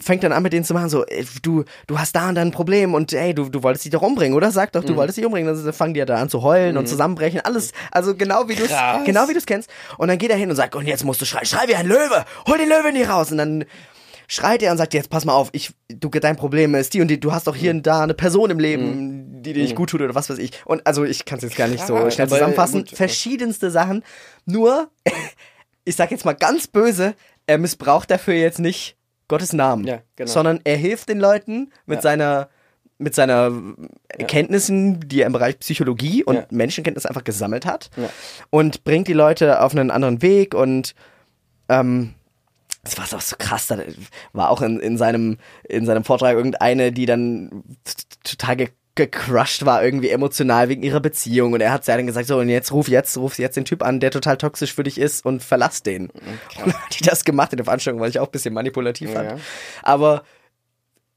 fängt 0.01 0.23
dann 0.23 0.33
an 0.33 0.43
mit 0.43 0.53
denen 0.53 0.65
zu 0.65 0.75
machen, 0.75 0.89
so, 0.89 1.05
ey, 1.07 1.27
du, 1.43 1.65
du 1.87 1.99
hast 1.99 2.15
da 2.15 2.29
und 2.29 2.35
da 2.35 2.43
ein 2.43 2.51
Problem 2.51 2.95
und 2.95 3.13
ey, 3.13 3.35
du, 3.35 3.49
du 3.49 3.63
wolltest 3.63 3.85
dich 3.85 3.93
doch 3.93 4.03
umbringen, 4.03 4.37
oder? 4.37 4.51
Sag 4.51 4.73
doch, 4.73 4.85
du 4.85 4.97
wolltest 4.97 5.19
dich 5.19 5.25
umbringen. 5.25 5.55
Dann 5.55 5.73
fangen 5.73 5.95
die 5.95 5.99
ja 5.99 6.07
da 6.07 6.17
an 6.17 6.29
zu 6.29 6.43
heulen 6.43 6.77
und 6.77 6.87
zusammenbrechen. 6.87 7.41
Alles, 7.41 7.73
also 7.91 8.15
genau 8.15 8.49
wie 8.49 8.55
du 8.55 8.65
genau 9.05 9.29
wie 9.29 9.33
du 9.33 9.39
es 9.39 9.47
kennst. 9.47 9.71
Und 9.99 10.09
dann 10.09 10.19
geht 10.19 10.31
er 10.31 10.37
hin 10.37 10.51
und 10.51 10.57
sagt, 10.57 10.75
und 10.75 10.87
jetzt 10.87 11.05
musst 11.05 11.21
du 11.21 11.25
schreien, 11.25 11.47
schrei 11.47 11.67
wie 11.67 11.75
ein 11.75 11.87
Löwe, 11.87 12.25
hol 12.47 12.59
den 12.59 12.69
Löwe 12.69 12.93
nicht 12.93 13.09
raus. 13.09 13.33
Und 13.33 13.39
dann 13.39 13.65
schreit 14.29 14.63
er 14.63 14.71
und 14.71 14.79
sagt, 14.79 14.95
jetzt 14.95 15.11
pass 15.11 15.25
mal 15.25 15.33
auf, 15.33 15.49
ich, 15.53 15.73
du, 15.89 16.09
dein 16.09 16.37
Problem 16.37 16.75
ist 16.75 16.95
die 16.95 17.01
und 17.01 17.09
die, 17.09 17.19
du 17.19 17.33
hast 17.33 17.47
doch 17.47 17.57
hier 17.57 17.73
und 17.73 17.87
da 17.87 18.03
eine 18.03 18.15
Person 18.15 18.51
im 18.51 18.61
Leben, 18.61 19.43
die 19.43 19.53
dir 19.53 19.63
nicht 19.63 19.75
gut 19.75 19.91
tut 19.91 20.01
oder 20.03 20.15
was 20.15 20.31
weiß 20.31 20.39
ich. 20.39 20.53
Und 20.65 20.87
also 20.87 21.05
ich 21.05 21.25
kann 21.25 21.39
es 21.39 21.45
jetzt 21.45 21.57
gar 21.57 21.67
nicht 21.67 21.85
so 21.85 22.11
schnell 22.11 22.29
zusammenfassen. 22.29 22.85
gut. 22.85 22.91
Verschiedenste 22.97 23.71
Sachen. 23.71 24.05
Nur, 24.45 24.91
ich 25.85 25.97
sag 25.97 26.11
jetzt 26.11 26.25
mal 26.25 26.35
ganz 26.35 26.69
böse, 26.69 27.15
er 27.47 27.59
missbraucht 27.59 28.11
dafür 28.11 28.35
jetzt 28.35 28.61
nicht 28.61 28.97
Gottes 29.31 29.53
Namen, 29.55 29.87
Ja, 29.87 30.01
genau. 30.17 30.31
sondern 30.31 30.61
er 30.65 30.77
hilft 30.77 31.09
den 31.09 31.19
Leuten 31.21 31.73
mit 31.87 31.97
Ja. 31.99 32.03
seiner 32.03 32.49
mit 33.03 33.15
seiner 33.15 33.51
Kenntnissen, 34.29 35.01
die 35.09 35.23
er 35.23 35.27
im 35.27 35.33
Bereich 35.33 35.59
Psychologie 35.61 36.23
und 36.23 36.35
Ja. 36.37 36.47
Menschenkenntnis 36.51 37.07
einfach 37.07 37.25
gesammelt 37.25 37.65
hat 37.65 37.89
und 38.51 38.85
bringt 38.85 39.09
die 39.09 39.15
Leute 39.15 39.63
auf 39.63 39.73
einen 39.73 39.91
anderen 39.91 40.21
Weg 40.21 40.55
und 40.55 40.95
ähm, 41.71 42.13
das 42.85 42.99
war 42.99 43.05
auch 43.19 43.23
so 43.23 43.37
krass, 43.39 43.69
da 43.69 43.79
war 44.35 44.51
auch 44.51 44.61
in, 44.61 44.81
in 44.81 44.99
seinem 44.99 45.39
in 45.69 45.87
seinem 45.87 46.05
Vortrag 46.05 46.35
irgendeine, 46.37 46.93
die 46.93 47.07
dann 47.07 47.63
total 48.25 48.57
gecrushed 49.07 49.65
war 49.67 49.83
irgendwie 49.85 50.11
emotional 50.11 50.69
wegen 50.69 50.83
ihrer 50.83 51.01
Beziehung 51.01 51.53
und 51.53 51.61
er 51.61 51.73
hat 51.73 51.87
ja 51.87 51.97
dann 51.97 52.07
gesagt 52.07 52.27
so 52.27 52.39
und 52.39 52.49
jetzt 52.49 52.73
ruf 52.73 52.89
jetzt 52.89 53.17
ruf 53.17 53.39
jetzt 53.39 53.57
den 53.57 53.65
Typ 53.65 53.83
an, 53.83 54.01
der 54.01 54.11
total 54.11 54.37
toxisch 54.37 54.75
für 54.75 54.83
dich 54.83 54.99
ist 54.99 55.25
und 55.25 55.43
verlass 55.43 55.83
den. 55.83 56.11
Und 56.11 56.21
dann 56.59 56.73
hat 56.75 56.99
die 56.99 57.05
das 57.05 57.25
gemacht 57.25 57.53
in 57.53 57.57
der 57.57 57.65
Veranstaltung, 57.65 58.01
weil 58.01 58.11
ich 58.11 58.19
auch 58.19 58.27
ein 58.27 58.33
bisschen 58.33 58.55
manipulativ 58.55 59.13
fand. 59.13 59.31
Ja. 59.31 59.39
Aber 59.83 60.23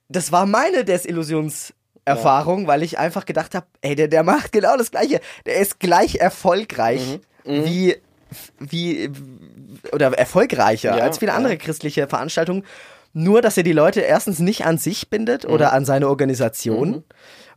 das 0.10 0.32
war 0.32 0.46
meine 0.46 0.84
Desillusionserfahrung, 0.86 2.68
weil 2.68 2.84
ich 2.84 2.98
einfach 3.00 3.26
gedacht 3.26 3.56
habe, 3.56 3.66
ey, 3.82 3.96
der, 3.96 4.08
der 4.08 4.24
macht 4.24 4.52
genau 4.52 4.78
das 4.78 4.92
Gleiche. 4.92 5.20
Der 5.46 5.56
ist 5.58 5.80
gleich 5.80 6.16
erfolgreich 6.16 7.20
Mhm. 7.46 7.66
wie, 7.66 7.96
wie, 8.60 9.10
oder 9.92 10.14
erfolgreicher 10.18 10.98
Ja, 10.98 11.04
als 11.04 11.18
viele 11.18 11.32
ja. 11.32 11.38
andere 11.38 11.58
christliche 11.58 12.08
Veranstaltungen. 12.08 12.64
Nur, 13.12 13.42
dass 13.42 13.58
er 13.58 13.64
die 13.64 13.74
Leute 13.74 14.00
erstens 14.00 14.40
nicht 14.40 14.66
an 14.66 14.78
sich 14.78 15.10
bindet 15.10 15.44
oder 15.46 15.68
Mhm. 15.70 15.74
an 15.76 15.86
seine 15.86 16.08
Organisation 16.08 17.04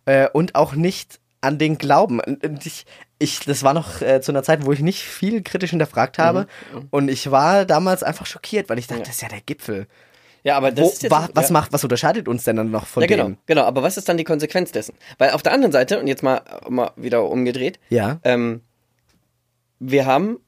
äh, 0.07 0.29
und 0.33 0.55
auch 0.55 0.75
nicht 0.75 1.21
an 1.41 1.59
den 1.59 1.79
Glauben. 1.79 2.21
Und 2.21 2.67
ich, 2.67 2.87
ich, 3.19 3.41
das 3.41 3.63
war 3.63 3.75
noch 3.75 4.01
äh, 4.01 4.21
zu 4.21 4.33
einer 4.33 4.43
Zeit, 4.43 4.65
wo 4.65 4.73
ich 4.73 4.81
nicht 4.81 5.03
viel 5.03 5.43
kritisch 5.43 5.71
hinterfragt 5.71 6.19
habe. 6.19 6.47
Mhm. 6.73 6.89
Und 6.91 7.09
ich 7.09 7.31
war 7.31 7.65
damals 7.65 8.03
einfach 8.03 8.27
schockiert, 8.27 8.69
weil 8.69 8.79
ich 8.79 8.87
dachte, 8.87 9.03
das 9.03 9.11
ist 9.17 9.23
ja 9.23 9.29
der 9.29 9.43
Gipfel. 9.43 9.87
Ja, 10.43 10.57
aber 10.57 10.71
das 10.71 10.85
Wo, 10.85 10.89
ist 10.91 11.03
jetzt, 11.03 11.13
wa, 11.13 11.29
was 11.35 11.49
ja. 11.49 11.53
macht, 11.55 11.73
was 11.73 11.83
unterscheidet 11.83 12.29
uns 12.29 12.45
denn 12.45 12.57
dann 12.57 12.71
noch 12.71 12.87
von 12.87 13.03
Ja, 13.03 13.09
genau, 13.09 13.25
dem? 13.25 13.39
genau. 13.47 13.65
Aber 13.65 13.83
was 13.83 13.97
ist 13.97 14.09
dann 14.09 14.17
die 14.17 14.25
Konsequenz 14.25 14.71
dessen? 14.73 14.95
Weil 15.19 15.31
auf 15.31 15.43
der 15.43 15.53
anderen 15.53 15.73
Seite, 15.73 15.99
und 15.99 16.07
jetzt 16.07 16.23
mal, 16.23 16.41
mal 16.69 16.93
wieder 16.97 17.29
umgedreht, 17.29 17.81
Ja. 17.89 18.21
ähm, 18.23 18.61
wir 19.79 20.07
haben, 20.07 20.39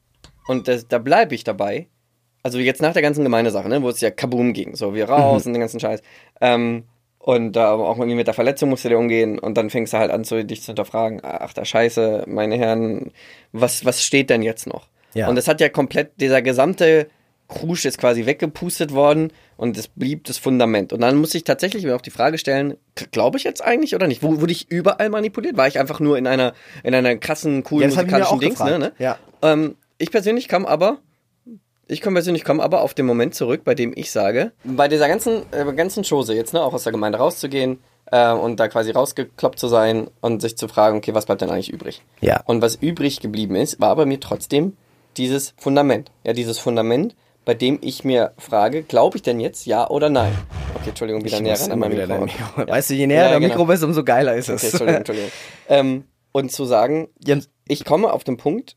und 0.47 0.67
das, 0.67 0.87
da 0.87 0.97
bleibe 0.99 1.35
ich 1.35 1.43
dabei, 1.43 1.87
also 2.43 2.57
jetzt 2.59 2.81
nach 2.81 2.93
der 2.93 3.01
ganzen 3.01 3.23
Gemeindesache, 3.23 3.67
ne, 3.67 3.81
wo 3.81 3.89
es 3.89 3.99
ja 4.01 4.09
kaboom 4.09 4.53
ging, 4.53 4.75
so 4.75 4.93
wir 4.93 5.09
raus 5.09 5.45
und 5.45 5.53
den 5.53 5.59
ganzen 5.59 5.79
Scheiß, 5.79 6.01
ähm, 6.39 6.85
und 7.19 7.51
da 7.51 7.73
auch 7.73 7.97
irgendwie 7.97 8.15
mit 8.15 8.27
der 8.27 8.33
Verletzung 8.33 8.69
musst 8.69 8.85
du 8.85 8.89
dir 8.89 8.97
umgehen 8.97 9.37
und 9.37 9.55
dann 9.57 9.69
fängst 9.69 9.93
du 9.93 9.97
halt 9.97 10.09
an, 10.09 10.23
zu, 10.23 10.43
dich 10.43 10.61
zu 10.61 10.67
hinterfragen, 10.67 11.19
ach 11.21 11.53
der 11.53 11.65
Scheiße, 11.65 12.23
meine 12.27 12.57
Herren, 12.57 13.11
was, 13.51 13.85
was 13.85 14.03
steht 14.03 14.29
denn 14.29 14.41
jetzt 14.41 14.67
noch? 14.67 14.87
Ja. 15.13 15.27
Und 15.27 15.37
es 15.37 15.47
hat 15.47 15.59
ja 15.59 15.69
komplett, 15.69 16.11
dieser 16.19 16.41
gesamte 16.41 17.07
Krusch 17.49 17.85
ist 17.85 17.97
quasi 17.97 18.25
weggepustet 18.25 18.93
worden 18.93 19.33
und 19.57 19.75
es 19.75 19.87
blieb 19.87 20.23
das 20.25 20.37
Fundament. 20.37 20.93
Und 20.93 21.01
dann 21.01 21.17
muss 21.17 21.33
ich 21.33 21.43
tatsächlich 21.43 21.83
mir 21.83 21.95
auch 21.95 22.01
die 22.01 22.11
Frage 22.11 22.37
stellen, 22.37 22.77
glaube 23.11 23.37
ich 23.37 23.43
jetzt 23.43 23.63
eigentlich 23.63 23.95
oder 23.95 24.07
nicht? 24.07 24.23
Wo, 24.23 24.39
wurde 24.39 24.51
ich 24.51 24.71
überall 24.71 25.09
manipuliert? 25.09 25.57
War 25.57 25.67
ich 25.67 25.79
einfach 25.79 25.99
nur 25.99 26.17
in 26.17 26.27
einer, 26.27 26.53
in 26.83 26.93
einer 26.93 27.17
krassen, 27.17 27.63
coolen 27.63 27.89
Ja, 27.89 27.95
das 27.95 28.05
musikalischen 28.05 28.39
Dings, 28.39 28.59
ne, 28.59 28.79
ne? 28.79 28.91
Ja. 28.99 29.17
Ähm, 29.41 29.75
ich 29.97 30.11
persönlich 30.11 30.47
kam 30.47 30.65
aber, 30.65 30.99
ich 31.89 32.01
komme 32.01 32.15
persönlich 32.15 32.43
komme 32.43 32.63
aber 32.63 32.81
auf 32.81 32.93
den 32.93 33.05
Moment 33.05 33.35
zurück, 33.35 33.61
bei 33.63 33.75
dem 33.75 33.93
ich 33.95 34.11
sage, 34.11 34.51
bei 34.63 34.87
dieser 34.87 35.07
ganzen, 35.07 35.41
äh, 35.51 35.65
ganzen 35.73 36.03
Chose 36.03 36.33
jetzt, 36.35 36.53
ne, 36.53 36.61
auch 36.63 36.73
aus 36.73 36.83
der 36.83 36.91
Gemeinde 36.91 37.17
rauszugehen 37.17 37.79
äh, 38.11 38.31
und 38.31 38.59
da 38.59 38.67
quasi 38.67 38.91
rausgekloppt 38.91 39.59
zu 39.59 39.67
sein 39.67 40.07
und 40.21 40.41
sich 40.41 40.55
zu 40.57 40.67
fragen, 40.67 40.97
okay, 40.97 41.13
was 41.13 41.25
bleibt 41.25 41.41
denn 41.41 41.49
eigentlich 41.49 41.71
übrig? 41.71 42.01
Ja. 42.21 42.41
Und 42.45 42.61
was 42.61 42.75
übrig 42.75 43.19
geblieben 43.19 43.55
ist, 43.55 43.81
war 43.81 43.95
bei 43.95 44.05
mir 44.05 44.19
trotzdem 44.19 44.77
dieses 45.17 45.53
Fundament. 45.57 46.11
Ja, 46.23 46.33
dieses 46.33 46.59
Fundament, 46.59 47.15
bei 47.43 47.55
dem 47.55 47.79
ich 47.81 48.03
mir 48.03 48.33
frage, 48.37 48.83
glaube 48.83 49.17
ich 49.17 49.23
denn 49.23 49.39
jetzt 49.39 49.65
ja 49.65 49.89
oder 49.89 50.09
nein? 50.09 50.31
Okay, 50.75 50.89
Entschuldigung, 50.89 51.23
wieder 51.25 51.37
Ich 51.37 51.41
näher 51.43 51.59
ran 51.59 51.71
an 51.71 51.79
mein 51.79 51.89
Mikro. 51.89 52.07
dein 52.07 52.23
Mikro. 52.25 52.67
Weißt 52.67 52.91
du, 52.91 52.93
je 52.93 53.07
näher 53.07 53.23
Ja, 53.23 53.29
der 53.29 53.39
genau. 53.39 53.49
Mikro 53.53 53.65
bist, 53.65 53.83
umso 53.83 54.03
geiler 54.03 54.35
ist 54.35 54.49
es. 54.49 54.63
Okay, 54.63 54.67
Entschuldigung, 54.67 54.97
Entschuldigung. 54.99 55.31
ähm, 55.67 56.03
und 56.31 56.51
zu 56.51 56.65
sagen, 56.65 57.09
ich 57.67 57.83
komme 57.85 58.13
auf 58.13 58.23
den 58.23 58.37
Punkt, 58.37 58.75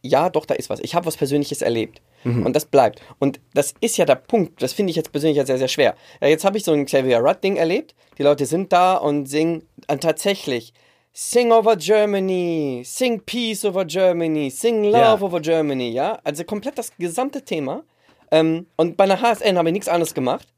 ja, 0.00 0.30
doch, 0.30 0.46
da 0.46 0.54
ist 0.54 0.70
was. 0.70 0.80
Ich 0.80 0.94
habe 0.94 1.06
was 1.06 1.16
Persönliches 1.16 1.60
erlebt. 1.62 2.00
Und 2.24 2.54
das 2.56 2.64
bleibt. 2.64 3.02
Und 3.18 3.38
das 3.52 3.74
ist 3.80 3.96
ja 3.98 4.04
der 4.06 4.14
Punkt, 4.14 4.62
das 4.62 4.72
finde 4.72 4.90
ich 4.90 4.96
jetzt 4.96 5.12
persönlich 5.12 5.36
ja 5.36 5.44
sehr, 5.44 5.58
sehr 5.58 5.68
schwer. 5.68 5.94
Ja, 6.22 6.28
jetzt 6.28 6.44
habe 6.44 6.56
ich 6.56 6.64
so 6.64 6.72
ein 6.72 6.86
Xavier 6.86 7.18
Rudd-Ding 7.18 7.56
erlebt. 7.56 7.94
Die 8.18 8.22
Leute 8.22 8.46
sind 8.46 8.72
da 8.72 8.94
und 8.96 9.26
singen 9.26 9.66
und 9.88 10.02
tatsächlich 10.02 10.72
Sing 11.16 11.52
over 11.52 11.76
Germany, 11.76 12.82
sing 12.84 13.20
peace 13.20 13.64
over 13.64 13.84
Germany, 13.84 14.50
sing 14.50 14.82
love 14.82 14.96
Ja. 14.98 15.20
over 15.20 15.38
Germany, 15.40 15.90
ja? 15.90 16.18
Also 16.24 16.42
komplett 16.42 16.76
das 16.76 16.90
gesamte 16.98 17.44
Thema. 17.44 17.84
Ähm, 18.32 18.66
und 18.76 18.96
bei 18.96 19.04
einer 19.04 19.20
HSN 19.20 19.56
habe 19.56 19.68
ich 19.68 19.72
nichts 19.74 19.86
anderes 19.88 20.14
gemacht. 20.14 20.48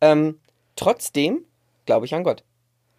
Ähm, 0.00 0.38
trotzdem 0.76 1.44
glaube 1.86 2.06
ich 2.06 2.14
an 2.14 2.22
Gott. 2.22 2.44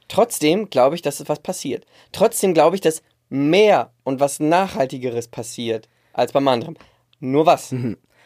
Trotzdem 0.09 0.69
glaube 0.69 0.95
ich, 0.95 1.01
dass 1.01 1.19
es 1.21 1.29
was 1.29 1.39
passiert. 1.39 1.85
Trotzdem 2.11 2.53
glaube 2.53 2.75
ich, 2.75 2.81
dass 2.81 3.01
mehr 3.29 3.91
und 4.03 4.19
was 4.19 4.39
Nachhaltigeres 4.41 5.29
passiert 5.29 5.87
als 6.11 6.31
beim 6.33 6.47
anderen. 6.49 6.77
Nur 7.21 7.45
was? 7.45 7.73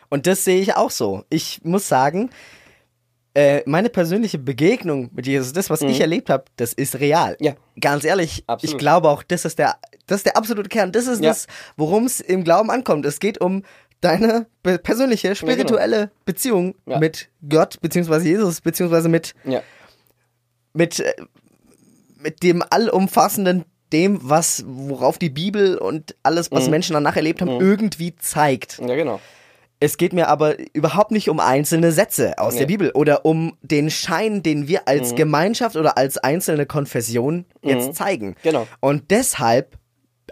Und 0.09 0.27
das 0.27 0.43
sehe 0.43 0.59
ich 0.61 0.75
auch 0.75 0.91
so. 0.91 1.23
Ich 1.29 1.61
muss 1.63 1.87
sagen, 1.87 2.29
äh, 3.35 3.61
meine 3.67 3.89
persönliche 3.89 4.39
Begegnung 4.39 5.11
mit 5.13 5.27
Jesus, 5.27 5.53
das, 5.53 5.69
was 5.69 5.81
ich 5.83 6.01
erlebt 6.01 6.29
habe, 6.31 6.45
das 6.57 6.73
ist 6.73 6.99
real. 6.99 7.37
Mhm. 7.39 7.45
Ja. 7.45 7.55
Ganz 7.79 8.03
ehrlich, 8.03 8.43
Absolut. 8.47 8.73
ich 8.73 8.79
glaube 8.79 9.07
auch, 9.09 9.21
das 9.23 9.45
ist 9.45 9.59
der, 9.59 9.75
das 10.07 10.17
ist 10.17 10.25
der 10.25 10.35
absolute 10.35 10.67
Kern. 10.69 10.91
Das 10.91 11.05
ist 11.07 11.21
Ja. 11.21 11.29
das, 11.29 11.45
worum 11.77 12.05
es 12.05 12.19
im 12.19 12.43
Glauben 12.43 12.71
ankommt. 12.71 13.05
Es 13.05 13.19
geht 13.19 13.39
um 13.39 13.63
deine 14.01 14.47
persönliche, 14.63 15.35
spirituelle 15.35 16.09
Beziehung 16.25 16.73
genau. 16.85 16.95
Ja. 16.95 16.99
mit 16.99 17.29
Gott, 17.47 17.79
beziehungsweise 17.81 18.27
Jesus, 18.27 18.61
beziehungsweise 18.61 19.09
mit, 19.09 19.35
Ja. 19.43 19.61
mit, 20.73 20.99
äh, 20.99 21.13
mit 22.17 22.41
dem 22.43 22.63
allumfassenden, 22.67 23.65
dem, 23.93 24.19
was, 24.21 24.63
worauf 24.67 25.17
die 25.17 25.29
Bibel 25.29 25.77
und 25.77 26.15
alles, 26.23 26.49
Mhm. 26.49 26.55
was 26.55 26.69
Menschen 26.69 26.93
danach 26.93 27.15
erlebt 27.15 27.41
haben, 27.41 27.59
irgendwie 27.61 28.15
zeigt. 28.15 28.79
Ja, 28.79 28.95
genau. 28.95 29.19
Es 29.81 29.97
geht 29.97 30.11
mir 30.11 30.27
aber 30.27 30.55
überhaupt 30.73 31.11
nicht 31.11 31.29
um 31.29 31.39
einzelne 31.39 31.91
Sätze 31.93 32.37
aus 32.37 32.53
der 32.55 32.63
Nee. 32.63 32.73
Bibel 32.73 32.91
oder 32.91 33.25
um 33.25 33.57
den 33.61 33.89
Schein, 33.89 34.43
den 34.43 34.67
wir 34.67 34.79
Mhm. 34.79 34.85
als 34.87 35.15
Gemeinschaft 35.15 35.75
oder 35.77 35.97
als 35.97 36.17
einzelne 36.17 36.65
Konfession 36.65 37.45
jetzt 37.61 37.95
zeigen. 37.95 38.35
Genau. 38.43 38.67
Und 38.81 39.09
deshalb 39.11 39.77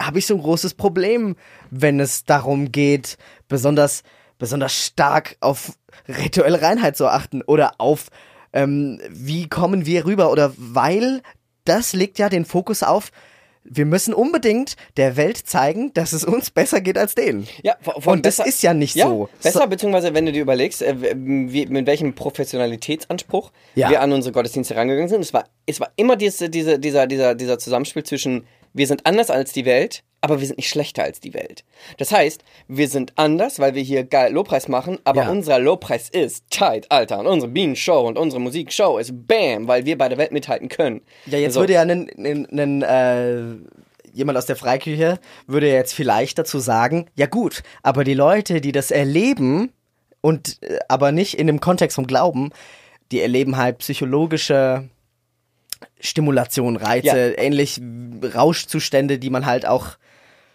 habe 0.02 0.20
ich 0.20 0.28
so 0.28 0.36
ein 0.36 0.42
großes 0.42 0.74
Problem, 0.74 1.36
wenn 1.72 2.00
es 2.00 2.26
darum 2.26 2.72
geht, 2.72 3.18
besonders, 3.48 4.04
besonders 4.38 4.74
stark 4.76 5.38
auf 5.40 5.72
rituelle 6.08 6.62
Reinheit 6.62 6.98
zu 6.98 7.08
achten 7.08 7.42
oder 7.42 7.76
auf, 7.80 8.08
ähm, 8.54 9.00
wie 9.10 9.48
kommen 9.48 9.86
wir 9.86 10.06
rüber 10.06 10.30
oder 10.32 10.54
weil 10.58 11.22
das 11.66 11.94
legt 11.94 12.20
ja 12.20 12.30
den 12.30 12.46
Fokus 12.46 12.84
auf, 12.84 13.12
wir 13.70 13.86
müssen 13.86 14.14
unbedingt 14.14 14.76
der 14.98 15.18
Welt 15.18 15.38
zeigen, 15.38 15.94
dass 15.94 16.14
es 16.14 16.24
uns 16.24 16.50
besser 16.52 16.82
geht 16.82 16.98
als 16.98 17.16
denen. 17.16 17.48
Ja, 17.64 17.76
allem 17.86 18.08
Und 18.08 18.26
das 18.26 18.38
besser- 18.38 18.48
ist 18.50 18.64
ja 18.64 18.74
nicht 18.74 18.96
ja, 18.96 19.08
so. 19.08 19.30
Besser, 19.44 19.60
So- 19.64 19.68
beziehungsweise 19.68 20.14
wenn 20.14 20.26
du 20.26 20.32
dir 20.32 20.42
überlegst, 20.42 20.82
äh, 20.82 20.96
wie, 21.16 21.66
mit 21.68 21.86
welchem 21.88 22.14
Professionalitätsanspruch 22.16 23.52
Ja. 23.76 23.90
wir 23.90 24.02
an 24.02 24.12
unsere 24.12 24.34
Gottesdienste 24.34 24.76
rangegangen 24.76 25.10
sind. 25.10 25.22
Es 25.22 25.34
war, 25.34 25.46
es 25.66 25.80
war 25.80 25.92
immer 25.96 26.16
diese, 26.16 26.50
diese, 26.50 26.80
dieser, 26.80 27.08
dieser, 27.08 27.36
dieser 27.36 27.60
Zusammenspiel 27.60 28.04
zwischen, 28.04 28.46
wir 28.74 28.88
sind 28.88 29.06
anders 29.06 29.30
als 29.30 29.52
die 29.54 29.66
Welt, 29.66 30.04
aber 30.22 30.40
wir 30.40 30.48
sind 30.48 30.58
nicht 30.58 30.70
schlechter 30.70 31.04
als 31.04 31.20
die 31.20 31.34
Welt. 31.34 31.64
Das 31.98 32.12
heißt, 32.12 32.44
wir 32.68 32.88
sind 32.88 33.14
anders, 33.18 33.60
weil 33.60 33.76
wir 33.76 33.84
hier 33.84 34.04
geil 34.04 34.34
Lobpreis 34.34 34.68
machen, 34.68 34.98
aber 35.04 35.24
Ja. 35.24 35.30
unser 35.30 35.60
Lobpreis 35.60 36.10
ist 36.10 36.46
tight, 36.50 36.92
Alter. 36.92 37.20
Und 37.20 37.28
unsere 37.28 37.52
Bienenshow 37.52 38.08
und 38.08 38.18
unsere 38.18 38.42
Musikshow 38.42 38.98
ist 38.98 39.12
bam, 39.28 39.68
weil 39.68 39.86
wir 39.86 39.98
bei 39.98 40.10
der 40.10 40.18
Welt 40.18 40.32
mithalten 40.32 40.70
können. 40.70 41.02
Ja, 41.28 41.38
jetzt 41.38 41.54
So. 41.54 41.60
würde 41.62 41.74
ja 41.74 41.86
nen, 41.86 42.10
nen, 42.16 42.48
nen, 42.50 42.82
äh, 42.82 43.44
jemand 44.12 44.38
aus 44.38 44.48
der 44.48 44.56
Freikirche 44.56 45.20
würde 45.46 45.70
jetzt 45.70 45.94
vielleicht 45.94 46.40
dazu 46.40 46.58
sagen, 46.60 47.06
ja 47.16 47.28
gut, 47.28 47.62
aber 47.84 48.04
die 48.04 48.16
Leute, 48.16 48.60
die 48.62 48.72
das 48.72 48.90
erleben 48.90 49.72
und 50.22 50.58
äh, 50.64 50.80
aber 50.90 51.12
nicht 51.12 51.36
in 51.38 51.46
dem 51.46 51.60
Kontext 51.60 51.94
vom 51.96 52.08
Glauben, 52.08 52.50
die 53.12 53.22
erleben 53.22 53.56
halt 53.58 53.78
psychologische 53.78 54.90
Stimulation, 56.00 56.76
Reize, 56.76 57.06
Ja. 57.36 57.38
ähnlich 57.42 57.80
Rauschzustände, 58.34 59.20
die 59.20 59.30
man 59.30 59.46
halt 59.46 59.66
auch 59.68 59.98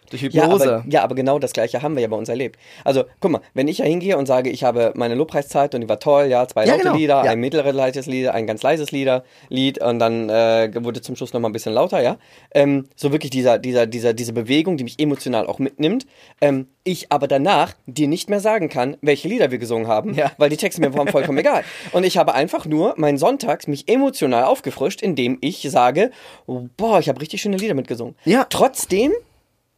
durch 0.09 0.21
Ja 0.23 0.43
Hypnose. 0.43 0.75
aber, 0.77 0.85
ja, 0.89 1.03
aber 1.03 1.15
genau 1.15 1.39
das 1.39 1.53
gleiche 1.53 1.81
haben 1.81 1.95
wir 1.95 2.01
ja 2.01 2.07
bei 2.07 2.15
uns 2.17 2.29
erlebt. 2.29 2.59
Also, 2.83 3.03
guck 3.19 3.31
mal, 3.31 3.41
wenn 3.53 3.67
ich 3.67 3.79
ja 3.79 3.85
hingehe 3.85 4.17
und 4.17 4.25
sage, 4.25 4.49
ich 4.49 4.63
habe 4.63 4.91
meine 4.95 5.15
Lobpreiszeit 5.15 5.73
und 5.75 5.81
die 5.81 5.89
war 5.89 5.99
toll, 5.99 6.25
ja, 6.25 6.47
zwei 6.47 6.65
Ja, 6.65 6.71
laute 6.73 6.83
genau, 6.83 6.95
Lieder, 6.95 7.25
ja. 7.25 7.31
ein 7.31 7.39
mittleres 7.39 7.73
leises 7.73 8.05
Lied, 8.05 8.27
ein 8.27 8.47
ganz 8.47 8.61
leises 8.63 8.91
Lieder, 8.91 9.23
Lied 9.49 9.81
und 9.81 9.99
dann 9.99 10.29
äh, 10.29 10.71
wurde 10.81 11.01
zum 11.01 11.15
Schluss 11.15 11.33
nochmal 11.33 11.49
ein 11.49 11.53
bisschen 11.53 11.73
lauter, 11.73 12.01
ja. 12.01 12.17
Ähm, 12.53 12.87
so 12.95 13.11
wirklich 13.11 13.31
dieser, 13.31 13.59
dieser, 13.59 13.85
dieser, 13.85 14.13
diese 14.13 14.33
Bewegung, 14.33 14.77
die 14.77 14.83
mich 14.83 14.99
emotional 14.99 15.47
auch 15.47 15.59
mitnimmt. 15.59 16.05
Ähm, 16.41 16.67
ich 16.85 17.11
aber 17.13 17.27
danach 17.27 17.73
dir 17.85 18.09
nicht 18.09 18.29
mehr 18.29 18.41
sagen 18.41 18.67
kann, 18.67 18.97
welche 19.01 19.27
Lieder 19.29 19.51
wir 19.51 19.57
gesungen 19.57 19.87
haben, 19.87 20.13
Ja. 20.15 20.31
weil 20.37 20.49
die 20.49 20.57
Texte 20.57 20.81
mir 20.81 20.93
waren 20.93 21.07
vollkommen 21.07 21.37
egal. 21.37 21.63
Und 21.93 22.03
ich 22.03 22.17
habe 22.17 22.33
einfach 22.33 22.65
nur 22.65 22.93
meinen 22.97 23.17
Sonntags 23.17 23.67
mich 23.67 23.87
emotional 23.87 24.43
aufgefrischt, 24.43 25.01
indem 25.01 25.37
ich 25.39 25.61
sage, 25.71 26.11
boah, 26.45 26.99
ich 26.99 27.07
habe 27.07 27.21
richtig 27.21 27.41
schöne 27.41 27.55
Lieder 27.57 27.73
mitgesungen. 27.73 28.15
Ja. 28.25 28.45
Trotzdem 28.49 29.13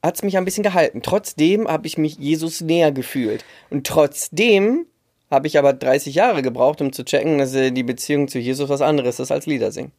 hat 0.05 0.15
es 0.15 0.23
mich 0.23 0.37
ein 0.37 0.45
bisschen 0.45 0.63
gehalten. 0.63 1.01
Trotzdem 1.01 1.67
habe 1.67 1.87
ich 1.87 1.97
mich 1.97 2.17
Jesus 2.17 2.61
näher 2.61 2.91
gefühlt. 2.91 3.43
Und 3.69 3.87
trotzdem 3.87 4.85
habe 5.31 5.47
ich 5.47 5.57
aber 5.57 5.73
30 5.73 6.15
Jahre 6.15 6.41
gebraucht, 6.41 6.81
um 6.81 6.93
zu 6.93 7.03
checken, 7.03 7.39
dass 7.39 7.51
die 7.51 7.83
Beziehung 7.83 8.27
zu 8.27 8.39
Jesus 8.39 8.69
was 8.69 8.81
anderes 8.81 9.19
ist 9.19 9.31
als 9.31 9.45
Lieder 9.45 9.71
singen. 9.71 9.91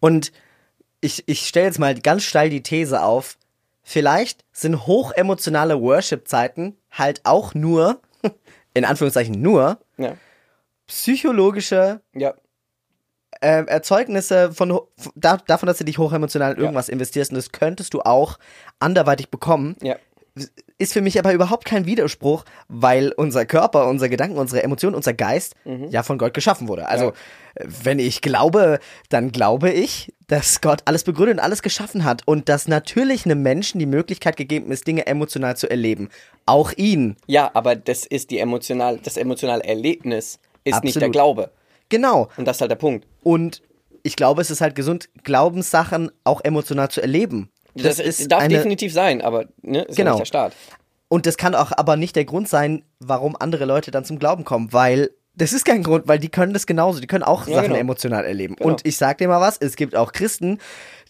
Und 0.00 0.32
ich, 1.00 1.24
ich 1.26 1.46
stelle 1.46 1.66
jetzt 1.66 1.78
mal 1.78 1.94
ganz 1.94 2.22
steil 2.22 2.50
die 2.50 2.62
These 2.62 3.02
auf, 3.02 3.36
vielleicht 3.82 4.44
sind 4.52 4.86
hochemotionale 4.86 5.80
Worship-Zeiten 5.80 6.76
halt 6.90 7.20
auch 7.24 7.54
nur, 7.54 8.00
in 8.74 8.84
Anführungszeichen 8.84 9.40
nur, 9.40 9.78
Ja. 9.96 10.16
psychologische 10.86 12.00
Ja. 12.14 12.34
Äh, 13.40 13.64
Erzeugnisse 13.66 14.52
von, 14.52 14.80
da, 15.14 15.36
davon, 15.46 15.66
dass 15.66 15.78
du 15.78 15.84
dich 15.84 15.98
hochemotional 15.98 16.54
in 16.54 16.58
irgendwas 16.60 16.88
investierst 16.88 17.30
und 17.30 17.36
das 17.36 17.52
könntest 17.52 17.94
du 17.94 18.00
auch 18.00 18.38
anderweitig 18.78 19.28
bekommen, 19.30 19.76
Ja. 19.82 19.96
ist 20.78 20.92
für 20.92 21.00
mich 21.00 21.18
aber 21.18 21.32
überhaupt 21.32 21.64
kein 21.64 21.84
Widerspruch, 21.86 22.44
weil 22.68 23.10
unser 23.12 23.44
Körper, 23.46 23.88
unser 23.88 24.08
Gedanken, 24.08 24.38
unsere 24.38 24.62
Emotionen, 24.62 24.94
unser 24.94 25.12
Geist 25.14 25.54
ja 25.90 26.02
von 26.04 26.18
Gott 26.18 26.34
geschaffen 26.34 26.68
wurde. 26.68 26.86
Also, 26.88 27.06
Ja. 27.06 27.10
äh, 27.56 27.66
wenn 27.84 27.98
ich 27.98 28.20
glaube, 28.22 28.78
dann 29.08 29.32
glaube 29.32 29.70
ich, 29.72 30.12
dass 30.28 30.60
Gott 30.60 30.82
alles 30.84 31.02
begründet 31.04 31.38
und 31.38 31.42
alles 31.42 31.62
geschaffen 31.62 32.04
hat 32.04 32.22
und 32.26 32.48
dass 32.48 32.68
natürlich 32.68 33.24
einem 33.24 33.42
Menschen 33.42 33.78
die 33.80 33.86
Möglichkeit 33.86 34.36
gegeben 34.36 34.70
ist, 34.70 34.86
Dinge 34.86 35.06
emotional 35.06 35.56
zu 35.56 35.68
erleben. 35.70 36.08
Auch 36.46 36.72
ihn. 36.76 37.16
Ja, 37.26 37.50
aber 37.54 37.74
das 37.74 38.04
ist 38.06 38.30
die 38.30 38.38
emotional, 38.38 38.98
das 39.02 39.16
emotionale 39.16 39.64
Erlebnis 39.64 40.38
ist 40.64 40.84
nicht 40.84 40.96
der 40.96 41.08
Absolut. 41.08 41.12
Glaube. 41.12 41.50
Genau. 41.88 42.28
Und 42.36 42.44
das 42.46 42.58
ist 42.58 42.60
halt 42.60 42.70
der 42.70 42.76
Punkt. 42.76 43.06
Und 43.22 43.62
ich 44.02 44.16
glaube, 44.16 44.40
es 44.42 44.50
ist 44.50 44.60
halt 44.60 44.74
gesund, 44.74 45.08
Glaubenssachen 45.24 46.10
auch 46.24 46.42
emotional 46.44 46.88
zu 46.90 47.00
erleben. 47.00 47.50
Das, 47.74 47.98
ist, 47.98 48.30
darf 48.30 48.42
eine- 48.42 48.54
definitiv 48.54 48.92
sein, 48.92 49.20
aber 49.22 49.46
ne, 49.62 49.82
ist 49.82 49.98
ja 49.98 50.04
Genau. 50.04 50.12
nicht 50.16 50.20
der 50.22 50.26
Start. 50.26 50.54
Und 51.08 51.26
das 51.26 51.36
kann 51.36 51.54
auch 51.54 51.72
aber 51.76 51.96
nicht 51.96 52.16
der 52.16 52.24
Grund 52.24 52.48
sein, 52.48 52.84
warum 53.00 53.36
andere 53.38 53.64
Leute 53.64 53.90
dann 53.90 54.04
zum 54.04 54.18
Glauben 54.18 54.44
kommen, 54.44 54.72
weil 54.72 55.10
das 55.34 55.52
ist 55.52 55.64
kein 55.64 55.84
Grund, 55.84 56.08
weil 56.08 56.18
die 56.18 56.28
können 56.30 56.52
das 56.52 56.66
genauso, 56.66 57.00
die 57.00 57.06
können 57.06 57.22
auch 57.22 57.46
Ja, 57.46 57.54
Sachen 57.56 57.68
genau. 57.68 57.78
emotional 57.80 58.24
erleben. 58.24 58.56
Genau. 58.56 58.68
Und 58.70 58.80
ich 58.84 58.96
sag 58.96 59.18
dir 59.18 59.28
mal 59.28 59.40
was, 59.40 59.56
es 59.58 59.76
gibt 59.76 59.94
auch 59.94 60.12
Christen, 60.12 60.58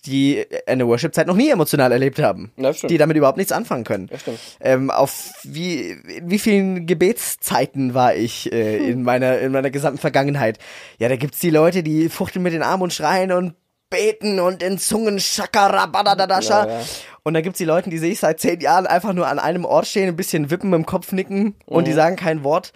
die 0.09 0.45
eine 0.67 0.87
Worship-Zeit 0.89 1.27
noch 1.27 1.37
nie 1.37 1.51
emotional 1.51 1.93
erlebt 1.93 2.19
haben, 2.21 2.51
Ja, 2.57 2.73
die 2.73 2.99
damit 2.99 3.17
überhaupt 3.17 3.37
nichts 3.39 3.53
anfangen 3.53 3.85
können. 3.85 4.09
Ja. 4.11 4.33
Ähm, 4.61 4.91
auf 4.91 5.31
wie, 5.45 5.97
wie 6.23 6.39
vielen 6.39 6.87
Gebetszeiten 6.87 7.95
war 7.95 8.15
ich 8.15 8.53
äh, 8.53 8.79
Hm. 8.81 8.89
in 8.91 9.03
meiner 9.03 9.39
in 9.39 9.53
meiner 9.53 9.71
gesamten 9.71 9.99
Vergangenheit? 9.99 10.59
Ja, 10.99 11.09
da 11.09 11.17
gibt's 11.17 11.39
die 11.39 11.51
Leute, 11.51 11.83
die 11.83 12.09
fuchteln 12.09 12.43
mit 12.43 12.53
den 12.53 12.63
Armen 12.63 12.83
und 12.85 12.93
schreien 12.93 13.33
und 13.33 13.55
beten 13.91 14.39
und 14.41 14.63
in 14.63 14.79
Zungen 14.79 15.19
schakarabadadadascha. 15.19 16.67
Ja, 16.67 16.73
ja. 16.81 16.85
Und 17.23 17.35
dann 17.35 17.43
gibt's 17.43 17.59
die 17.59 17.65
Leute, 17.65 17.91
die 17.91 17.99
sehe 17.99 18.13
ich 18.13 18.21
seit 18.21 18.41
zehn 18.41 18.61
Jahren 18.61 18.87
einfach 18.87 19.13
nur 19.13 19.27
an 19.29 19.39
einem 19.39 19.65
Ort 19.65 19.87
stehen, 19.87 20.09
ein 20.09 20.17
bisschen 20.17 20.51
wippen, 20.51 20.73
dem 20.73 20.87
Kopf 20.87 21.13
nicken 21.13 21.55
und 21.67 21.83
Mhm. 21.83 21.85
die 21.87 21.93
sagen 21.93 22.17
kein 22.17 22.43
Wort. 22.45 22.73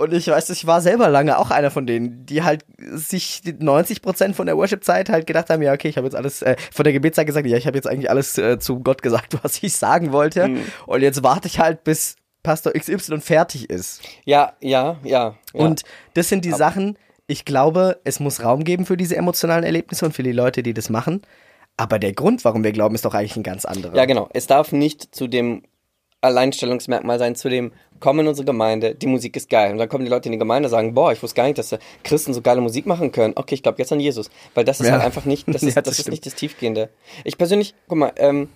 Und 0.00 0.14
ich 0.14 0.28
weiß, 0.28 0.48
ich 0.48 0.66
war 0.66 0.80
selber 0.80 1.10
lange 1.10 1.38
auch 1.38 1.50
einer 1.50 1.70
von 1.70 1.86
denen, 1.86 2.24
die 2.24 2.42
halt 2.42 2.64
sich 2.78 3.42
die 3.42 3.52
90% 3.52 4.32
von 4.32 4.46
der 4.46 4.56
Worship-Zeit 4.56 5.10
halt 5.10 5.26
gedacht 5.26 5.50
haben, 5.50 5.60
ja, 5.60 5.74
okay, 5.74 5.88
ich 5.88 5.98
habe 5.98 6.06
jetzt 6.06 6.16
alles, 6.16 6.40
äh, 6.40 6.56
von 6.72 6.84
der 6.84 6.94
Gebetszeit 6.94 7.26
gesagt, 7.26 7.46
ja, 7.46 7.58
ich 7.58 7.66
habe 7.66 7.76
jetzt 7.76 7.86
eigentlich 7.86 8.08
alles 8.08 8.38
äh, 8.38 8.58
zu 8.58 8.80
Gott 8.80 9.02
gesagt, 9.02 9.36
was 9.42 9.62
ich 9.62 9.76
sagen 9.76 10.10
wollte. 10.10 10.48
Mhm. 10.48 10.64
Und 10.86 11.02
jetzt 11.02 11.22
warte 11.22 11.48
ich 11.48 11.60
halt, 11.60 11.84
bis 11.84 12.16
Pastor 12.42 12.72
XY 12.72 13.20
fertig 13.20 13.68
ist. 13.68 14.00
Ja, 14.24 14.54
ja, 14.62 14.96
ja. 15.04 15.36
ja. 15.52 15.60
Und 15.66 15.82
das 16.14 16.30
sind 16.30 16.46
die 16.46 16.52
Sachen, 16.52 16.96
ich 17.26 17.44
glaube, 17.44 18.00
es 18.04 18.20
muss 18.20 18.42
Raum 18.42 18.64
geben 18.64 18.86
für 18.86 18.96
diese 18.96 19.16
emotionalen 19.16 19.64
Erlebnisse 19.64 20.06
und 20.06 20.12
für 20.12 20.22
die 20.22 20.32
Leute, 20.32 20.62
die 20.62 20.72
das 20.72 20.88
machen. 20.88 21.20
Aber 21.76 21.98
der 21.98 22.14
Grund, 22.14 22.46
warum 22.46 22.64
wir 22.64 22.72
glauben, 22.72 22.94
ist 22.94 23.04
doch 23.04 23.12
eigentlich 23.12 23.36
ein 23.36 23.42
ganz 23.42 23.66
anderer. 23.66 23.94
Ja, 23.94 24.06
genau. 24.06 24.30
Es 24.32 24.46
darf 24.46 24.72
nicht 24.72 25.14
zu 25.14 25.28
dem 25.28 25.62
Alleinstellungsmerkmal 26.22 27.18
sein, 27.18 27.34
zu 27.34 27.48
dem, 27.48 27.72
komm 28.00 28.20
in 28.20 28.28
unsere 28.28 28.44
Gemeinde, 28.44 28.94
die 28.94 29.06
Musik 29.06 29.36
ist 29.36 29.48
geil. 29.50 29.72
Und 29.72 29.78
dann 29.78 29.88
kommen 29.88 30.04
die 30.04 30.10
Leute 30.10 30.28
in 30.28 30.32
die 30.32 30.38
Gemeinde 30.38 30.66
und 30.66 30.70
sagen, 30.70 30.94
boah, 30.94 31.12
ich 31.12 31.22
wusste 31.22 31.36
gar 31.36 31.44
nicht, 31.44 31.58
dass 31.58 31.72
äh, 31.72 31.78
Christen 32.02 32.34
so 32.34 32.40
geile 32.42 32.60
Musik 32.60 32.86
machen 32.86 33.12
können. 33.12 33.34
Okay, 33.36 33.54
ich 33.54 33.62
glaube 33.62 33.78
jetzt 33.78 33.92
an 33.92 34.00
Jesus. 34.00 34.30
Weil 34.54 34.64
das 34.64 34.80
ist 34.80 34.86
Ja. 34.86 34.94
halt 34.94 35.02
einfach 35.04 35.24
nicht, 35.24 35.46
das 35.48 35.62
Ja, 35.62 35.68
ist, 35.68 35.76
das 35.76 35.84
das 35.84 35.98
ist 36.00 36.10
nicht 36.10 36.24
das 36.26 36.34
Tiefgehende. 36.34 36.88
Ich 37.24 37.38
persönlich, 37.38 37.74
guck 37.88 37.98
mal, 37.98 38.12
ähm, 38.16 38.48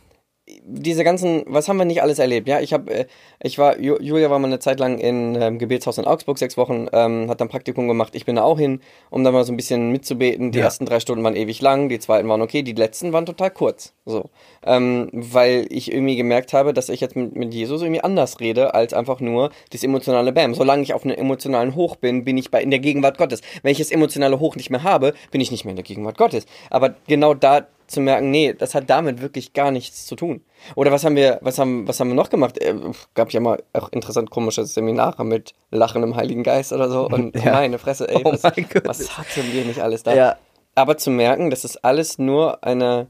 diese 0.67 1.05
ganzen, 1.05 1.43
was 1.47 1.69
haben 1.69 1.79
wir 1.79 1.87
nicht 1.87 2.03
alles 2.03 2.19
erlebt? 2.19 2.47
Ja, 2.49 2.61
ich 2.61 2.75
habe, 2.75 2.93
äh, 2.93 3.05
ich 3.43 3.59
war, 3.59 3.79
Julia 3.81 4.29
war 4.29 4.39
mal 4.39 4.49
eine 4.49 4.59
Zeit 4.59 4.79
lang 4.79 4.99
in 4.99 5.35
ähm, 5.41 5.59
Gebetshaus 5.59 5.97
in 5.97 6.05
Augsburg, 6.05 6.37
sechs 6.39 6.59
Wochen, 6.59 6.87
ähm, 6.93 7.31
hat 7.31 7.41
dann 7.41 7.49
Praktikum 7.49 7.89
gemacht. 7.89 8.15
Ich 8.15 8.27
bin 8.27 8.37
da 8.37 8.43
auch 8.43 8.59
hin, 8.59 8.81
um 9.09 9.25
da 9.25 9.33
mal 9.33 9.45
so 9.45 9.53
ein 9.53 9.57
bisschen 9.57 9.91
mitzubeten. 9.91 10.53
Die 10.53 10.59
Ja. 10.59 10.67
ersten 10.67 10.85
drei 10.85 11.01
Stunden 11.01 11.25
waren 11.25 11.35
ewig 11.35 11.63
lang, 11.63 11.89
die 11.89 11.99
zweiten 11.99 12.29
waren 12.29 12.43
okay, 12.43 12.63
die 12.63 12.73
letzten 12.73 13.15
waren 13.15 13.25
total 13.25 13.51
kurz. 13.51 13.95
So, 14.05 14.29
ähm, 14.67 15.09
weil 15.13 15.67
ich 15.71 15.91
irgendwie 15.91 16.17
gemerkt 16.17 16.53
habe, 16.53 16.75
dass 16.75 16.91
ich 16.91 17.01
jetzt 17.01 17.17
mit, 17.17 17.35
mit 17.35 17.55
Jesus 17.55 17.81
irgendwie 17.81 18.03
anders 18.03 18.39
rede 18.41 18.75
als 18.75 18.93
einfach 18.93 19.21
nur 19.21 19.51
das 19.73 19.83
emotionale 19.83 20.33
Bam. 20.33 20.53
Solange 20.55 20.83
ich 20.83 20.93
auf 20.93 21.05
einem 21.05 21.17
emotionalen 21.17 21.75
Hoch 21.75 21.97
bin, 21.97 22.25
bin 22.25 22.37
ich 22.37 22.51
bei 22.51 22.63
in 22.63 22.71
der 22.71 22.81
Gegenwart 22.81 23.17
Gottes. 23.17 23.41
Wenn 23.63 23.73
ich 23.73 23.79
das 23.79 23.91
emotionale 23.91 24.41
Hoch 24.41 24.57
nicht 24.57 24.69
mehr 24.69 24.83
habe, 24.83 25.15
bin 25.31 25.41
ich 25.41 25.51
nicht 25.51 25.65
mehr 25.65 25.73
in 25.73 25.77
der 25.77 25.85
Gegenwart 25.85 26.19
Gottes. 26.19 26.45
Aber 26.69 26.95
genau 27.09 27.33
da 27.33 27.67
zu 27.95 28.01
merken, 28.01 28.31
nee, 28.31 28.53
das 28.53 28.75
hat 28.75 28.91
damit 28.91 29.21
wirklich 29.23 29.53
gar 29.55 29.71
nichts 29.71 30.05
zu 30.07 30.17
tun. 30.17 30.43
Oder 30.75 30.93
was 30.93 31.05
haben 31.05 31.17
wir, 31.17 31.39
was 31.43 31.59
haben, 31.59 31.89
was 31.89 31.99
haben 32.01 32.09
wir 32.09 32.15
noch 32.15 32.29
gemacht? 32.31 32.59
Äh, 32.61 32.75
gab 33.15 33.33
ja 33.33 33.41
mal 33.41 33.63
auch 33.73 33.91
interessant 33.93 34.31
komische 34.31 34.67
Seminare 34.67 35.25
mit 35.25 35.55
Lachen 35.71 36.03
im 36.03 36.17
Heiligen 36.17 36.43
Geist 36.43 36.73
oder 36.73 36.91
so. 36.91 37.09
Und 37.09 37.35
Ja. 37.45 37.53
meine 37.53 37.79
Fresse, 37.79 38.09
ey, 38.09 38.23
Oh 38.25 38.33
was, 38.33 38.43
was 38.45 39.19
hatten 39.19 39.53
wir 39.53 39.65
nicht 39.65 39.81
alles 39.81 40.03
da? 40.03 40.15
Ja. 40.15 40.37
Aber 40.75 40.99
zu 40.99 41.11
merken, 41.11 41.51
das 41.51 41.65
ist 41.65 41.85
alles 41.85 42.19
nur 42.19 42.63
eine, 42.65 43.07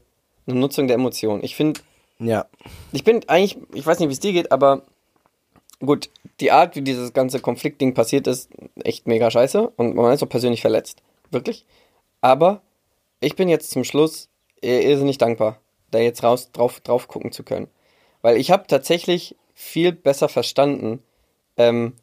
eine 0.47 0.59
Nutzung 0.59 0.87
der 0.87 0.95
Emotionen. 0.95 1.43
Ich 1.43 1.55
finde, 1.55 1.81
Ja. 2.19 2.45
ich 2.91 3.03
bin 3.03 3.21
eigentlich, 3.27 3.57
ich 3.73 3.85
weiß 3.85 3.99
nicht, 3.99 4.09
wie 4.09 4.13
es 4.13 4.19
dir 4.19 4.33
geht, 4.33 4.51
aber 4.51 4.83
gut, 5.79 6.09
die 6.39 6.51
Art, 6.51 6.75
wie 6.75 6.81
dieses 6.81 7.13
ganze 7.13 7.39
Konfliktding 7.39 7.93
passiert 7.93 8.27
ist, 8.27 8.49
echt 8.83 9.07
mega 9.07 9.29
scheiße 9.31 9.69
und 9.75 9.95
man 9.95 10.13
ist 10.13 10.23
auch 10.23 10.29
persönlich 10.29 10.61
verletzt. 10.61 11.01
Wirklich. 11.31 11.65
Aber 12.21 12.61
ich 13.19 13.35
bin 13.35 13.49
jetzt 13.49 13.71
zum 13.71 13.83
Schluss 13.83 14.29
irrsinnig 14.61 15.17
dankbar, 15.17 15.59
da 15.91 15.99
jetzt 15.99 16.23
raus 16.23 16.51
drauf, 16.51 16.79
drauf 16.81 17.07
gucken 17.07 17.31
zu 17.31 17.43
können. 17.43 17.67
Weil 18.21 18.37
ich 18.37 18.51
habe 18.51 18.67
tatsächlich 18.67 19.35
viel 19.53 19.91
besser 19.91 20.29
verstanden, 20.29 21.01
ähm, 21.57 21.93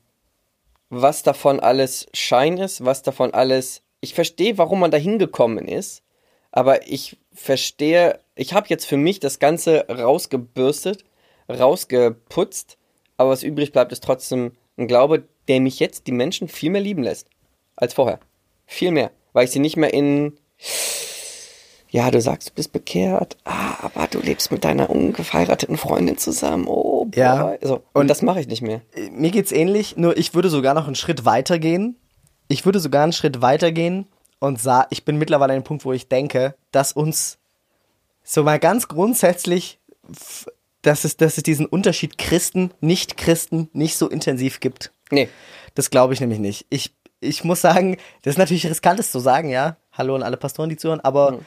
was 0.88 1.22
davon 1.22 1.60
alles 1.60 2.06
Schein 2.12 2.58
ist, 2.58 2.84
was 2.84 3.02
davon 3.02 3.34
alles. 3.34 3.82
Ich 4.00 4.14
verstehe, 4.14 4.58
warum 4.58 4.80
man 4.80 4.90
da 4.90 4.98
hingekommen 4.98 5.66
ist, 5.66 6.02
aber 6.50 6.86
ich 6.86 7.16
verstehe, 7.32 8.20
ich 8.34 8.52
habe 8.52 8.66
jetzt 8.68 8.86
für 8.86 8.96
mich 8.96 9.20
das 9.20 9.38
Ganze 9.38 9.86
rausgebürstet, 9.88 11.04
rausgeputzt, 11.48 12.78
aber 13.16 13.30
was 13.30 13.42
übrig 13.42 13.72
bleibt, 13.72 13.92
ist 13.92 14.04
trotzdem 14.04 14.52
ein 14.76 14.86
Glaube, 14.86 15.24
der 15.48 15.60
mich 15.60 15.80
jetzt 15.80 16.06
die 16.06 16.12
Menschen 16.12 16.48
viel 16.48 16.70
mehr 16.70 16.80
lieben 16.80 17.02
lässt 17.02 17.28
als 17.76 17.94
vorher. 17.94 18.20
Viel 18.66 18.90
mehr, 18.90 19.10
weil 19.32 19.44
ich 19.44 19.50
sie 19.50 19.58
nicht 19.58 19.76
mehr 19.76 19.92
in 19.92 20.38
ja, 21.92 22.10
du 22.10 22.22
sagst, 22.22 22.48
du 22.48 22.54
bist 22.54 22.72
bekehrt, 22.72 23.36
ah, 23.44 23.74
aber 23.82 24.06
du 24.06 24.18
lebst 24.18 24.50
mit 24.50 24.64
deiner 24.64 24.88
ungefeirateten 24.88 25.76
Freundin 25.76 26.16
zusammen. 26.16 26.66
Oh, 26.66 27.04
boy. 27.04 27.20
Ja. 27.20 27.54
So, 27.60 27.74
und, 27.74 27.82
Und- 27.92 28.08
das 28.08 28.22
mache 28.22 28.40
ich 28.40 28.46
nicht 28.48 28.62
mehr. 28.62 28.80
Mir 29.10 29.30
geht's 29.30 29.52
ähnlich, 29.52 29.98
nur 29.98 30.16
ich 30.16 30.34
würde 30.34 30.48
sogar 30.48 30.72
noch 30.72 30.86
einen 30.86 30.94
Schritt 30.94 31.26
weiter 31.26 31.58
gehen. 31.58 31.96
Ich 32.48 32.64
würde 32.64 32.80
sogar 32.80 33.02
einen 33.02 33.12
Schritt 33.12 33.42
weiter 33.42 33.72
gehen 33.72 34.06
und 34.40 34.58
sah, 34.58 34.86
ich 34.88 35.04
bin 35.04 35.18
mittlerweile 35.18 35.52
an 35.52 35.60
dem 35.60 35.64
Punkt, 35.64 35.84
wo 35.84 35.92
ich 35.92 36.08
denke, 36.08 36.54
dass 36.70 36.92
uns 36.92 37.36
so 38.24 38.42
mal 38.42 38.58
ganz 38.58 38.88
grundsätzlich, 38.88 39.78
dass 40.80 41.04
es, 41.04 41.18
dass 41.18 41.36
es 41.36 41.42
diesen 41.42 41.66
Unterschied 41.66 42.16
Christen, 42.16 42.70
Nicht-Christen 42.80 43.68
nicht 43.72 43.98
so 43.98 44.08
intensiv 44.08 44.60
gibt. 44.60 44.92
Nee. 45.10 45.28
Das 45.74 45.90
glaube 45.90 46.14
ich 46.14 46.20
nämlich 46.20 46.38
nicht. 46.38 46.64
Ich, 46.70 46.94
ich 47.20 47.44
muss 47.44 47.60
sagen, 47.60 47.98
das 48.22 48.32
ist 48.32 48.38
natürlich 48.38 48.66
riskant, 48.66 48.98
das 48.98 49.10
zu 49.10 49.18
sagen, 49.20 49.50
ja. 49.50 49.76
Hallo 49.92 50.14
an 50.16 50.22
alle 50.22 50.38
Pastoren, 50.38 50.70
die 50.70 50.76
zuhören, 50.78 51.00
aber 51.00 51.38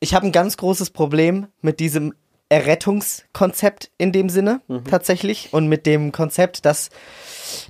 ich 0.00 0.14
habe 0.14 0.26
ein 0.26 0.32
ganz 0.32 0.56
großes 0.56 0.90
Problem 0.90 1.48
mit 1.60 1.80
diesem 1.80 2.14
Errettungskonzept 2.50 3.90
in 3.98 4.10
dem 4.10 4.30
Sinne 4.30 4.62
tatsächlich 4.88 5.50
und 5.52 5.68
mit 5.68 5.84
dem 5.84 6.12
Konzept, 6.12 6.64
dass, 6.64 6.88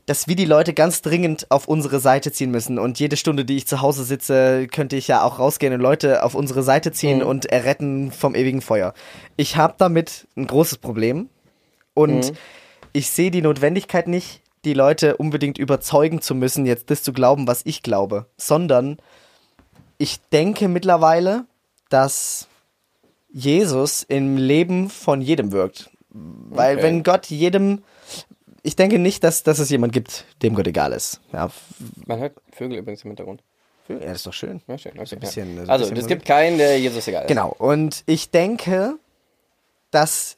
dass 0.06 0.28
wir 0.28 0.36
die 0.36 0.44
Leute 0.44 0.72
ganz 0.72 1.02
dringend 1.02 1.50
auf 1.50 1.66
unsere 1.66 1.98
Seite 1.98 2.30
ziehen 2.30 2.52
müssen. 2.52 2.78
Und 2.78 3.00
jede 3.00 3.16
Stunde, 3.16 3.44
die 3.44 3.56
ich 3.56 3.66
zu 3.66 3.80
Hause 3.80 4.04
sitze, 4.04 4.68
könnte 4.68 4.94
ich 4.94 5.08
ja 5.08 5.24
auch 5.24 5.40
rausgehen 5.40 5.72
und 5.72 5.80
Leute 5.80 6.22
auf 6.22 6.36
unsere 6.36 6.62
Seite 6.62 6.92
ziehen 6.92 7.24
und 7.24 7.46
erretten 7.46 8.12
vom 8.12 8.36
ewigen 8.36 8.60
Feuer. 8.60 8.94
Ich 9.36 9.56
habe 9.56 9.74
damit 9.78 10.28
ein 10.36 10.46
großes 10.46 10.78
Problem 10.78 11.28
und 11.94 12.32
ich 12.92 13.10
sehe 13.10 13.32
die 13.32 13.42
Notwendigkeit 13.42 14.06
nicht, 14.06 14.42
die 14.64 14.74
Leute 14.74 15.16
unbedingt 15.16 15.58
überzeugen 15.58 16.20
zu 16.20 16.36
müssen, 16.36 16.66
jetzt 16.66 16.90
das 16.90 17.02
zu 17.02 17.12
glauben, 17.12 17.48
was 17.48 17.62
ich 17.64 17.82
glaube, 17.82 18.26
sondern 18.36 18.98
ich 19.98 20.20
denke 20.30 20.68
mittlerweile, 20.68 21.46
dass 21.88 22.48
Jesus 23.30 24.02
im 24.02 24.36
Leben 24.36 24.88
von 24.90 25.20
jedem 25.20 25.52
wirkt. 25.52 25.90
Weil 26.10 26.76
Okay. 26.76 26.82
wenn 26.84 27.02
Gott 27.02 27.26
jedem, 27.26 27.82
ich 28.62 28.76
denke 28.76 28.98
nicht, 28.98 29.22
dass, 29.22 29.42
dass 29.42 29.58
es 29.58 29.70
jemand 29.70 29.92
gibt, 29.92 30.24
dem 30.42 30.54
Gott 30.54 30.66
egal 30.66 30.92
ist. 30.92 31.20
Ja, 31.32 31.50
Man 32.06 32.18
hört 32.18 32.34
Vögel 32.52 32.78
übrigens 32.78 33.04
im 33.04 33.10
Hintergrund. 33.10 33.42
ja 33.88 33.96
das 33.98 34.16
ist 34.18 34.26
doch 34.26 34.32
schön. 34.32 34.62
Ja, 34.66 34.78
schön. 34.78 34.98
Okay, 34.98 35.16
bisschen- 35.16 35.56
ja. 35.56 35.64
Also, 35.64 35.92
es 35.94 36.06
gibt 36.06 36.24
keinen, 36.24 36.58
der 36.58 36.78
Jesus 36.80 37.06
egal 37.08 37.22
ist. 37.24 37.28
Genau. 37.28 37.54
Und 37.58 38.02
ich 38.06 38.30
denke, 38.30 38.94
dass, 39.90 40.36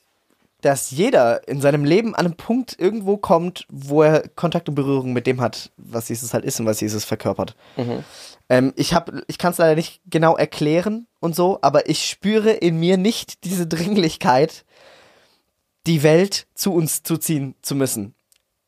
dass 0.60 0.90
jeder 0.90 1.46
in 1.48 1.60
seinem 1.60 1.84
Leben 1.84 2.14
an 2.14 2.26
einem 2.26 2.36
Punkt 2.36 2.76
irgendwo 2.78 3.16
kommt, 3.16 3.66
wo 3.70 4.02
er 4.02 4.28
Kontakt 4.28 4.68
und 4.68 4.74
Berührung 4.74 5.12
mit 5.12 5.26
dem 5.26 5.40
hat, 5.40 5.70
was 5.76 6.08
Jesus 6.08 6.34
halt 6.34 6.44
ist 6.44 6.60
und 6.60 6.66
was 6.66 6.80
Jesus 6.80 7.04
verkörpert. 7.04 7.54
Ähm, 8.48 8.72
ich 8.76 8.92
hab, 8.94 9.10
ich 9.28 9.38
kann 9.38 9.52
es 9.52 9.58
leider 9.58 9.76
nicht 9.76 10.00
genau 10.10 10.36
erklären 10.36 11.06
und 11.20 11.36
so, 11.36 11.58
aber 11.62 11.88
ich 11.88 12.08
spüre 12.08 12.50
in 12.50 12.80
mir 12.80 12.96
nicht 12.96 13.44
diese 13.44 13.66
Dringlichkeit, 13.66 14.64
die 15.86 16.02
Welt 16.02 16.46
zu 16.54 16.74
uns 16.74 17.02
zu 17.02 17.16
ziehen 17.16 17.54
zu 17.62 17.74
müssen. 17.74 18.14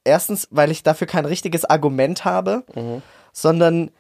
Erstens, 0.04 0.48
weil 0.50 0.70
ich 0.70 0.82
dafür 0.82 1.06
kein 1.06 1.24
richtiges 1.26 1.64
Argument 1.64 2.24
habe, 2.24 2.64
sondern 3.32 3.90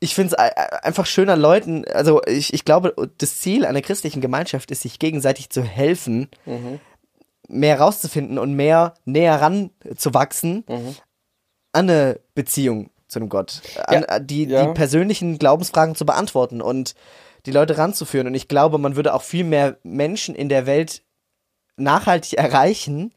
ich 0.00 0.14
finde 0.14 0.36
es 0.36 0.82
einfach 0.84 1.06
schöner 1.06 1.36
Leuten, 1.36 1.84
also 1.86 2.22
ich, 2.24 2.54
ich 2.54 2.64
glaube, 2.64 2.94
das 3.18 3.40
Ziel 3.40 3.66
einer 3.66 3.80
christlichen 3.82 4.20
Gemeinschaft 4.20 4.70
ist, 4.70 4.82
sich 4.82 4.98
gegenseitig 4.98 5.50
zu 5.50 5.62
helfen, 5.62 6.28
mehr 7.48 7.80
rauszufinden 7.80 8.38
und 8.38 8.54
mehr 8.54 8.94
näher 9.04 9.40
ran 9.40 9.70
zu 9.96 10.14
wachsen 10.14 10.64
an 11.72 11.90
eine 11.90 12.20
Beziehung 12.34 12.90
zu 13.08 13.18
einem 13.18 13.28
Gott, 13.28 13.62
an, 13.86 14.04
Ja, 14.08 14.18
die, 14.18 14.44
ja. 14.44 14.66
die 14.66 14.72
persönlichen 14.74 15.38
Glaubensfragen 15.38 15.94
zu 15.94 16.04
beantworten 16.06 16.60
und 16.62 16.94
die 17.46 17.52
Leute 17.52 17.78
ranzuführen. 17.78 18.26
Und 18.26 18.34
ich 18.34 18.48
glaube, 18.48 18.78
man 18.78 18.96
würde 18.96 19.14
auch 19.14 19.22
viel 19.22 19.44
mehr 19.44 19.76
Menschen 19.82 20.34
in 20.34 20.48
der 20.48 20.66
Welt 20.66 21.02
nachhaltig 21.76 22.34
erreichen, 22.38 23.12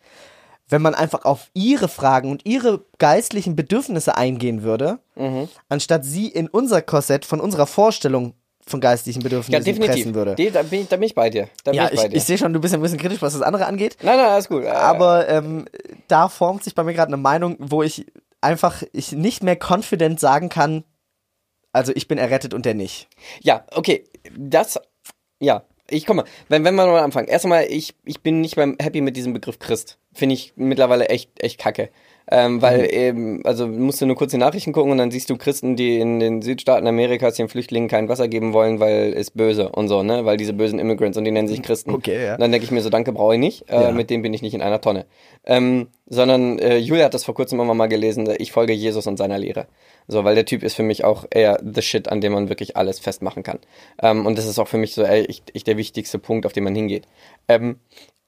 wenn 0.69 0.81
man 0.81 0.95
einfach 0.95 1.25
auf 1.25 1.49
ihre 1.53 1.89
Fragen 1.89 2.31
und 2.31 2.45
ihre 2.45 2.85
geistlichen 2.97 3.55
Bedürfnisse 3.55 4.15
eingehen 4.15 4.63
würde, 4.63 4.99
Mhm. 5.15 5.49
anstatt 5.67 6.05
sie 6.05 6.27
in 6.27 6.47
unser 6.47 6.81
Korsett 6.81 7.25
von 7.25 7.41
unserer 7.41 7.67
Vorstellung 7.67 8.33
von 8.65 8.79
geistlichen 8.79 9.19
Ja, 9.19 9.23
Bedürfnissen 9.23 9.65
definitiv. 9.65 9.95
pressen 9.95 10.15
würde. 10.15 10.35
Die, 10.35 10.49
da, 10.51 10.61
bin 10.63 10.81
ich, 10.81 10.87
da 10.87 10.95
bin 10.95 11.07
ich 11.07 11.15
bei 11.15 11.29
dir. 11.29 11.49
Da 11.65 11.73
ja, 11.73 11.89
ich 11.91 12.01
ich, 12.01 12.13
ich 12.13 12.23
sehe 12.23 12.37
schon, 12.37 12.53
du 12.53 12.61
bist 12.61 12.73
ein 12.73 12.81
bisschen 12.81 12.99
kritisch, 12.99 13.21
was 13.21 13.33
das 13.33 13.41
andere 13.41 13.65
angeht. 13.65 13.97
nein, 14.03 14.15
nein, 14.17 14.27
alles 14.29 14.47
gut. 14.47 14.63
Äh, 14.63 14.67
Aber 14.69 15.27
ähm, 15.27 15.65
da 16.07 16.29
formt 16.29 16.63
sich 16.63 16.73
bei 16.75 16.83
mir 16.83 16.93
gerade 16.93 17.07
eine 17.09 17.17
Meinung, 17.17 17.57
wo 17.59 17.83
ich 17.83 18.05
einfach 18.41 18.83
ich 18.91 19.11
nicht 19.13 19.43
mehr 19.43 19.57
confident 19.57 20.19
sagen 20.19 20.49
kann, 20.49 20.83
also 21.71 21.93
ich 21.95 22.07
bin 22.07 22.17
errettet 22.17 22.53
und 22.53 22.65
der 22.65 22.73
nicht. 22.73 23.07
Ja, 23.41 23.65
okay. 23.73 24.03
Das, 24.37 24.79
ja. 25.39 25.63
Ich 25.89 26.05
komme. 26.05 26.23
Wenn, 26.47 26.63
wenn 26.63 26.75
wir 26.75 26.87
mal 26.87 27.03
anfangen. 27.03 27.27
Erstmal, 27.27 27.65
ich, 27.65 27.95
ich 28.05 28.21
bin 28.21 28.39
nicht 28.39 28.55
beim 28.55 28.77
happy 28.81 29.01
mit 29.01 29.17
diesem 29.17 29.33
Begriff 29.33 29.59
Christ. 29.59 29.99
Finde 30.13 30.35
ich 30.35 30.53
mittlerweile 30.55 31.09
echt, 31.09 31.41
echt 31.43 31.59
kacke. 31.59 31.89
Ähm, 32.33 32.61
weil 32.61 32.93
eben, 32.93 33.45
also 33.45 33.67
musst 33.67 33.99
du 33.99 34.05
nur 34.05 34.15
kurz 34.15 34.31
die 34.31 34.37
Nachrichten 34.37 34.71
gucken 34.71 34.91
und 34.91 34.97
dann 34.97 35.11
siehst 35.11 35.29
du 35.29 35.35
Christen, 35.35 35.75
die 35.75 35.99
in 35.99 36.21
den 36.21 36.41
Südstaaten 36.41 36.87
Amerikas 36.87 37.35
den 37.35 37.49
Flüchtlingen 37.49 37.89
kein 37.89 38.07
Wasser 38.07 38.29
geben 38.29 38.53
wollen, 38.53 38.79
weil 38.79 39.13
es 39.13 39.31
böse 39.31 39.67
und 39.69 39.89
so, 39.89 40.01
ne? 40.01 40.23
Weil 40.23 40.37
diese 40.37 40.53
bösen 40.53 40.79
Immigrants 40.79 41.17
und 41.17 41.25
die 41.25 41.31
nennen 41.31 41.49
sich 41.49 41.61
Christen. 41.61 41.91
Okay, 41.91 42.25
ja. 42.25 42.37
Dann 42.37 42.51
denke 42.51 42.63
ich 42.63 42.71
mir 42.71 42.81
so, 42.81 42.89
danke, 42.89 43.11
brauche 43.11 43.33
ich 43.33 43.39
nicht. 43.39 43.69
Äh, 43.69 43.81
Ja. 43.81 43.91
Mit 43.91 44.09
dem 44.09 44.21
bin 44.21 44.33
ich 44.33 44.41
nicht 44.41 44.53
in 44.53 44.61
einer 44.61 44.79
Tonne. 44.79 45.05
Ähm, 45.45 45.87
sondern 46.07 46.57
äh, 46.59 46.77
Julia 46.77 47.05
hat 47.05 47.13
das 47.13 47.25
vor 47.25 47.35
kurzem 47.35 47.59
immer 47.59 47.73
mal 47.73 47.87
gelesen, 47.87 48.29
ich 48.37 48.51
folge 48.53 48.73
Jesus 48.73 49.07
und 49.07 49.17
seiner 49.17 49.37
Lehre. 49.37 49.67
So, 50.07 50.23
weil 50.23 50.35
der 50.35 50.45
Typ 50.45 50.63
ist 50.63 50.75
für 50.75 50.83
mich 50.83 51.03
auch 51.03 51.25
eher 51.29 51.59
the 51.61 51.81
shit, 51.81 52.07
an 52.09 52.21
dem 52.21 52.31
man 52.31 52.47
wirklich 52.47 52.77
alles 52.77 52.99
festmachen 52.99 53.43
kann. 53.43 53.59
Ähm, 54.01 54.25
und 54.25 54.37
das 54.37 54.45
ist 54.45 54.57
auch 54.57 54.67
für 54.67 54.77
mich 54.77 54.93
so 54.93 55.03
ey, 55.03 55.25
echt, 55.25 55.53
echt 55.55 55.67
der 55.67 55.77
wichtigste 55.77 56.17
Punkt, 56.19 56.45
auf 56.45 56.53
den 56.53 56.63
man 56.63 56.75
hingeht. 56.75 57.07
Ähm, 57.49 57.79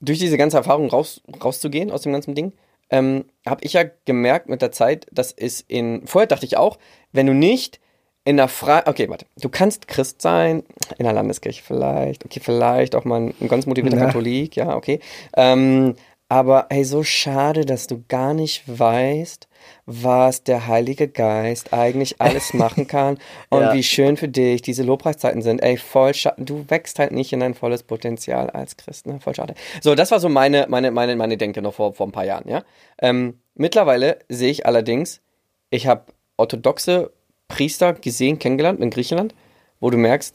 durch 0.02 0.20
diese 0.20 0.38
ganze 0.38 0.58
Erfahrung 0.58 0.90
raus, 0.90 1.22
rauszugehen 1.42 1.90
aus 1.90 2.02
dem 2.02 2.12
ganzen 2.12 2.36
Ding, 2.36 2.52
ähm, 2.94 3.26
habe 3.46 3.64
ich 3.64 3.74
ja 3.74 3.84
gemerkt 4.06 4.48
mit 4.50 4.62
der 4.62 4.72
Zeit, 4.72 5.08
dass 5.12 5.34
es 5.34 5.62
in. 5.62 6.06
Vorher 6.06 6.28
dachte 6.28 6.46
ich 6.46 6.58
auch, 6.58 6.78
wenn 7.12 7.26
du 7.26 7.34
nicht 7.34 7.80
in 8.24 8.38
der 8.38 8.48
Frage. 8.48 8.88
Okay, 8.88 9.10
warte. 9.10 9.26
Du 9.36 9.50
kannst 9.50 9.88
Christ 9.88 10.22
sein, 10.22 10.64
in 11.00 11.04
der 11.04 11.14
Landeskirche 11.14 11.64
vielleicht, 11.64 12.24
okay, 12.24 12.40
vielleicht 12.42 12.96
auch 12.96 13.04
mal 13.04 13.20
ein, 13.20 13.34
ein 13.42 13.48
ganz 13.48 13.66
motivierter 13.66 13.98
Ja. 13.98 14.06
Katholik, 14.06 14.56
ja, 14.56 14.76
okay. 14.76 15.00
Ähm, 15.36 15.96
Aber 16.34 16.66
ey, 16.70 16.84
so 16.84 17.04
schade, 17.04 17.64
dass 17.64 17.86
du 17.86 18.04
gar 18.08 18.34
nicht 18.34 18.64
weißt, 18.66 19.48
was 19.86 20.44
der 20.44 20.66
Heilige 20.66 21.08
Geist 21.08 21.74
eigentlich 21.74 22.20
alles 22.20 22.56
machen 22.56 22.88
kann 22.88 23.20
und 23.52 23.62
Ja. 23.62 23.74
wie 23.74 23.84
schön 23.84 24.18
für 24.18 24.30
dich 24.30 24.64
diese 24.64 24.82
Lobpreiszeiten 24.82 25.44
sind. 25.44 25.60
Ey, 25.62 25.78
voll 25.78 26.12
schade. 26.16 26.44
Du 26.44 26.66
wächst 26.70 26.98
halt 26.98 27.12
nicht 27.12 27.34
in 27.34 27.40
dein 27.42 27.54
volles 27.54 27.84
Potenzial 27.84 28.50
als 28.50 28.78
Christ, 28.78 29.06
ne? 29.06 29.20
Voll 29.20 29.36
schade. 29.36 29.54
So, 29.80 29.94
das 29.94 30.10
war 30.10 30.20
so 30.20 30.28
meine, 30.28 30.66
meine, 30.70 30.90
meine, 30.90 31.16
meine 31.16 31.38
Denke 31.38 31.62
noch 31.62 31.76
vor, 31.76 31.94
vor 31.94 32.08
ein 32.08 32.12
paar 32.12 32.26
Jahren, 32.26 32.50
ja. 32.50 32.64
Ähm, 33.00 33.40
mittlerweile 33.54 34.18
sehe 34.28 34.50
ich 34.50 34.66
allerdings, 34.66 35.22
ich 35.70 35.86
habe 35.86 36.06
orthodoxe 36.38 37.12
Priester 37.48 37.94
gesehen, 37.94 38.40
kennengelernt 38.40 38.80
in 38.80 38.90
Griechenland, 38.90 39.36
wo 39.80 39.92
du 39.92 40.00
merkst, 40.00 40.34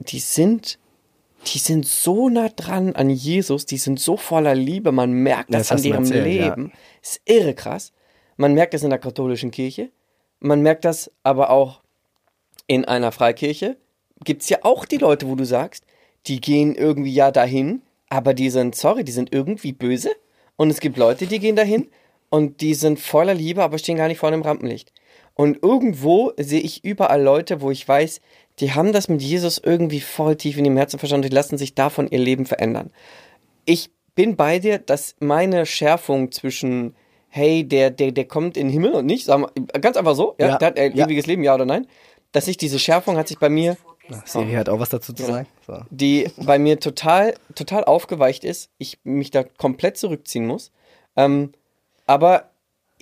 die 0.00 0.18
sind, 0.20 0.78
die 1.46 1.58
sind 1.58 1.86
so 1.86 2.28
nah 2.28 2.48
dran 2.48 2.94
an 2.94 3.10
Jesus, 3.10 3.66
die 3.66 3.76
sind 3.76 4.00
so 4.00 4.16
voller 4.16 4.54
Liebe, 4.54 4.92
man 4.92 5.12
merkt 5.12 5.52
das, 5.52 5.68
Das 5.68 5.78
an 5.78 5.84
ihrem 5.84 6.04
erzählt, 6.04 6.26
ja. 6.26 6.48
Leben. 6.48 6.72
Ist 7.02 7.20
irre 7.24 7.54
krass. 7.54 7.92
Man 8.36 8.54
merkt 8.54 8.74
das 8.74 8.82
in 8.82 8.90
der 8.90 8.98
katholischen 8.98 9.50
Kirche, 9.50 9.90
man 10.40 10.60
merkt 10.60 10.84
das 10.84 11.10
aber 11.22 11.50
auch 11.50 11.80
in 12.66 12.84
einer 12.84 13.12
Freikirche. 13.12 13.76
Gibt 14.24 14.42
es 14.42 14.48
ja 14.48 14.58
auch 14.62 14.84
die 14.84 14.96
Leute, 14.96 15.28
wo 15.28 15.34
du 15.34 15.44
sagst, 15.44 15.84
die 16.26 16.40
gehen 16.40 16.74
irgendwie 16.74 17.12
ja 17.12 17.30
dahin, 17.30 17.82
aber 18.08 18.34
die 18.34 18.50
sind, 18.50 18.74
sorry, 18.74 19.04
die 19.04 19.12
sind 19.12 19.32
irgendwie 19.32 19.72
böse. 19.72 20.10
Und 20.56 20.70
es 20.70 20.80
gibt 20.80 20.96
Leute, 20.96 21.26
die 21.26 21.38
gehen 21.38 21.56
dahin 21.56 21.88
und 22.30 22.60
die 22.60 22.74
sind 22.74 22.98
voller 23.00 23.34
Liebe, 23.34 23.62
aber 23.62 23.78
stehen 23.78 23.96
gar 23.96 24.08
nicht 24.08 24.18
vor 24.18 24.28
einem 24.28 24.42
Rampenlicht. 24.42 24.92
Und 25.34 25.62
irgendwo 25.62 26.32
sehe 26.36 26.60
ich 26.60 26.84
überall 26.84 27.22
Leute, 27.22 27.60
wo 27.60 27.70
ich 27.70 27.86
weiß, 27.86 28.20
die 28.60 28.72
haben 28.72 28.92
das 28.92 29.08
mit 29.08 29.22
Jesus 29.22 29.58
irgendwie 29.58 30.00
voll 30.00 30.36
tief 30.36 30.56
in 30.56 30.64
ihrem 30.64 30.76
Herzen 30.76 30.98
verstanden, 30.98 31.28
die 31.28 31.34
lassen 31.34 31.58
sich 31.58 31.74
davon 31.74 32.08
ihr 32.08 32.18
Leben 32.18 32.46
verändern. 32.46 32.90
Ich 33.64 33.90
bin 34.14 34.36
bei 34.36 34.58
dir, 34.58 34.78
dass 34.78 35.16
meine 35.18 35.66
Schärfung 35.66 36.30
zwischen, 36.30 36.94
hey, 37.28 37.64
der, 37.64 37.90
der, 37.90 38.12
der 38.12 38.26
kommt 38.26 38.56
in 38.56 38.68
den 38.68 38.72
Himmel 38.72 38.92
und 38.92 39.06
nicht, 39.06 39.24
sagen 39.24 39.46
wir, 39.54 39.80
ganz 39.80 39.96
einfach 39.96 40.14
so, 40.14 40.36
ja, 40.38 40.48
Ja, 40.48 40.58
der 40.58 40.68
hat 40.68 40.78
ein 40.78 40.96
ja. 40.96 41.06
ewiges 41.06 41.26
Leben, 41.26 41.42
ja 41.42 41.54
oder 41.54 41.66
nein, 41.66 41.86
dass 42.32 42.46
ich 42.46 42.56
diese 42.56 42.78
Schärfung 42.78 43.16
hat 43.16 43.28
sich 43.28 43.38
bei 43.38 43.48
mir 43.48 43.76
Siri 44.24 44.52
hat 44.52 44.68
auch 44.68 44.78
was 44.78 44.90
dazu 44.90 45.12
zu 45.12 45.24
sagen. 45.24 45.46
So. 45.66 45.80
die 45.90 46.30
bei 46.36 46.58
mir 46.58 46.78
total, 46.78 47.34
total 47.54 47.84
aufgeweicht 47.84 48.44
ist, 48.44 48.70
ich 48.78 48.98
mich 49.04 49.30
da 49.30 49.44
komplett 49.44 49.96
zurückziehen 49.96 50.46
muss. 50.46 50.70
Ähm, 51.16 51.52
aber 52.06 52.50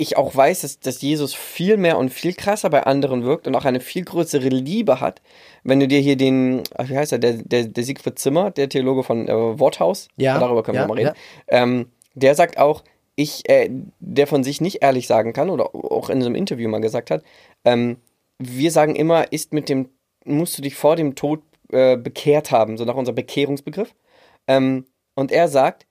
ich 0.02 0.16
auch 0.16 0.34
weiß, 0.34 0.62
dass, 0.62 0.80
dass 0.80 1.00
Jesus 1.00 1.34
viel 1.34 1.76
mehr 1.76 1.96
und 1.96 2.10
viel 2.10 2.34
krasser 2.34 2.68
bei 2.70 2.82
anderen 2.82 3.24
wirkt 3.24 3.46
und 3.46 3.54
auch 3.54 3.64
eine 3.64 3.80
viel 3.80 4.04
größere 4.04 4.48
Liebe 4.48 5.00
hat. 5.00 5.22
Wenn 5.64 5.80
du 5.80 5.88
dir 5.88 6.00
hier 6.00 6.16
den, 6.16 6.62
ach, 6.76 6.88
wie 6.88 6.96
heißt 6.96 7.12
er, 7.12 7.18
der, 7.18 7.34
der, 7.34 7.64
der 7.64 7.84
Siegfried 7.84 8.18
Zimmer, 8.18 8.50
der 8.50 8.68
Theologe 8.68 9.02
von 9.02 9.28
äh, 9.28 9.58
Worthaus, 9.58 10.08
Ja, 10.16 10.38
darüber 10.38 10.62
können 10.62 10.76
ja, 10.76 10.82
wir 10.82 10.88
mal 10.88 10.98
reden, 10.98 11.14
ähm, 11.48 11.86
der 12.14 12.34
sagt 12.34 12.58
auch, 12.58 12.82
ich, 13.14 13.48
äh, 13.48 13.70
der 14.00 14.26
von 14.26 14.44
sich 14.44 14.60
nicht 14.60 14.82
ehrlich 14.82 15.06
sagen 15.06 15.32
kann 15.32 15.50
oder 15.50 15.74
auch 15.74 16.10
in 16.10 16.20
so 16.20 16.26
einem 16.26 16.34
Interview 16.34 16.68
mal 16.68 16.80
gesagt 16.80 17.10
hat, 17.10 17.22
ähm, 17.64 17.96
wir 18.38 18.70
sagen 18.70 18.96
immer, 18.96 19.32
ist 19.32 19.52
mit 19.52 19.68
dem, 19.68 19.88
musst 20.24 20.58
du 20.58 20.62
dich 20.62 20.74
vor 20.74 20.96
dem 20.96 21.14
Tod 21.14 21.42
äh, 21.70 21.96
bekehrt 21.96 22.50
haben, 22.50 22.76
so 22.76 22.84
nach 22.84 22.96
unserem 22.96 23.16
Bekehrungsbegriff. 23.16 23.94
Ähm, 24.46 24.86
und 25.14 25.30
er 25.30 25.48
sagt, 25.48 25.86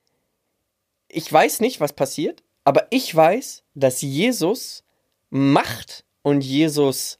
ich 1.07 1.31
weiß 1.31 1.59
nicht, 1.61 1.79
was 1.79 1.93
passiert, 1.93 2.43
aber 2.63 2.87
ich 2.89 3.13
weiß, 3.15 3.63
dass 3.75 4.01
Jesus 4.01 4.83
Macht 5.29 6.03
und 6.21 6.41
Jesus 6.41 7.19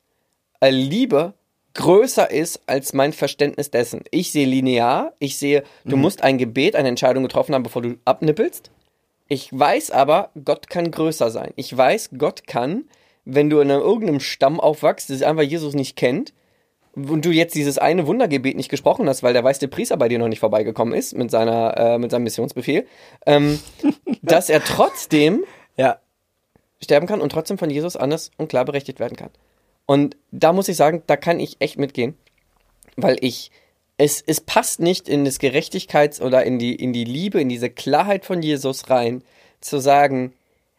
äh, 0.60 0.70
Liebe 0.70 1.34
größer 1.74 2.30
ist 2.30 2.62
als 2.68 2.94
mein 2.94 3.14
Verständnis 3.14 3.72
dessen. 3.72 4.04
Ich 4.12 4.32
sehe 4.32 4.46
linear, 4.46 5.14
ich 5.20 5.38
sehe, 5.38 5.64
du 5.86 5.96
musst 5.96 6.22
ein 6.22 6.38
Gebet, 6.38 6.76
eine 6.76 6.89
Entscheidung 6.89 7.24
getroffen 7.24 7.56
haben, 7.56 7.64
bevor 7.64 7.82
du 7.82 7.96
abnippelst. 8.04 8.72
Ich 9.30 9.58
weiß 9.58 9.92
aber, 9.92 10.30
Gott 10.44 10.70
kann 10.70 10.92
größer 10.92 11.32
sein. 11.32 11.54
Ich 11.56 11.76
weiß, 11.76 12.10
Gott 12.18 12.48
kann, 12.48 12.84
wenn 13.24 13.50
du 13.50 13.62
in 13.62 13.72
einem, 13.72 13.82
irgendeinem 13.82 14.20
Stamm 14.20 14.60
aufwachst, 14.60 15.10
das 15.10 15.22
einfach 15.22 15.44
Jesus 15.44 15.74
nicht 15.74 15.96
kennt, 15.96 16.34
und 16.96 17.24
du 17.26 17.30
jetzt 17.32 17.56
dieses 17.56 17.78
eine 17.78 18.06
Wundergebet 18.08 18.58
nicht 18.58 18.70
gesprochen 18.70 19.08
hast, 19.08 19.24
weil 19.24 19.34
der 19.34 19.44
weiße 19.44 19.68
Priester 19.68 19.98
bei 19.98 20.10
dir 20.10 20.20
noch 20.20 20.28
nicht 20.28 20.39
vorbeigekommen 20.42 20.94
ist 20.94 21.16
mit, 21.16 21.32
seiner, 21.32 21.78
äh, 21.78 21.98
mit 21.98 22.12
seinem 22.12 22.24
Missionsbefehl, 22.24 22.86
ähm, 23.26 23.60
dass 24.22 24.50
er 24.50 24.64
trotzdem 24.64 25.44
Ja. 25.78 26.00
sterben 26.84 27.08
kann 27.08 27.22
und 27.22 27.32
trotzdem 27.32 27.58
von 27.58 27.70
Jesus 27.70 27.96
anders 27.96 28.32
und 28.38 28.50
klar 28.50 28.66
berechtigt 28.66 29.00
werden 29.00 29.16
kann. 29.16 29.30
Und 29.86 30.18
da 30.32 30.52
muss 30.54 30.68
ich 30.68 30.76
sagen, 30.78 31.04
da 31.08 31.16
kann 31.18 31.39
ich 31.39 31.58
echt 31.60 31.78
mitgehen, 31.80 32.16
weil 32.98 33.18
ich, 33.22 33.52
es, 33.98 34.22
es 34.26 34.42
passt 34.42 34.80
nicht 34.80 35.08
in 35.08 35.26
das 35.26 35.39
Gerechtigkeits- 35.39 36.22
oder 36.22 36.44
in 36.44 36.60
die, 36.60 36.76
in 36.76 36.92
die 36.94 37.04
Liebe, 37.06 37.39
in 37.42 37.50
diese 37.50 37.70
Klarheit 37.70 38.26
von 38.26 38.42
Jesus 38.42 38.89
rein, 38.89 39.24
zu 39.62 39.80
sagen, 39.80 40.34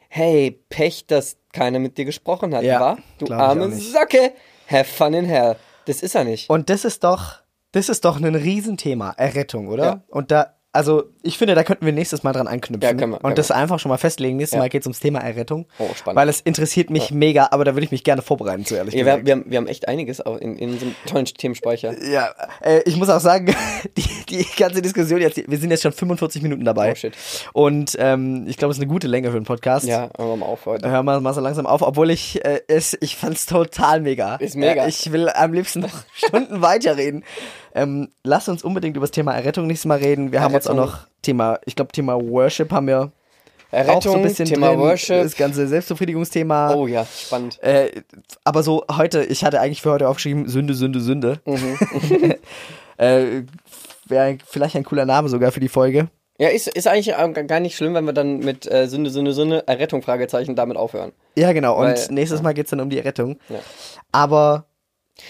hey, 0.09 0.59
Pech, 0.69 1.07
dass 1.07 1.37
keiner 1.53 1.79
mit 1.79 1.97
dir 1.99 2.05
gesprochen 2.05 2.55
hat, 2.55 2.65
Ja, 2.65 2.81
wa? 2.81 2.99
Du 3.19 3.33
arme. 3.33 3.71
Socke, 3.73 4.33
have 4.69 4.85
fun 4.85 5.15
in 5.15 5.25
hell. 5.25 5.57
Das 5.87 6.03
ist 6.03 6.15
er 6.15 6.25
nicht. 6.25 6.49
Und 6.51 6.71
das 6.71 6.85
ist 6.85 7.05
doch, 7.05 7.43
das 7.73 7.89
ist 7.89 8.05
doch 8.05 8.17
ein 8.21 8.35
Riesenthema, 8.35 9.11
Errettung, 9.11 9.69
oder? 9.69 9.85
Ja. 9.85 10.05
Und 10.09 10.31
da, 10.31 10.55
also 10.73 11.05
ich 11.23 11.39
finde, 11.39 11.55
da 11.55 11.65
könnten 11.65 11.85
wir 11.85 11.93
nächstes 11.93 12.23
Mal 12.23 12.33
dran 12.33 12.47
anknüpfen. 12.47 12.83
Ja, 12.83 12.95
können 12.95 13.13
wir, 13.13 13.19
können 13.19 13.31
und 13.31 13.39
das 13.39 13.51
einfach 13.51 13.79
schon 13.79 13.91
mal 13.91 13.99
festlegen. 13.99 14.37
Nächstes 14.39 14.57
Ja. 14.57 14.61
Mal 14.61 14.69
geht 14.69 14.83
es 14.83 14.87
ums 14.87 15.01
Thema 15.01 15.21
Errettung. 15.21 15.67
Oh, 15.79 15.89
spannend. 15.95 16.19
Weil 16.19 16.29
es 16.29 16.41
interessiert 16.41 16.89
mich 16.91 17.11
mega, 17.11 17.49
aber 17.51 17.65
da 17.65 17.75
würde 17.75 17.85
ich 17.85 17.91
mich 17.91 18.05
gerne 18.05 18.23
vorbereiten, 18.23 18.65
zu 18.65 18.75
ehrlich 18.75 18.95
Ja, 18.95 18.99
wir, 18.99 19.05
gesagt. 19.05 19.27
wir, 19.27 19.33
haben, 19.33 19.45
wir 19.47 19.59
haben 19.59 19.67
echt 19.67 19.87
einiges 19.89 20.25
auch 20.25 20.39
in, 20.39 20.57
in 20.57 20.71
unserem 20.71 20.95
tollen 21.07 21.27
Themenspeicher. 21.27 22.03
Ja, 22.03 22.31
äh, 22.63 22.81
ich 22.87 22.97
muss 22.97 23.09
auch 23.11 23.21
sagen, 23.21 23.55
die, 23.97 24.09
die 24.29 24.47
ganze 24.57 24.81
Diskussion 24.83 25.21
jetzt, 25.21 25.43
wir 25.47 25.59
sind 25.59 25.71
jetzt 25.71 25.83
schon 25.83 25.93
45 25.93 26.43
Minuten 26.43 26.65
dabei. 26.65 26.93
Oh, 26.93 26.95
shit. 26.95 27.15
Und 27.53 27.97
ähm, 27.99 28.47
ich 28.49 28.57
glaube, 28.57 28.73
es 28.73 28.79
ist 28.79 28.83
eine 28.83 28.91
gute 28.91 29.09
Länge 29.09 29.31
für 29.31 29.37
einen 29.37 29.45
Podcast. 29.47 29.87
Ja, 29.87 30.09
hören 30.17 30.31
wir 30.31 30.37
mal 30.37 30.47
auf 30.47 30.65
heute. 30.67 30.89
Hör 30.91 31.03
mal, 31.03 31.21
mal 31.21 31.35
so 31.35 31.41
langsam 31.43 31.67
auf, 31.67 31.83
obwohl 31.83 32.11
ich 32.11 32.45
äh, 32.45 32.61
es, 32.69 32.97
ich 33.01 33.17
fand's 33.17 33.47
total 33.47 34.01
mega. 34.01 34.37
Ist 34.37 34.57
mega. 34.57 34.85
Äh, 34.85 34.89
ich 34.89 35.13
will 35.13 35.29
am 35.29 35.53
liebsten 35.53 35.81
noch 35.81 36.03
Stunden 36.15 36.63
weiterreden. 36.63 37.25
Ähm, 37.75 38.09
lass 38.23 38.49
uns 38.49 38.63
unbedingt 38.63 38.97
über 38.97 39.05
das 39.05 39.11
Thema 39.13 39.33
Errettung 39.33 39.67
nächstes 39.67 39.87
Mal 39.87 39.99
reden. 39.99 40.33
Wir 40.33 40.41
haben 40.43 40.55
uns 40.55 40.67
auch 40.67 40.75
Errettung. 40.75 40.91
noch 40.95 41.07
Thema, 41.23 41.59
ich 41.65 41.75
glaube 41.77 41.93
Thema 41.93 42.21
Worship 42.21 42.71
haben 42.73 42.87
wir 42.87 43.01
auch 43.01 43.09
so 43.71 43.77
Errettung, 43.77 44.17
ein 44.17 44.23
bisschen 44.23 44.45
Thema 44.47 44.69
drin. 44.69 44.81
Worship. 44.81 45.23
Das 45.23 45.37
ganze 45.37 45.67
Selbstbefriedigungsthema. 45.67 46.75
Oh 46.75 46.87
ja, 46.87 47.07
spannend. 47.07 47.63
Äh, 47.63 48.03
aber 48.45 48.63
so 48.63 48.85
heute, 48.91 49.25
ich 49.25 49.45
hatte 49.45 49.61
eigentlich 49.61 49.81
für 49.81 49.93
heute 49.93 50.09
aufgeschrieben 50.09 50.47
Sünde, 50.49 50.75
Sünde, 50.75 51.01
Sünde. 51.01 51.41
Mhm. 51.47 51.79
äh, 52.99 53.43
Wäre 54.07 54.39
vielleicht 54.47 54.77
ein 54.77 54.85
cooler 54.85 55.07
Name 55.07 55.29
sogar 55.31 55.53
für 55.53 55.61
die 55.61 55.69
Folge. 55.69 56.09
Ja, 56.39 56.49
ist, 56.49 56.67
ist 56.67 56.89
eigentlich 56.89 57.15
gar 57.47 57.61
nicht 57.61 57.77
schlimm, 57.77 57.95
wenn 57.95 58.05
wir 58.05 58.13
dann 58.13 58.39
mit 58.41 58.71
äh, 58.71 58.89
Sünde, 58.89 59.11
Sünde, 59.11 59.33
Sünde, 59.33 59.67
Errettung, 59.67 60.03
Fragezeichen 60.03 60.57
damit 60.57 60.77
aufhören. 60.77 61.13
Ja, 61.37 61.53
genau. 61.53 61.79
Und 61.79 61.87
Weil- 61.87 62.09
nächstes 62.11 62.43
Mal 62.43 62.53
geht's 62.53 62.71
dann 62.71 62.81
um 62.81 62.91
die 62.91 62.99
Errettung. 62.99 63.39
Ja. 63.49 63.61
Aber 64.11 64.67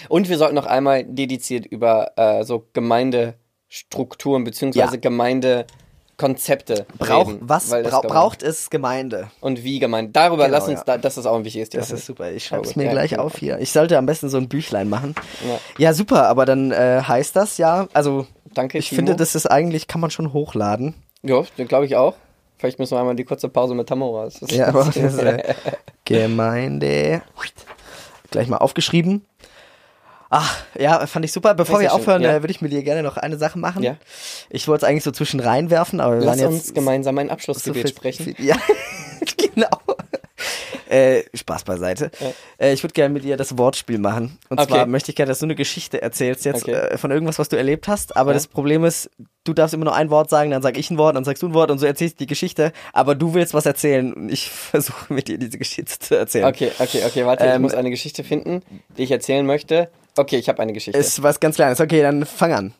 Und 0.09 0.29
wir 0.29 0.37
sollten 0.37 0.55
noch 0.55 0.65
einmal 0.65 1.03
dediziert 1.03 1.65
über 1.65 2.11
äh, 2.15 2.43
so 2.43 2.67
Gemeindestrukturen 2.73 4.43
beziehungsweise 4.43 4.95
Ja. 4.95 4.99
Gemeindekonzepte 4.99 6.85
brauch, 6.97 7.27
reden. 7.27 7.39
was 7.41 7.71
ich, 7.71 7.89
braucht 7.89 8.43
es 8.43 8.69
Gemeinde? 8.69 9.29
Und 9.41 9.63
wie 9.63 9.79
Gemeinde. 9.79 10.11
Darüber 10.11 10.45
Genau, 10.45 10.57
lass 10.57 10.67
uns, 10.67 10.79
ja. 10.79 10.83
da, 10.85 10.97
das 10.97 11.17
ist 11.17 11.25
auch 11.25 11.35
ein 11.35 11.45
wichtiges 11.45 11.69
Thema. 11.69 11.81
Das 11.81 11.91
ist 11.91 12.05
super. 12.05 12.31
Ich 12.31 12.45
schreibe 12.45 12.65
es 12.65 12.75
mir 12.75 12.85
Ja, 12.85 12.91
gleich 12.91 13.17
auf 13.19 13.37
hier. 13.37 13.59
Ich 13.59 13.71
sollte 13.71 13.97
am 13.97 14.05
besten 14.05 14.29
so 14.29 14.37
ein 14.37 14.47
Büchlein 14.49 14.89
machen. 14.89 15.15
Ja. 15.77 15.93
Super. 15.93 16.27
Aber 16.27 16.45
dann 16.45 16.71
äh, 16.71 17.01
heißt 17.05 17.35
das 17.35 17.57
ja, 17.57 17.87
also 17.93 18.25
Danke, 18.53 18.77
ich 18.77 18.89
Timo. 18.89 18.97
finde, 18.99 19.15
das 19.15 19.35
ist 19.35 19.47
eigentlich, 19.47 19.87
kann 19.87 19.99
man 20.01 20.11
schon 20.11 20.31
hochladen. 20.33 20.93
Ja, 21.23 21.43
glaube 21.67 21.85
ich 21.85 21.95
auch. 21.95 22.15
Vielleicht 22.57 22.79
müssen 22.79 22.93
wir 22.95 22.99
einmal 22.99 23.15
die 23.15 23.25
kurze 23.25 23.49
Pause 23.49 23.75
mit 23.75 23.89
Tamara. 23.89 24.29
Ja, 24.49 24.67
aber 24.69 24.85
das 24.85 24.95
ist, 24.95 25.17
äh, 25.19 25.53
Gemeinde. 26.05 27.21
Gleich 28.31 28.47
mal 28.47 28.57
aufgeschrieben. 28.57 29.25
Ach, 30.35 30.57
ja, 30.79 31.05
fand 31.05 31.25
ich 31.25 31.31
super. 31.31 31.53
Bevor 31.53 31.79
wir 31.79 31.93
aufhören, 31.93 32.23
ja. 32.23 32.31
äh, 32.37 32.41
würde 32.41 32.49
ich 32.51 32.59
mit 32.61 32.71
dir 32.71 32.81
gerne 32.81 33.03
noch 33.03 33.17
eine 33.17 33.37
Sache 33.37 33.59
machen. 33.59 33.83
Ja. 33.83 33.97
Ich 34.49 34.67
wollte 34.67 34.83
es 34.85 34.89
eigentlich 34.89 35.03
so 35.03 35.11
zwischen 35.11 35.39
reinwerfen, 35.39 35.99
aber 35.99 36.17
wir 36.19 36.25
Lass 36.25 36.39
waren 36.39 36.47
uns 36.53 36.57
jetzt 36.65 36.73
gemeinsam 36.75 37.17
ein 37.19 37.27
so 37.27 37.33
Abschlussgebet 37.33 37.83
viel- 37.83 37.87
sprechen. 37.89 38.35
viel- 38.35 38.45
Ja, 38.45 38.55
genau. 39.37 39.67
Äh, 40.89 41.23
Spaß 41.33 41.63
beiseite. 41.63 42.11
Ja. 42.19 42.31
Äh, 42.57 42.73
ich 42.73 42.83
würde 42.83 42.93
gerne 42.93 43.13
mit 43.13 43.23
dir 43.23 43.37
das 43.37 43.57
Wortspiel 43.57 43.97
machen. 43.97 44.37
Und 44.49 44.59
Okay. 44.59 44.69
zwar 44.69 44.85
möchte 44.85 45.11
ich 45.11 45.15
gerne, 45.15 45.29
dass 45.29 45.39
du 45.39 45.45
eine 45.45 45.55
Geschichte 45.55 46.01
erzählst 46.01 46.45
jetzt 46.45 46.63
Okay. 46.63 46.71
äh, 46.73 46.97
von 46.97 47.09
irgendwas, 47.11 47.39
was 47.39 47.49
du 47.49 47.55
erlebt 47.55 47.87
hast. 47.87 48.15
Aber 48.17 48.31
Ja. 48.31 48.35
das 48.35 48.47
Problem 48.47 48.83
ist, 48.83 49.09
du 49.43 49.53
darfst 49.53 49.73
immer 49.73 49.85
nur 49.85 49.95
ein 49.95 50.09
Wort 50.11 50.29
sagen, 50.29 50.51
dann 50.51 50.61
sag 50.61 50.77
ich 50.77 50.91
ein 50.91 50.97
Wort, 50.97 51.15
dann 51.15 51.23
sagst 51.23 51.41
du 51.41 51.47
ein 51.47 51.53
Wort 51.53 51.71
und 51.71 51.79
so 51.79 51.85
erzählst 51.87 52.15
du 52.15 52.23
die 52.23 52.27
Geschichte. 52.27 52.73
Aber 52.91 53.15
du 53.15 53.33
willst 53.33 53.53
was 53.55 53.65
erzählen 53.65 54.13
und 54.13 54.29
ich 54.29 54.49
versuche 54.51 55.11
mit 55.13 55.27
dir 55.27 55.37
diese 55.39 55.57
Geschichte 55.57 55.97
zu 55.99 56.15
erzählen. 56.17 56.45
Okay, 56.45 56.71
okay, 56.79 57.03
okay, 57.05 57.25
warte, 57.25 57.45
ich 57.45 57.51
Ähm, 57.51 57.61
muss 57.63 57.73
eine 57.73 57.89
Geschichte 57.89 58.23
finden, 58.23 58.61
die 58.97 59.03
ich 59.03 59.11
erzählen 59.11 59.45
möchte. 59.45 59.89
Okay, 60.15 60.37
ich 60.37 60.49
habe 60.49 60.61
eine 60.61 60.73
Geschichte. 60.73 60.99
Ist 60.99 61.23
was 61.23 61.39
ganz 61.39 61.55
Kleines. 61.55 61.79
Okay, 61.79 62.01
dann 62.01 62.25
fang 62.25 62.53
an. 62.53 62.73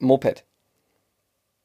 Moped. 0.00 0.44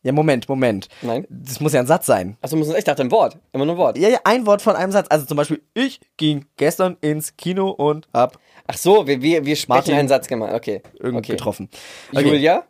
Ja, 0.04 0.12
Moment, 0.14 0.48
Moment. 0.48 0.88
Nein? 1.02 1.26
Das 1.30 1.60
muss 1.60 1.74
ja 1.74 1.80
ein 1.80 1.88
Satz 1.88 2.06
sein. 2.06 2.38
Achso, 2.42 2.56
muss 2.56 2.74
ich 2.74 2.84
dachte 2.84 3.02
ein 3.02 3.12
Wort. 3.12 3.38
Immer 3.52 3.66
nur 3.66 3.76
ein 3.76 3.78
Wort. 3.80 3.98
Ja, 3.98 4.10
ja, 4.10 4.20
ein 4.24 4.46
Wort 4.46 4.62
von 4.62 4.76
einem 4.76 4.92
Satz. 4.92 5.08
Also 5.10 5.26
zum 5.26 5.38
Beispiel, 5.38 5.62
ich 5.74 6.00
ging 6.18 6.46
gestern 6.56 6.98
ins 7.02 7.36
Kino 7.36 7.70
und 7.72 8.08
hab 8.14 8.40
Ach 8.68 8.78
so, 8.78 9.08
wir, 9.08 9.22
wir, 9.22 9.46
wir 9.46 9.56
sprechen 9.56 9.96
einen 9.96 10.10
Satz 10.10 10.28
gemeint. 10.28 10.54
Okay. 10.54 10.82
irgend 11.00 11.20
okay. 11.20 11.32
getroffen. 11.32 11.70
Okay. 12.12 12.26
Julia 12.26 12.68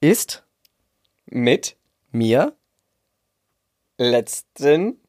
Ist 0.00 0.44
mit 1.26 1.76
mir 2.10 2.56
letzten, 3.96 5.00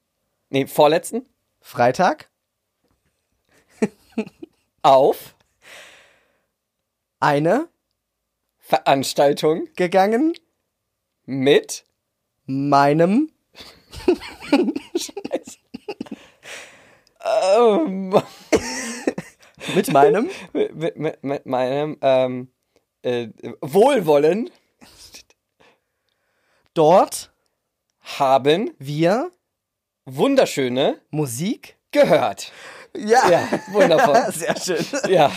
nee, 0.49 0.67
vorletzten 0.67 1.25
Freitag 1.61 2.29
auf 4.83 5.35
eine 7.19 7.69
Veranstaltung 8.57 9.67
gegangen 9.75 10.33
mit 11.25 11.85
meinem 12.45 13.31
ähm, 17.25 18.21
mit 19.75 19.91
meinem 19.91 20.29
mit, 20.53 20.97
mit, 20.97 21.23
mit 21.23 21.45
meinem 21.45 21.97
ähm, 22.01 22.51
äh, 23.01 23.29
Wohlwollen 23.61 24.49
dort 26.73 27.31
haben 27.99 28.71
wir 28.79 29.31
wunderschöne 30.05 31.01
Musik 31.11 31.77
gehört. 31.91 32.51
Ja, 32.95 33.29
Ja, 33.29 33.41
wundervoll. 33.71 34.21
sehr 34.33 34.55
schön 34.59 34.85
Ja, 35.07 35.31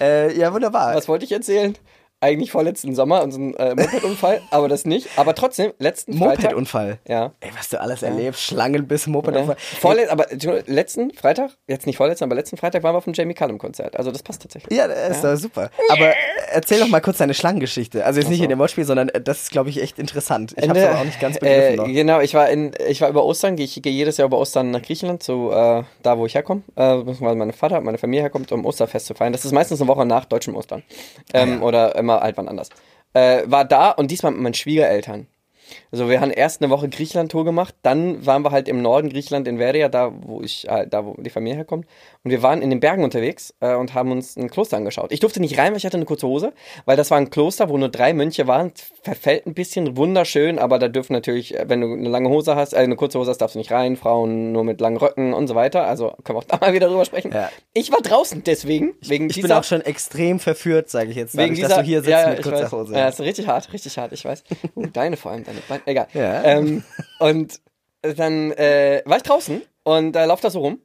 äh, 0.00 0.36
ja 0.36 0.52
wunderbar 0.52 0.94
was 0.94 1.08
wollte 1.08 1.24
ich 1.24 1.32
erzählen? 1.32 1.76
Eigentlich 2.24 2.52
vorletzten 2.52 2.94
Sommer, 2.94 3.22
unseren 3.22 3.52
äh, 3.56 3.74
Mopedunfall, 3.74 4.40
aber 4.50 4.66
das 4.68 4.86
nicht. 4.86 5.10
Aber 5.16 5.34
trotzdem, 5.34 5.72
letzten 5.78 6.14
Freitag. 6.16 6.44
Mopedunfall 6.44 6.98
Ja. 7.06 7.32
ey 7.40 7.50
was 7.54 7.68
du 7.68 7.78
alles 7.78 8.02
erlebst 8.02 8.40
Schlangenbiss 8.40 9.06
Mopedunfall 9.06 9.56
ja. 9.56 9.78
Vorle 9.78 10.10
aber 10.10 10.28
letzten 10.66 11.10
Freitag, 11.10 11.50
jetzt 11.66 11.86
nicht 11.86 11.98
vorletzten, 11.98 12.24
aber 12.24 12.34
letzten 12.34 12.56
Freitag 12.56 12.82
waren 12.82 12.94
wir 12.94 12.98
auf 12.98 13.04
dem 13.04 13.12
Jamie 13.12 13.34
Cullum 13.34 13.58
Konzert. 13.58 13.98
Also 13.98 14.10
das 14.10 14.22
passt 14.22 14.40
tatsächlich. 14.40 14.74
Ja, 14.74 14.88
das 14.88 15.16
ist 15.16 15.24
doch 15.24 15.36
super. 15.36 15.70
Aber 15.90 16.14
erzähl 16.50 16.80
doch 16.80 16.88
mal 16.88 17.00
kurz 17.00 17.18
deine 17.18 17.34
Schlangengeschichte. 17.34 18.06
Also 18.06 18.20
jetzt 18.20 18.30
nicht 18.30 18.40
in 18.40 18.48
dem 18.48 18.58
Wortspiel, 18.58 18.84
sondern 18.84 19.10
äh, 19.10 19.20
das 19.20 19.42
ist, 19.42 19.50
glaube 19.50 19.68
ich, 19.68 19.82
echt 19.82 19.98
interessant. 19.98 20.54
Ich 20.56 20.66
habe 20.66 20.78
es 20.78 20.86
aber 20.86 21.00
auch 21.00 21.04
nicht 21.04 21.20
ganz 21.20 21.38
begriffen 21.38 21.74
äh, 21.74 21.76
noch. 21.76 21.86
Genau, 21.86 22.20
ich 22.20 22.32
war 22.32 22.48
in, 22.48 22.72
ich 22.88 23.02
war 23.02 23.10
über 23.10 23.24
Ostern, 23.24 23.58
ich 23.58 23.82
gehe 23.82 23.92
jedes 23.92 24.16
Jahr 24.16 24.28
über 24.28 24.38
Ostern 24.38 24.70
nach 24.70 24.80
Griechenland, 24.80 25.22
zu 25.22 25.50
äh, 25.52 25.82
da 26.02 26.18
wo 26.18 26.24
ich 26.24 26.34
herkomme, 26.34 26.62
äh, 26.76 26.96
beziehungsweise 26.96 27.36
meine 27.36 27.52
Vater, 27.52 27.80
meine 27.82 27.98
Familie 27.98 28.22
herkommt, 28.22 28.50
um 28.50 28.64
Osterfest 28.64 29.06
zu 29.06 29.14
feiern. 29.14 29.32
Das 29.32 29.44
ist 29.44 29.52
meistens 29.52 29.80
eine 29.80 29.88
Woche 29.88 30.06
nach 30.06 30.24
deutschem 30.24 30.56
Ostern. 30.56 30.82
Ähm, 31.32 31.62
Oder 31.62 31.96
immer 31.96 32.13
halt 32.20 32.36
wann 32.36 32.48
anders. 32.48 32.68
Äh, 33.12 33.42
war 33.46 33.64
da 33.64 33.90
und 33.90 34.10
diesmal 34.10 34.32
mit 34.32 34.40
meinen 34.40 34.54
Schwiegereltern. 34.54 35.26
Also 35.90 36.08
wir 36.08 36.20
haben 36.20 36.30
erst 36.30 36.62
eine 36.62 36.70
Woche 36.70 36.88
Griechenland-Tour 36.88 37.44
gemacht, 37.44 37.74
dann 37.82 38.24
waren 38.26 38.44
wir 38.44 38.50
halt 38.50 38.68
im 38.68 38.82
Norden 38.82 39.08
Griechenland 39.08 39.48
in 39.48 39.58
Veria, 39.58 39.88
da 39.88 40.12
wo 40.14 40.42
ich, 40.42 40.68
äh, 40.68 40.86
da 40.86 41.06
wo 41.06 41.14
die 41.14 41.30
Familie 41.30 41.56
herkommt. 41.56 41.86
Und 42.24 42.30
wir 42.30 42.42
waren 42.42 42.62
in 42.62 42.70
den 42.70 42.80
Bergen 42.80 43.04
unterwegs 43.04 43.52
äh, 43.60 43.74
und 43.74 43.92
haben 43.92 44.10
uns 44.10 44.34
ein 44.36 44.50
Kloster 44.50 44.78
angeschaut. 44.78 45.12
Ich 45.12 45.20
durfte 45.20 45.40
nicht 45.40 45.58
rein, 45.58 45.72
weil 45.72 45.76
ich 45.76 45.84
hatte 45.84 45.98
eine 45.98 46.06
kurze 46.06 46.26
Hose, 46.26 46.54
weil 46.86 46.96
das 46.96 47.10
war 47.10 47.18
ein 47.18 47.28
Kloster, 47.28 47.68
wo 47.68 47.76
nur 47.76 47.90
drei 47.90 48.14
Mönche 48.14 48.46
waren. 48.46 48.72
Verfällt 49.02 49.46
ein 49.46 49.52
bisschen, 49.52 49.98
wunderschön, 49.98 50.58
aber 50.58 50.78
da 50.78 50.88
dürfen 50.88 51.12
natürlich, 51.12 51.54
äh, 51.54 51.68
wenn 51.68 51.82
du 51.82 51.92
eine 51.92 52.08
lange 52.08 52.30
Hose 52.30 52.56
hast, 52.56 52.72
äh, 52.72 52.78
eine 52.78 52.96
kurze 52.96 53.18
Hose 53.18 53.30
hast, 53.30 53.42
darfst 53.42 53.56
du 53.56 53.58
nicht 53.58 53.70
rein. 53.70 53.98
Frauen 53.98 54.52
nur 54.52 54.64
mit 54.64 54.80
langen 54.80 54.96
Röcken 54.96 55.34
und 55.34 55.48
so 55.48 55.54
weiter. 55.54 55.86
Also 55.86 56.14
können 56.24 56.38
wir 56.38 56.40
auch 56.40 56.44
da 56.48 56.56
mal 56.56 56.72
wieder 56.72 56.88
drüber 56.88 57.04
sprechen. 57.04 57.30
Ja. 57.30 57.50
Ich 57.74 57.92
war 57.92 58.00
draußen 58.00 58.42
deswegen, 58.42 58.94
wegen 59.02 59.28
Ich 59.28 59.34
dieser... 59.34 59.48
bin 59.48 59.56
auch 59.58 59.64
schon 59.64 59.82
extrem 59.82 60.40
verführt, 60.40 60.88
sage 60.88 61.10
ich 61.10 61.16
jetzt, 61.16 61.36
Wegen 61.36 61.54
dadurch, 61.54 61.56
dieser, 61.56 61.68
dass 61.68 61.78
du 61.78 61.84
hier 61.84 61.98
sitzt 61.98 62.10
ja, 62.10 62.30
mit 62.30 62.42
kurzer 62.42 62.62
weiß. 62.62 62.72
Hose. 62.72 62.94
Ja, 62.94 63.08
ist 63.08 63.20
richtig 63.20 63.46
hart, 63.48 63.70
richtig 63.70 63.98
hart, 63.98 64.12
ich 64.14 64.24
weiß. 64.24 64.44
Uh, 64.74 64.86
deine 64.92 65.18
vor 65.18 65.32
allem, 65.32 65.44
deine 65.44 65.58
Beine. 65.68 65.82
Egal. 65.84 66.06
Ja. 66.14 66.42
Ähm, 66.44 66.84
und 67.18 67.60
dann 68.00 68.50
äh, 68.52 69.02
war 69.04 69.18
ich 69.18 69.22
draußen 69.22 69.60
und 69.82 70.12
da 70.12 70.24
äh, 70.24 70.26
lauft 70.26 70.42
das 70.42 70.54
so 70.54 70.60
rum. 70.60 70.78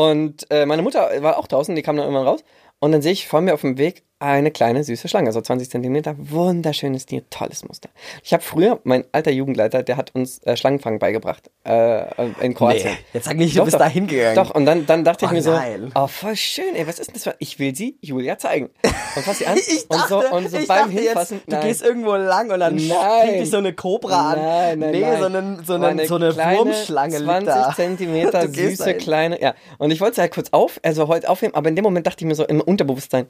Und 0.00 0.50
äh, 0.50 0.64
meine 0.64 0.80
Mutter 0.80 1.10
war 1.22 1.36
auch 1.36 1.46
draußen, 1.46 1.74
die 1.76 1.82
kam 1.82 1.94
dann 1.96 2.06
irgendwann 2.06 2.26
raus. 2.26 2.42
Und 2.78 2.92
dann 2.92 3.02
sehe 3.02 3.12
ich 3.12 3.28
vor 3.28 3.42
mir 3.42 3.52
auf 3.52 3.60
dem 3.60 3.76
Weg 3.76 4.02
eine 4.20 4.50
kleine 4.50 4.84
süße 4.84 5.08
Schlange, 5.08 5.32
so 5.32 5.40
20 5.40 5.70
Zentimeter, 5.70 6.14
wunderschönes 6.18 7.06
Tier, 7.06 7.28
tolles 7.30 7.66
Muster. 7.66 7.88
Ich 8.22 8.34
habe 8.34 8.42
früher, 8.42 8.78
mein 8.84 9.04
alter 9.12 9.30
Jugendleiter, 9.30 9.82
der 9.82 9.96
hat 9.96 10.14
uns 10.14 10.40
äh, 10.44 10.58
Schlangenfang 10.58 10.98
beigebracht 10.98 11.50
äh, 11.64 12.04
in 12.44 12.54
Kroatien. 12.54 12.90
Nee, 12.92 12.98
jetzt 13.14 13.24
sag 13.24 13.38
nicht, 13.38 13.54
du 13.54 13.58
Doch, 13.60 13.64
bist 13.64 13.76
doch. 13.76 13.80
da 13.80 13.88
hingegangen. 13.88 14.34
Doch, 14.34 14.54
und 14.54 14.66
dann, 14.66 14.84
dann 14.84 15.04
dachte 15.04 15.24
ich 15.24 15.30
Oh 15.30 15.34
mir 15.34 15.42
so, 15.42 15.52
nein. 15.52 15.90
oh, 15.94 16.06
voll 16.06 16.36
schön, 16.36 16.74
ey, 16.74 16.86
was 16.86 16.98
ist 16.98 17.06
denn 17.06 17.14
das 17.14 17.24
für, 17.24 17.34
ich 17.38 17.58
will 17.58 17.74
sie 17.74 17.96
Julia 18.02 18.36
zeigen. 18.36 18.68
Und 19.16 19.24
fass 19.24 19.38
sie 19.38 19.46
an 19.46 19.56
Ich 19.66 19.88
dachte, 19.88 20.16
und 20.16 20.22
so, 20.22 20.36
und 20.36 20.50
so 20.50 20.58
ich 20.58 20.68
beim 20.68 20.90
dachte 20.90 21.02
Hinfassen, 21.02 21.40
jetzt, 21.46 21.52
du 21.62 21.66
gehst 21.66 21.82
irgendwo 21.82 22.14
lang 22.14 22.50
und 22.50 22.60
dann 22.60 22.76
Nein. 22.76 22.90
springt 23.22 23.40
dich 23.40 23.50
so 23.50 23.56
eine 23.56 23.72
Cobra 23.72 24.32
an. 24.32 24.38
Nein, 24.38 24.78
nein, 24.80 24.90
nee, 24.90 25.00
nein. 25.00 25.18
so, 25.18 25.24
eine, 25.24 25.58
so, 25.64 25.80
War 25.80 25.88
eine, 25.88 26.06
so 26.06 26.16
eine 26.16 26.36
Wurmschlange 26.36 27.16
20 27.16 27.26
liegt 27.36 27.48
da. 27.48 27.72
Zentimeter 27.76 28.48
süße 28.48 28.94
kleine, 28.94 29.40
ja. 29.40 29.54
Und 29.78 29.90
ich 29.92 30.00
wollte 30.02 30.16
sie 30.16 30.20
halt 30.20 30.34
kurz 30.34 30.48
auf, 30.50 30.78
also 30.82 31.08
heute 31.08 31.30
aufheben, 31.30 31.54
aber 31.54 31.70
in 31.70 31.76
dem 31.76 31.84
Moment 31.84 32.06
dachte 32.06 32.22
ich 32.22 32.26
mir 32.26 32.34
so 32.34 32.44
im 32.44 32.60
Unterbewusstsein, 32.60 33.26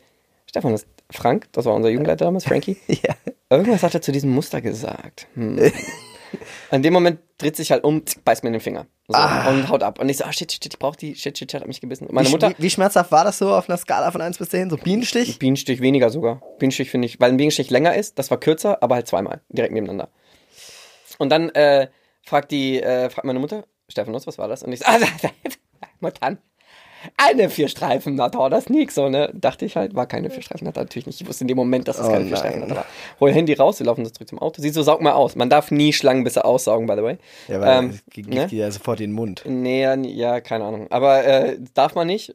Stefan, 0.50 0.72
das 0.72 0.84
Frank, 1.12 1.46
das 1.52 1.64
war 1.64 1.74
unser 1.74 1.90
Jugendleiter 1.90 2.24
damals, 2.24 2.44
Frankie, 2.44 2.76
Ja. 2.88 3.14
irgendwas 3.50 3.84
hat 3.84 3.94
er 3.94 4.02
zu 4.02 4.10
diesem 4.10 4.30
Muster 4.30 4.60
gesagt. 4.60 5.28
Hm. 5.34 5.58
In 6.72 6.82
dem 6.82 6.92
Moment 6.92 7.20
dreht 7.38 7.54
sich 7.56 7.70
halt 7.70 7.84
um, 7.84 8.04
zick, 8.06 8.24
beißt 8.24 8.44
mir 8.44 8.50
in 8.50 8.52
den 8.54 8.60
Finger. 8.60 8.86
So, 9.08 9.18
Und 9.18 9.68
haut 9.68 9.82
ab. 9.82 9.98
Und 9.98 10.08
ich 10.08 10.18
so, 10.18 10.24
ah, 10.24 10.32
shit, 10.32 10.52
shit, 10.52 10.62
shit, 10.62 10.74
ich 10.74 10.78
brauch 10.78 10.94
die, 10.94 11.16
shit, 11.16 11.36
shit, 11.36 11.50
shit, 11.50 11.60
hat 11.60 11.66
mich 11.66 11.80
gebissen. 11.80 12.06
Und 12.06 12.14
meine 12.14 12.28
wie, 12.28 12.30
Mutter, 12.30 12.50
Wie, 12.50 12.62
wie 12.62 12.70
schmerzhaft 12.70 13.10
war 13.10 13.24
das 13.24 13.38
so 13.38 13.52
auf 13.52 13.68
einer 13.68 13.76
Skala 13.76 14.12
von 14.12 14.20
1 14.20 14.38
bis 14.38 14.50
10? 14.50 14.70
So 14.70 14.76
Bienenstich? 14.76 15.40
Bienenstich 15.40 15.80
weniger 15.80 16.08
sogar. 16.10 16.40
Bienenstich 16.60 16.88
finde 16.88 17.06
ich, 17.06 17.18
weil 17.18 17.32
ein 17.32 17.36
Bienenstich 17.36 17.70
länger 17.70 17.96
ist, 17.96 18.16
das 18.20 18.30
war 18.30 18.38
kürzer, 18.38 18.80
aber 18.80 18.94
halt 18.94 19.08
zweimal, 19.08 19.40
direkt 19.48 19.74
nebeneinander. 19.74 20.08
Und 21.18 21.30
dann 21.30 21.48
äh, 21.50 21.88
fragt 22.24 22.52
die, 22.52 22.80
äh, 22.80 23.10
fragt 23.10 23.24
meine 23.24 23.40
Mutter, 23.40 23.64
Stephanus, 23.88 24.28
was 24.28 24.38
war 24.38 24.46
das? 24.46 24.62
Und 24.62 24.72
ich 24.72 24.78
so, 24.78 24.84
ah, 24.88 24.98
Mutter, 25.98 26.38
eine 27.16 27.50
Vierstreifen 27.50 28.14
Natter, 28.14 28.50
das 28.50 28.68
nix, 28.68 28.94
so, 28.94 29.08
ne? 29.08 29.30
Dachte 29.34 29.64
ich 29.64 29.76
halt, 29.76 29.94
war 29.94 30.06
keine 30.06 30.30
Vierstreifen 30.30 30.66
Natter, 30.66 30.80
natürlich 30.80 31.06
nicht. 31.06 31.20
Ich 31.20 31.26
wusste 31.28 31.44
in 31.44 31.48
dem 31.48 31.56
Moment, 31.56 31.88
dass 31.88 31.98
es 31.98 32.06
Oh 32.06 32.10
keine 32.10 32.20
nein. 32.20 32.28
Vierstreifen 32.28 32.60
Natter 32.60 32.76
war. 32.76 32.86
Hol 33.20 33.32
Handy 33.32 33.54
raus, 33.54 33.78
wir 33.78 33.86
laufen 33.86 34.04
so 34.04 34.10
zurück 34.10 34.28
zum 34.28 34.38
Auto. 34.38 34.60
Sie 34.62 34.70
so, 34.70 34.82
saug 34.82 35.00
mal 35.00 35.12
aus. 35.12 35.36
Man 35.36 35.50
darf 35.50 35.70
nie 35.70 35.92
Schlangenbisse 35.92 36.44
aussaugen, 36.44 36.86
by 36.86 36.94
the 36.96 37.02
way. 37.02 37.18
Ja, 37.48 37.60
weil 37.60 37.78
Ähm, 37.84 37.98
gibt 38.10 38.28
ne? 38.28 38.46
die 38.46 38.56
ja 38.56 38.70
sofort 38.70 39.00
in 39.00 39.10
den 39.10 39.14
Mund. 39.16 39.42
Nee, 39.46 39.84
ja, 39.84 40.40
keine 40.40 40.64
Ahnung. 40.64 40.86
Aber 40.90 41.24
äh, 41.24 41.58
darf 41.74 41.94
man 41.94 42.06
nicht. 42.06 42.34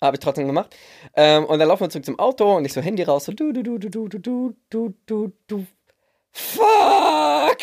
Habe 0.00 0.16
ich 0.16 0.20
trotzdem 0.20 0.46
gemacht. 0.46 0.76
Ähm, 1.14 1.46
und 1.46 1.58
dann 1.58 1.68
laufen 1.68 1.80
wir 1.84 1.88
zurück 1.88 2.04
zum 2.04 2.18
Auto 2.18 2.56
und 2.56 2.66
ich 2.66 2.72
so 2.74 2.82
Handy 2.82 3.02
raus, 3.02 3.24
so 3.24 3.32
du, 3.32 3.52
du, 3.52 3.62
du, 3.62 3.78
du, 3.78 3.88
du, 3.88 4.08
du, 4.08 4.18
du, 4.18 4.54
du, 4.68 4.94
du, 5.06 5.32
du. 5.46 5.66
Fuck! 6.38 7.56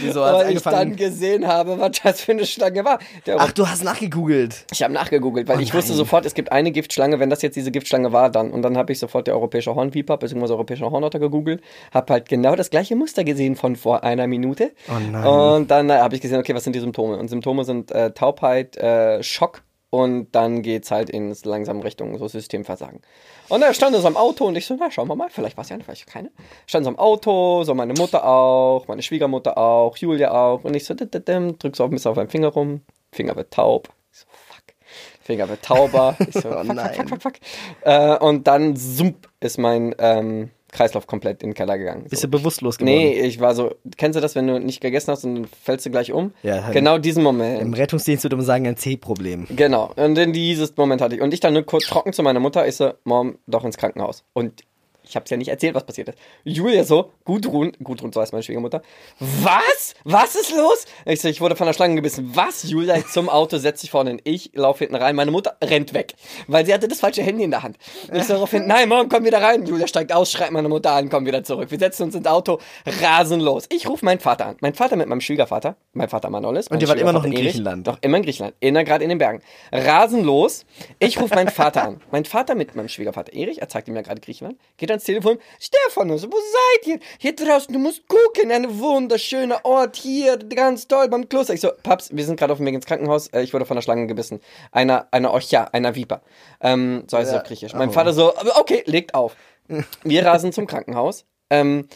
Wieso 0.00 0.22
Weil 0.22 0.56
ich 0.56 0.62
dann 0.62 0.96
gesehen 0.96 1.46
habe, 1.46 1.78
was 1.78 2.00
das 2.02 2.22
für 2.22 2.32
eine 2.32 2.46
Schlange 2.46 2.82
war. 2.82 2.98
Der 3.26 3.36
Ach, 3.38 3.52
du 3.52 3.68
hast 3.68 3.84
nachgegoogelt. 3.84 4.64
ich 4.72 4.82
habe 4.82 4.94
nachgegoogelt, 4.94 5.46
weil 5.48 5.58
Oh 5.58 5.60
ich 5.60 5.74
wusste 5.74 5.92
sofort, 5.92 6.24
es 6.24 6.32
gibt 6.32 6.50
eine 6.50 6.72
Giftschlange, 6.72 7.20
wenn 7.20 7.28
das 7.28 7.42
jetzt 7.42 7.56
diese 7.56 7.70
Giftschlange 7.70 8.12
war, 8.12 8.30
dann. 8.30 8.52
Und 8.52 8.62
dann 8.62 8.78
habe 8.78 8.90
ich 8.90 8.98
sofort 8.98 9.26
der 9.26 9.34
europäische 9.34 9.74
Hornviper 9.74 10.16
bzw. 10.16 10.52
europäische 10.52 10.90
Hornotter 10.90 11.18
gegoogelt, 11.18 11.60
habe 11.92 12.14
halt 12.14 12.28
genau 12.30 12.56
das 12.56 12.70
gleiche 12.70 12.96
Muster 12.96 13.22
gesehen 13.22 13.54
von 13.54 13.76
vor 13.76 14.02
einer 14.02 14.26
Minute. 14.26 14.72
Oh 14.88 14.92
nein. 15.12 15.26
Und 15.26 15.70
dann 15.70 15.90
äh, 15.90 15.98
habe 15.98 16.14
ich 16.14 16.22
gesehen, 16.22 16.38
okay, 16.38 16.54
was 16.54 16.64
sind 16.64 16.74
die 16.74 16.80
Symptome? 16.80 17.18
Und 17.18 17.28
Symptome 17.28 17.64
sind 17.64 17.90
äh, 17.90 18.12
Taubheit, 18.12 18.78
äh, 18.78 19.22
Schock 19.22 19.62
und 19.90 20.32
dann 20.32 20.62
geht's 20.62 20.90
halt 20.90 21.10
ins 21.10 21.44
langsam 21.44 21.80
Richtung 21.80 22.18
so 22.18 22.28
Systemversagen. 22.28 23.00
Und 23.48 23.60
da 23.60 23.72
stand 23.72 23.96
so 23.96 24.06
am 24.06 24.16
Auto 24.16 24.46
und 24.46 24.56
ich 24.56 24.66
so, 24.66 24.76
na, 24.78 24.90
schauen 24.90 25.08
wir 25.08 25.16
mal, 25.16 25.30
vielleicht 25.30 25.56
war 25.56 25.62
es 25.62 25.68
ja 25.68 25.74
eine, 25.74 25.84
vielleicht 25.84 26.06
keine. 26.06 26.30
Stand 26.66 26.84
so 26.84 26.90
am 26.90 26.98
Auto, 26.98 27.62
so 27.64 27.74
meine 27.74 27.94
Mutter 27.94 28.26
auch, 28.26 28.88
meine 28.88 29.02
Schwiegermutter 29.02 29.56
auch, 29.56 29.96
Julia 29.96 30.32
auch. 30.32 30.64
Und 30.64 30.74
ich 30.74 30.84
so, 30.84 30.94
drück 30.94 31.76
so 31.76 31.84
ein 31.84 31.90
bisschen 31.90 32.10
auf 32.10 32.16
meinen 32.16 32.28
Finger 32.28 32.48
rum, 32.48 32.82
Finger 33.12 33.36
wird 33.36 33.52
taub. 33.52 33.88
Ich 34.12 34.18
so, 34.18 34.26
fuck. 34.30 34.64
Finger 35.22 35.48
wird 35.48 35.62
tauber. 35.62 36.16
Ich 36.18 36.34
so, 36.34 36.48
Oh 36.50 36.64
fuck, 36.64 36.76
fuck, 36.76 36.94
fuck, 36.94 37.08
fuck, 37.08 37.22
fuck. 37.22 37.34
Äh, 37.82 38.16
und 38.18 38.46
dann, 38.46 38.76
sump, 38.76 39.28
ist 39.40 39.58
mein 39.58 39.94
ähm, 39.98 40.50
Kreislauf 40.76 41.06
komplett 41.06 41.42
in 41.42 41.50
den 41.50 41.54
Keller 41.54 41.78
gegangen. 41.78 42.04
Bist 42.08 42.22
So. 42.22 42.28
du 42.28 42.38
bewusstlos 42.38 42.78
geworden? 42.78 42.94
Nee, 42.94 43.20
ich 43.20 43.40
war 43.40 43.54
so, 43.54 43.74
kennst 43.96 44.16
du 44.16 44.20
das, 44.20 44.34
wenn 44.34 44.46
du 44.46 44.60
nicht 44.60 44.80
gegessen 44.80 45.10
hast 45.10 45.24
und 45.24 45.34
dann 45.34 45.44
fällst 45.46 45.86
du 45.86 45.90
gleich 45.90 46.12
um? 46.12 46.32
Ja, 46.42 46.64
halt. 46.64 46.74
Genau 46.74 46.98
diesen 46.98 47.22
Moment. 47.22 47.60
Im 47.62 47.74
Rettungsdienst 47.74 48.24
würde 48.24 48.36
man 48.36 48.44
sagen, 48.44 48.66
ein 48.66 48.76
C-Problem. 48.76 49.46
Genau. 49.50 49.92
Und 49.96 50.16
in 50.18 50.32
dieses 50.32 50.76
Moment 50.76 51.00
hatte 51.00 51.14
ich. 51.16 51.20
Und 51.22 51.32
ich 51.34 51.40
dann 51.40 51.54
nur 51.54 51.62
kurz 51.64 51.86
trocken 51.86 52.12
zu 52.12 52.22
meiner 52.22 52.40
Mutter, 52.40 52.66
ich 52.68 52.76
so, 52.76 52.92
Mom, 53.04 53.38
doch 53.46 53.64
ins 53.64 53.76
Krankenhaus. 53.76 54.24
Und 54.32 54.62
ich 55.08 55.16
hab's 55.16 55.30
ja 55.30 55.36
nicht 55.36 55.48
erzählt, 55.48 55.74
was 55.74 55.84
passiert 55.84 56.08
ist. 56.08 56.18
Julia 56.44 56.84
so, 56.84 57.12
Gudrun, 57.24 57.72
Gudrun, 57.82 58.12
so 58.12 58.20
heißt 58.20 58.32
meine 58.32 58.42
Schwiegermutter. 58.42 58.82
Was? 59.18 59.94
Was 60.04 60.34
ist 60.34 60.50
los? 60.50 60.84
Ich 61.04 61.20
so, 61.20 61.28
ich 61.28 61.40
wurde 61.40 61.56
von 61.56 61.66
der 61.66 61.74
Schlange 61.74 61.94
gebissen. 61.94 62.30
Was? 62.34 62.68
Julia 62.68 63.04
zum 63.12 63.28
Auto, 63.28 63.58
setzt 63.58 63.80
sich 63.80 63.90
vorne 63.90 64.10
hin. 64.10 64.20
Ich 64.24 64.50
laufe 64.54 64.84
hinten 64.84 64.96
rein. 64.96 65.16
Meine 65.16 65.30
Mutter 65.30 65.56
rennt 65.62 65.94
weg, 65.94 66.14
weil 66.46 66.66
sie 66.66 66.74
hatte 66.74 66.88
das 66.88 67.00
falsche 67.00 67.22
Handy 67.22 67.44
in 67.44 67.50
der 67.50 67.62
Hand. 67.62 67.76
Ich 68.12 68.24
so 68.24 68.34
daraufhin, 68.34 68.66
nein, 68.66 68.88
Mom, 68.88 69.08
komm 69.08 69.24
wieder 69.24 69.40
rein. 69.40 69.64
Julia 69.66 69.86
steigt 69.86 70.12
aus, 70.12 70.32
schreit 70.32 70.50
meine 70.50 70.68
Mutter 70.68 70.92
an, 70.92 71.08
komm 71.08 71.26
wieder 71.26 71.44
zurück. 71.44 71.70
Wir 71.70 71.78
setzen 71.78 72.04
uns 72.04 72.14
ins 72.14 72.26
Auto, 72.26 72.58
rasen 73.00 73.40
los. 73.40 73.66
Ich 73.70 73.88
rufe 73.88 74.04
meinen 74.04 74.20
Vater 74.20 74.46
an. 74.46 74.56
Mein 74.60 74.74
Vater 74.74 74.96
mit 74.96 75.08
meinem 75.08 75.20
Schwiegervater, 75.20 75.76
mein 75.92 76.08
Vater 76.08 76.30
Manolis. 76.30 76.70
mein 76.70 76.80
ihr 76.80 76.88
wart 76.88 76.98
immer 76.98 77.12
noch 77.12 77.24
in 77.24 77.32
Erich. 77.32 77.44
Griechenland? 77.46 77.86
Doch, 77.86 77.98
immer 78.00 78.16
in 78.16 78.22
Griechenland. 78.22 78.56
Inner 78.60 78.84
gerade 78.84 79.04
in 79.04 79.10
den 79.10 79.18
Bergen. 79.18 79.40
Rasen 79.72 80.24
los. 80.24 80.64
Ich 80.98 81.20
rufe 81.20 81.34
meinen 81.34 81.50
Vater 81.50 81.84
an. 81.84 82.00
Mein 82.10 82.24
Vater 82.24 82.54
mit 82.54 82.74
meinem 82.74 82.88
Schwiegervater 82.88 83.32
Erich, 83.32 83.60
er 83.60 83.68
zeigt 83.68 83.88
ihm 83.88 83.96
ja 83.96 84.02
gerade 84.02 84.20
Griechenland, 84.20 84.58
geht 84.76 84.90
ans 84.96 85.04
Telefon. 85.04 85.38
Stephanus, 85.60 86.24
wo 86.24 86.36
seid 86.36 86.86
ihr? 86.86 86.98
Hier 87.18 87.34
draußen, 87.34 87.72
du 87.72 87.78
musst 87.78 88.02
gucken, 88.08 88.50
ein 88.50 88.78
wunderschöner 88.78 89.64
Ort 89.64 89.96
hier, 89.96 90.36
ganz 90.38 90.88
toll 90.88 91.08
beim 91.08 91.28
Kloster. 91.28 91.54
Ich 91.54 91.60
so, 91.60 91.70
Paps, 91.82 92.10
wir 92.14 92.24
sind 92.24 92.38
gerade 92.38 92.52
auf 92.52 92.58
dem 92.58 92.66
Weg 92.66 92.74
ins 92.74 92.86
Krankenhaus. 92.86 93.28
Äh, 93.28 93.42
Ich 93.42 93.52
wurde 93.54 93.66
von 93.66 93.76
der 93.76 93.82
Schlange 93.82 94.06
gebissen. 94.06 94.40
Einer, 94.72 95.08
einer 95.10 95.30
Orcha, 95.32 95.64
einer 95.72 95.94
Viper. 95.94 96.22
Ähm, 96.60 97.04
so 97.10 97.16
heißt 97.18 97.28
es 97.28 97.34
Ja. 97.34 97.40
auf 97.40 97.46
Griechisch. 97.46 97.72
Mein 97.74 97.90
Oh. 97.90 97.92
Vater 97.92 98.12
so, 98.12 98.32
okay, 98.56 98.82
legt 98.86 99.14
auf. 99.14 99.36
Wir 100.04 100.24
rasen 100.24 100.52
zum 100.52 100.66
Krankenhaus. 100.66 101.24
Ähm, 101.50 101.88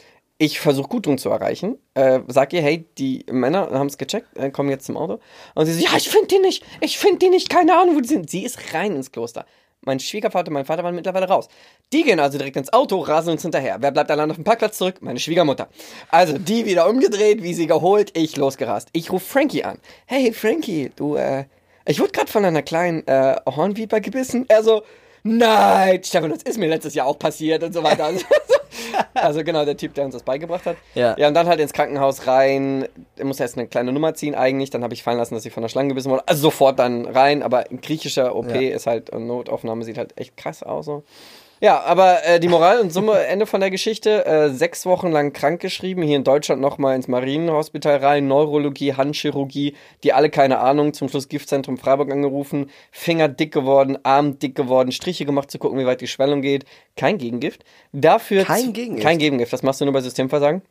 Ich 0.42 0.58
versuche 0.58 0.88
Gudrun 0.88 1.18
zu 1.18 1.28
erreichen. 1.28 1.76
Äh, 1.92 2.20
sag 2.28 2.54
ihr, 2.54 2.62
hey, 2.62 2.86
die 2.96 3.26
Männer 3.30 3.68
haben 3.72 3.88
es 3.88 3.98
gecheckt, 3.98 4.34
äh, 4.38 4.50
kommen 4.50 4.70
jetzt 4.70 4.86
zum 4.86 4.96
Auto. 4.96 5.20
Und 5.54 5.66
sie 5.66 5.74
so, 5.74 5.84
ja, 5.84 5.90
ich 5.98 6.08
finde 6.08 6.28
die 6.28 6.38
nicht. 6.38 6.64
Ich 6.80 6.96
finde 6.98 7.18
die 7.18 7.28
nicht. 7.28 7.50
Keine 7.50 7.76
Ahnung, 7.76 7.94
wo 7.96 8.00
die 8.00 8.08
sind. 8.08 8.30
Sie 8.30 8.42
ist 8.42 8.72
rein 8.72 8.96
ins 8.96 9.12
Kloster. 9.12 9.44
Mein 9.82 9.98
Schwiegervater 9.98 10.48
und 10.48 10.54
mein 10.54 10.66
Vater 10.66 10.84
waren 10.84 10.94
mittlerweile 10.94 11.26
raus. 11.26 11.48
Die 11.92 12.02
gehen 12.02 12.20
also 12.20 12.36
direkt 12.36 12.56
ins 12.56 12.70
Auto, 12.70 12.98
rasen 12.98 13.32
uns 13.32 13.42
hinterher. 13.42 13.78
Wer 13.80 13.90
bleibt 13.90 14.10
allein 14.10 14.30
auf 14.30 14.36
dem 14.36 14.44
Parkplatz 14.44 14.76
zurück? 14.76 14.96
Meine 15.00 15.18
Schwiegermutter. 15.18 15.68
Also 16.10 16.36
die 16.36 16.66
wieder 16.66 16.86
umgedreht, 16.86 17.42
wie 17.42 17.54
sie 17.54 17.66
geholt, 17.66 18.10
ich 18.14 18.36
losgerast. 18.36 18.90
Ich 18.92 19.10
rufe 19.10 19.24
Frankie 19.24 19.64
an. 19.64 19.78
Hey 20.04 20.34
Frankie, 20.34 20.92
du, 20.96 21.16
äh, 21.16 21.46
ich 21.86 21.98
wurde 21.98 22.12
gerade 22.12 22.30
von 22.30 22.44
einer 22.44 22.60
kleinen 22.60 23.06
äh, 23.06 23.36
Hornviper 23.46 24.00
gebissen. 24.00 24.44
Er 24.48 24.62
so, 24.62 24.82
nein, 25.22 26.02
Stefan, 26.04 26.30
das 26.30 26.42
ist 26.42 26.58
mir 26.58 26.68
letztes 26.68 26.94
Jahr 26.94 27.06
auch 27.06 27.18
passiert 27.18 27.62
und 27.62 27.72
so 27.72 27.82
weiter. 27.82 28.10
Also, 28.20 28.24
also 29.14 29.44
genau, 29.44 29.64
der 29.64 29.76
Typ, 29.76 29.94
der 29.94 30.04
uns 30.04 30.14
das 30.14 30.22
beigebracht 30.22 30.64
hat. 30.64 30.76
Ja. 30.94 31.14
Ja, 31.18 31.28
und 31.28 31.34
dann 31.34 31.46
halt 31.48 31.60
ins 31.60 31.72
Krankenhaus 31.72 32.26
rein. 32.26 32.86
Er 33.16 33.24
muss 33.24 33.38
erst 33.40 33.58
eine 33.58 33.66
kleine 33.66 33.92
Nummer 33.92 34.14
ziehen 34.14 34.34
eigentlich. 34.34 34.70
Dann 34.70 34.82
habe 34.84 34.94
ich 34.94 35.02
fallen 35.02 35.18
lassen, 35.18 35.34
dass 35.34 35.44
ich 35.44 35.52
von 35.52 35.62
der 35.62 35.68
Schlange 35.68 35.88
gebissen 35.90 36.10
wurde. 36.10 36.26
Also 36.26 36.42
sofort 36.42 36.78
dann 36.78 37.04
rein. 37.06 37.42
Aber 37.42 37.68
ein 37.70 37.80
griechischer 37.80 38.34
OP 38.34 38.48
Ja. 38.54 38.74
ist 38.74 38.86
halt, 38.86 39.12
eine 39.12 39.24
Notaufnahme 39.24 39.84
sieht 39.84 39.98
halt 39.98 40.16
echt 40.18 40.36
krass 40.36 40.62
aus. 40.62 40.86
So. 40.86 41.02
Ja, 41.60 41.82
aber 41.82 42.24
äh, 42.24 42.40
die 42.40 42.48
Moral 42.48 42.80
und 42.80 42.90
Summe, 42.90 43.18
Ende 43.26 43.44
von 43.44 43.60
der 43.60 43.70
Geschichte. 43.70 44.24
Äh, 44.24 44.48
sechs 44.50 44.86
Wochen 44.86 45.10
lang 45.12 45.34
krankgeschrieben. 45.34 46.02
Hier 46.02 46.16
in 46.16 46.24
Deutschland 46.24 46.62
nochmal 46.62 46.96
ins 46.96 47.06
Marienhospital 47.06 47.98
rein. 47.98 48.26
Neurologie, 48.28 48.94
Handchirurgie. 48.94 49.74
Die 50.02 50.12
alle 50.14 50.30
keine 50.30 50.58
Ahnung. 50.60 50.94
Zum 50.94 51.10
Schluss 51.10 51.28
Giftzentrum 51.28 51.76
Freiburg 51.76 52.10
angerufen. 52.10 52.70
Finger 52.90 53.28
dick 53.28 53.52
geworden, 53.52 53.98
Arm 54.02 54.38
dick 54.38 54.54
geworden. 54.54 54.90
Striche 54.90 55.26
gemacht 55.26 55.50
zu 55.50 55.58
gucken, 55.58 55.78
wie 55.78 55.86
weit 55.86 56.00
die 56.00 56.06
Schwellung 56.06 56.40
geht. 56.40 56.64
Kein 56.96 57.18
Gegengift. 57.18 57.62
Dafür 57.92 58.44
Kein 58.44 58.72
Gegengift? 58.72 59.06
Kein 59.06 59.18
Gegengift. 59.18 59.52
Das 59.52 59.62
machst 59.62 59.82
du 59.82 59.84
nur 59.84 59.92
bei 59.92 60.00
Systemversagen. 60.00 60.62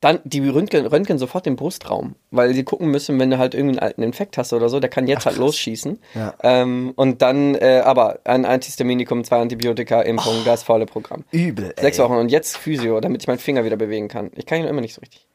Dann, 0.00 0.20
die 0.24 0.46
röntgen, 0.48 0.86
röntgen 0.86 1.18
sofort 1.18 1.44
den 1.44 1.56
Brustraum, 1.56 2.14
weil 2.30 2.54
sie 2.54 2.62
gucken 2.62 2.88
müssen, 2.88 3.18
wenn 3.18 3.30
du 3.30 3.38
halt 3.38 3.54
irgendwie 3.54 3.78
einen 3.78 3.88
alten 3.88 4.02
Infekt 4.04 4.38
hast 4.38 4.52
oder 4.52 4.68
so, 4.68 4.78
der 4.78 4.90
kann 4.90 5.08
jetzt 5.08 5.26
halt 5.26 5.38
losschießen. 5.38 5.98
Ja. 6.14 6.34
Ähm, 6.44 6.92
und 6.94 7.20
dann, 7.20 7.56
äh, 7.56 7.82
aber 7.84 8.20
ein 8.24 8.44
Antihistaminikum, 8.44 9.24
zwei 9.24 9.38
Antibiotika, 9.40 10.02
Impfung, 10.02 10.44
das 10.44 10.62
volle 10.62 10.86
Programm. 10.86 11.24
Übel, 11.32 11.72
ey. 11.76 11.82
Sechs 11.82 11.98
Wochen 11.98 12.14
und 12.14 12.28
jetzt 12.30 12.56
Physio, 12.56 13.00
damit 13.00 13.22
ich 13.22 13.26
meinen 13.28 13.38
Finger 13.40 13.64
wieder 13.64 13.76
bewegen 13.76 14.06
kann. 14.06 14.30
Ich 14.36 14.46
kann 14.46 14.60
ihn 14.60 14.66
immer 14.66 14.80
nicht 14.80 14.94
so 14.94 15.00
richtig. 15.00 15.26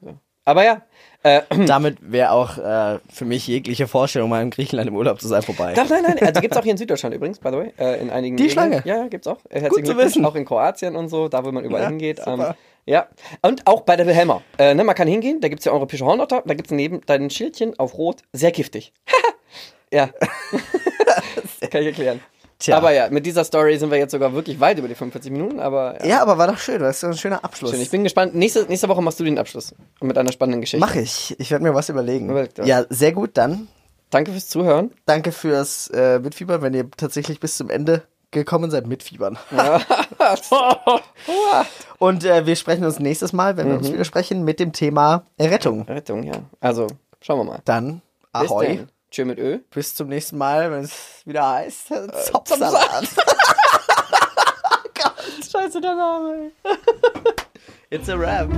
So. 0.00 0.14
Aber 0.44 0.64
ja, 0.64 0.82
äh, 1.24 1.42
Damit 1.66 1.98
wäre 2.00 2.30
auch 2.32 2.58
äh, 2.58 2.98
für 3.12 3.24
mich 3.24 3.46
jegliche 3.46 3.86
Vorstellung, 3.88 4.28
mal 4.28 4.42
in 4.42 4.50
Griechenland 4.50 4.88
im 4.88 4.96
Urlaub 4.96 5.20
zu 5.20 5.28
sein, 5.28 5.42
vorbei. 5.42 5.72
Doch, 5.74 5.88
nein, 5.88 6.02
nein. 6.02 6.18
Also 6.20 6.40
gibt's 6.40 6.56
auch 6.56 6.62
hier 6.62 6.72
in 6.72 6.78
Süddeutschland 6.78 7.14
übrigens, 7.14 7.38
by 7.40 7.50
the 7.50 7.56
way. 7.56 7.72
Äh, 7.78 8.00
in 8.00 8.10
einigen 8.10 8.36
Die 8.36 8.44
Gegenden. 8.48 8.70
Schlange? 8.72 8.82
Ja, 8.84 9.02
ja, 9.02 9.08
gibt's 9.08 9.26
auch. 9.28 9.38
Äh, 9.48 9.54
Gut 9.54 9.62
herzlichen 9.62 9.70
zu 9.70 9.82
Glückwunsch. 9.82 10.04
wissen. 10.06 10.24
Auch 10.26 10.34
in 10.36 10.44
Kroatien 10.44 10.96
und 10.96 11.08
so, 11.08 11.28
da 11.28 11.44
wo 11.44 11.50
man 11.52 11.64
überall 11.64 11.82
Ja, 11.82 11.88
hingeht. 11.90 12.18
super. 12.18 12.48
Ähm, 12.50 12.54
ja. 12.86 13.08
Und 13.42 13.66
auch 13.66 13.82
bei 13.82 13.96
der 13.96 14.06
Wilhelma. 14.06 14.42
Äh, 14.58 14.74
ne, 14.74 14.84
man 14.84 14.94
kann 14.94 15.08
hingehen, 15.08 15.40
da 15.40 15.48
gibt's 15.48 15.64
ja 15.64 15.72
europäische 15.72 16.04
Hornotter, 16.04 16.42
da 16.44 16.54
gibt's 16.54 16.70
neben 16.70 17.00
dein 17.06 17.30
Schildchen 17.30 17.78
auf 17.78 17.96
Rot, 17.96 18.22
sehr 18.32 18.52
giftig. 18.52 18.92
ja. 19.92 20.08
kann 21.70 21.82
ich 21.82 21.88
erklären. 21.88 22.20
Tja. 22.62 22.76
Aber 22.76 22.92
ja, 22.92 23.08
mit 23.10 23.26
dieser 23.26 23.42
Story 23.42 23.76
sind 23.76 23.90
wir 23.90 23.98
jetzt 23.98 24.12
sogar 24.12 24.34
wirklich 24.34 24.60
weit 24.60 24.78
über 24.78 24.86
die 24.86 24.94
45 24.94 25.32
Minuten, 25.32 25.58
aber 25.58 25.98
ja. 26.00 26.06
Ja, 26.06 26.22
aber 26.22 26.38
war 26.38 26.46
doch 26.46 26.58
schön. 26.58 26.78
Das 26.78 26.98
ist 26.98 27.04
ein 27.04 27.16
schöner 27.16 27.42
Abschluss. 27.42 27.72
Schön. 27.72 27.80
Ich 27.80 27.90
bin 27.90 28.04
gespannt. 28.04 28.36
Nächste, 28.36 28.62
nächste 28.66 28.88
Woche 28.88 29.02
machst 29.02 29.18
du 29.18 29.24
den 29.24 29.36
Abschluss. 29.36 29.74
Mit 30.00 30.16
einer 30.16 30.30
spannenden 30.30 30.60
Geschichte. 30.60 30.86
Mach 30.86 30.94
ich. 30.94 31.34
Ich 31.40 31.50
werde 31.50 31.64
mir 31.64 31.74
was 31.74 31.88
überlegen. 31.88 32.30
Überleg 32.30 32.54
dir 32.54 32.62
was. 32.62 32.68
Ja, 32.68 32.84
sehr 32.88 33.10
gut. 33.10 33.30
Dann 33.34 33.66
Danke 34.10 34.30
fürs 34.30 34.48
Zuhören. 34.48 34.92
danke 35.06 35.32
fürs 35.32 35.88
äh, 35.88 36.20
Mitfiebern, 36.20 36.62
wenn 36.62 36.74
ihr 36.74 36.88
tatsächlich 36.90 37.40
bis 37.40 37.56
zum 37.56 37.68
Ende 37.68 38.02
gekommen 38.32 38.70
seid. 38.70 38.86
Mitfiebern. 38.86 39.38
Und 41.98 42.24
äh, 42.24 42.46
wir 42.46 42.56
sprechen 42.56 42.84
uns 42.84 42.98
nächstes 42.98 43.32
Mal, 43.32 43.56
wenn 43.56 43.66
wir 43.68 43.74
Mhm. 43.74 43.78
uns 43.80 43.92
wieder 43.92 44.04
sprechen, 44.04 44.44
mit 44.44 44.58
dem 44.58 44.72
Thema 44.72 45.24
Errettung. 45.38 45.82
Rettung, 45.82 46.22
ja. 46.24 46.34
Also, 46.60 46.86
schauen 47.20 47.38
wir 47.40 47.44
mal. 47.44 47.60
Dann 47.64 48.02
Ahoi. 48.32 48.86
Tschö 49.10 49.24
mit 49.26 49.38
Ö. 49.38 49.58
Bis 49.70 49.94
zum 49.94 50.08
nächsten 50.08 50.38
Mal, 50.38 50.70
wenn 50.72 50.84
es 50.84 51.20
wieder 51.26 51.46
heißt 51.48 51.90
äh, 51.90 52.08
Zopfsalat. 52.24 52.72
Zopfsalat. 52.72 53.04
Scheiße, 55.52 55.80
der 55.82 55.94
Name. 55.94 56.50
It's 57.90 58.08
a 58.08 58.18
wrap. 58.18 58.48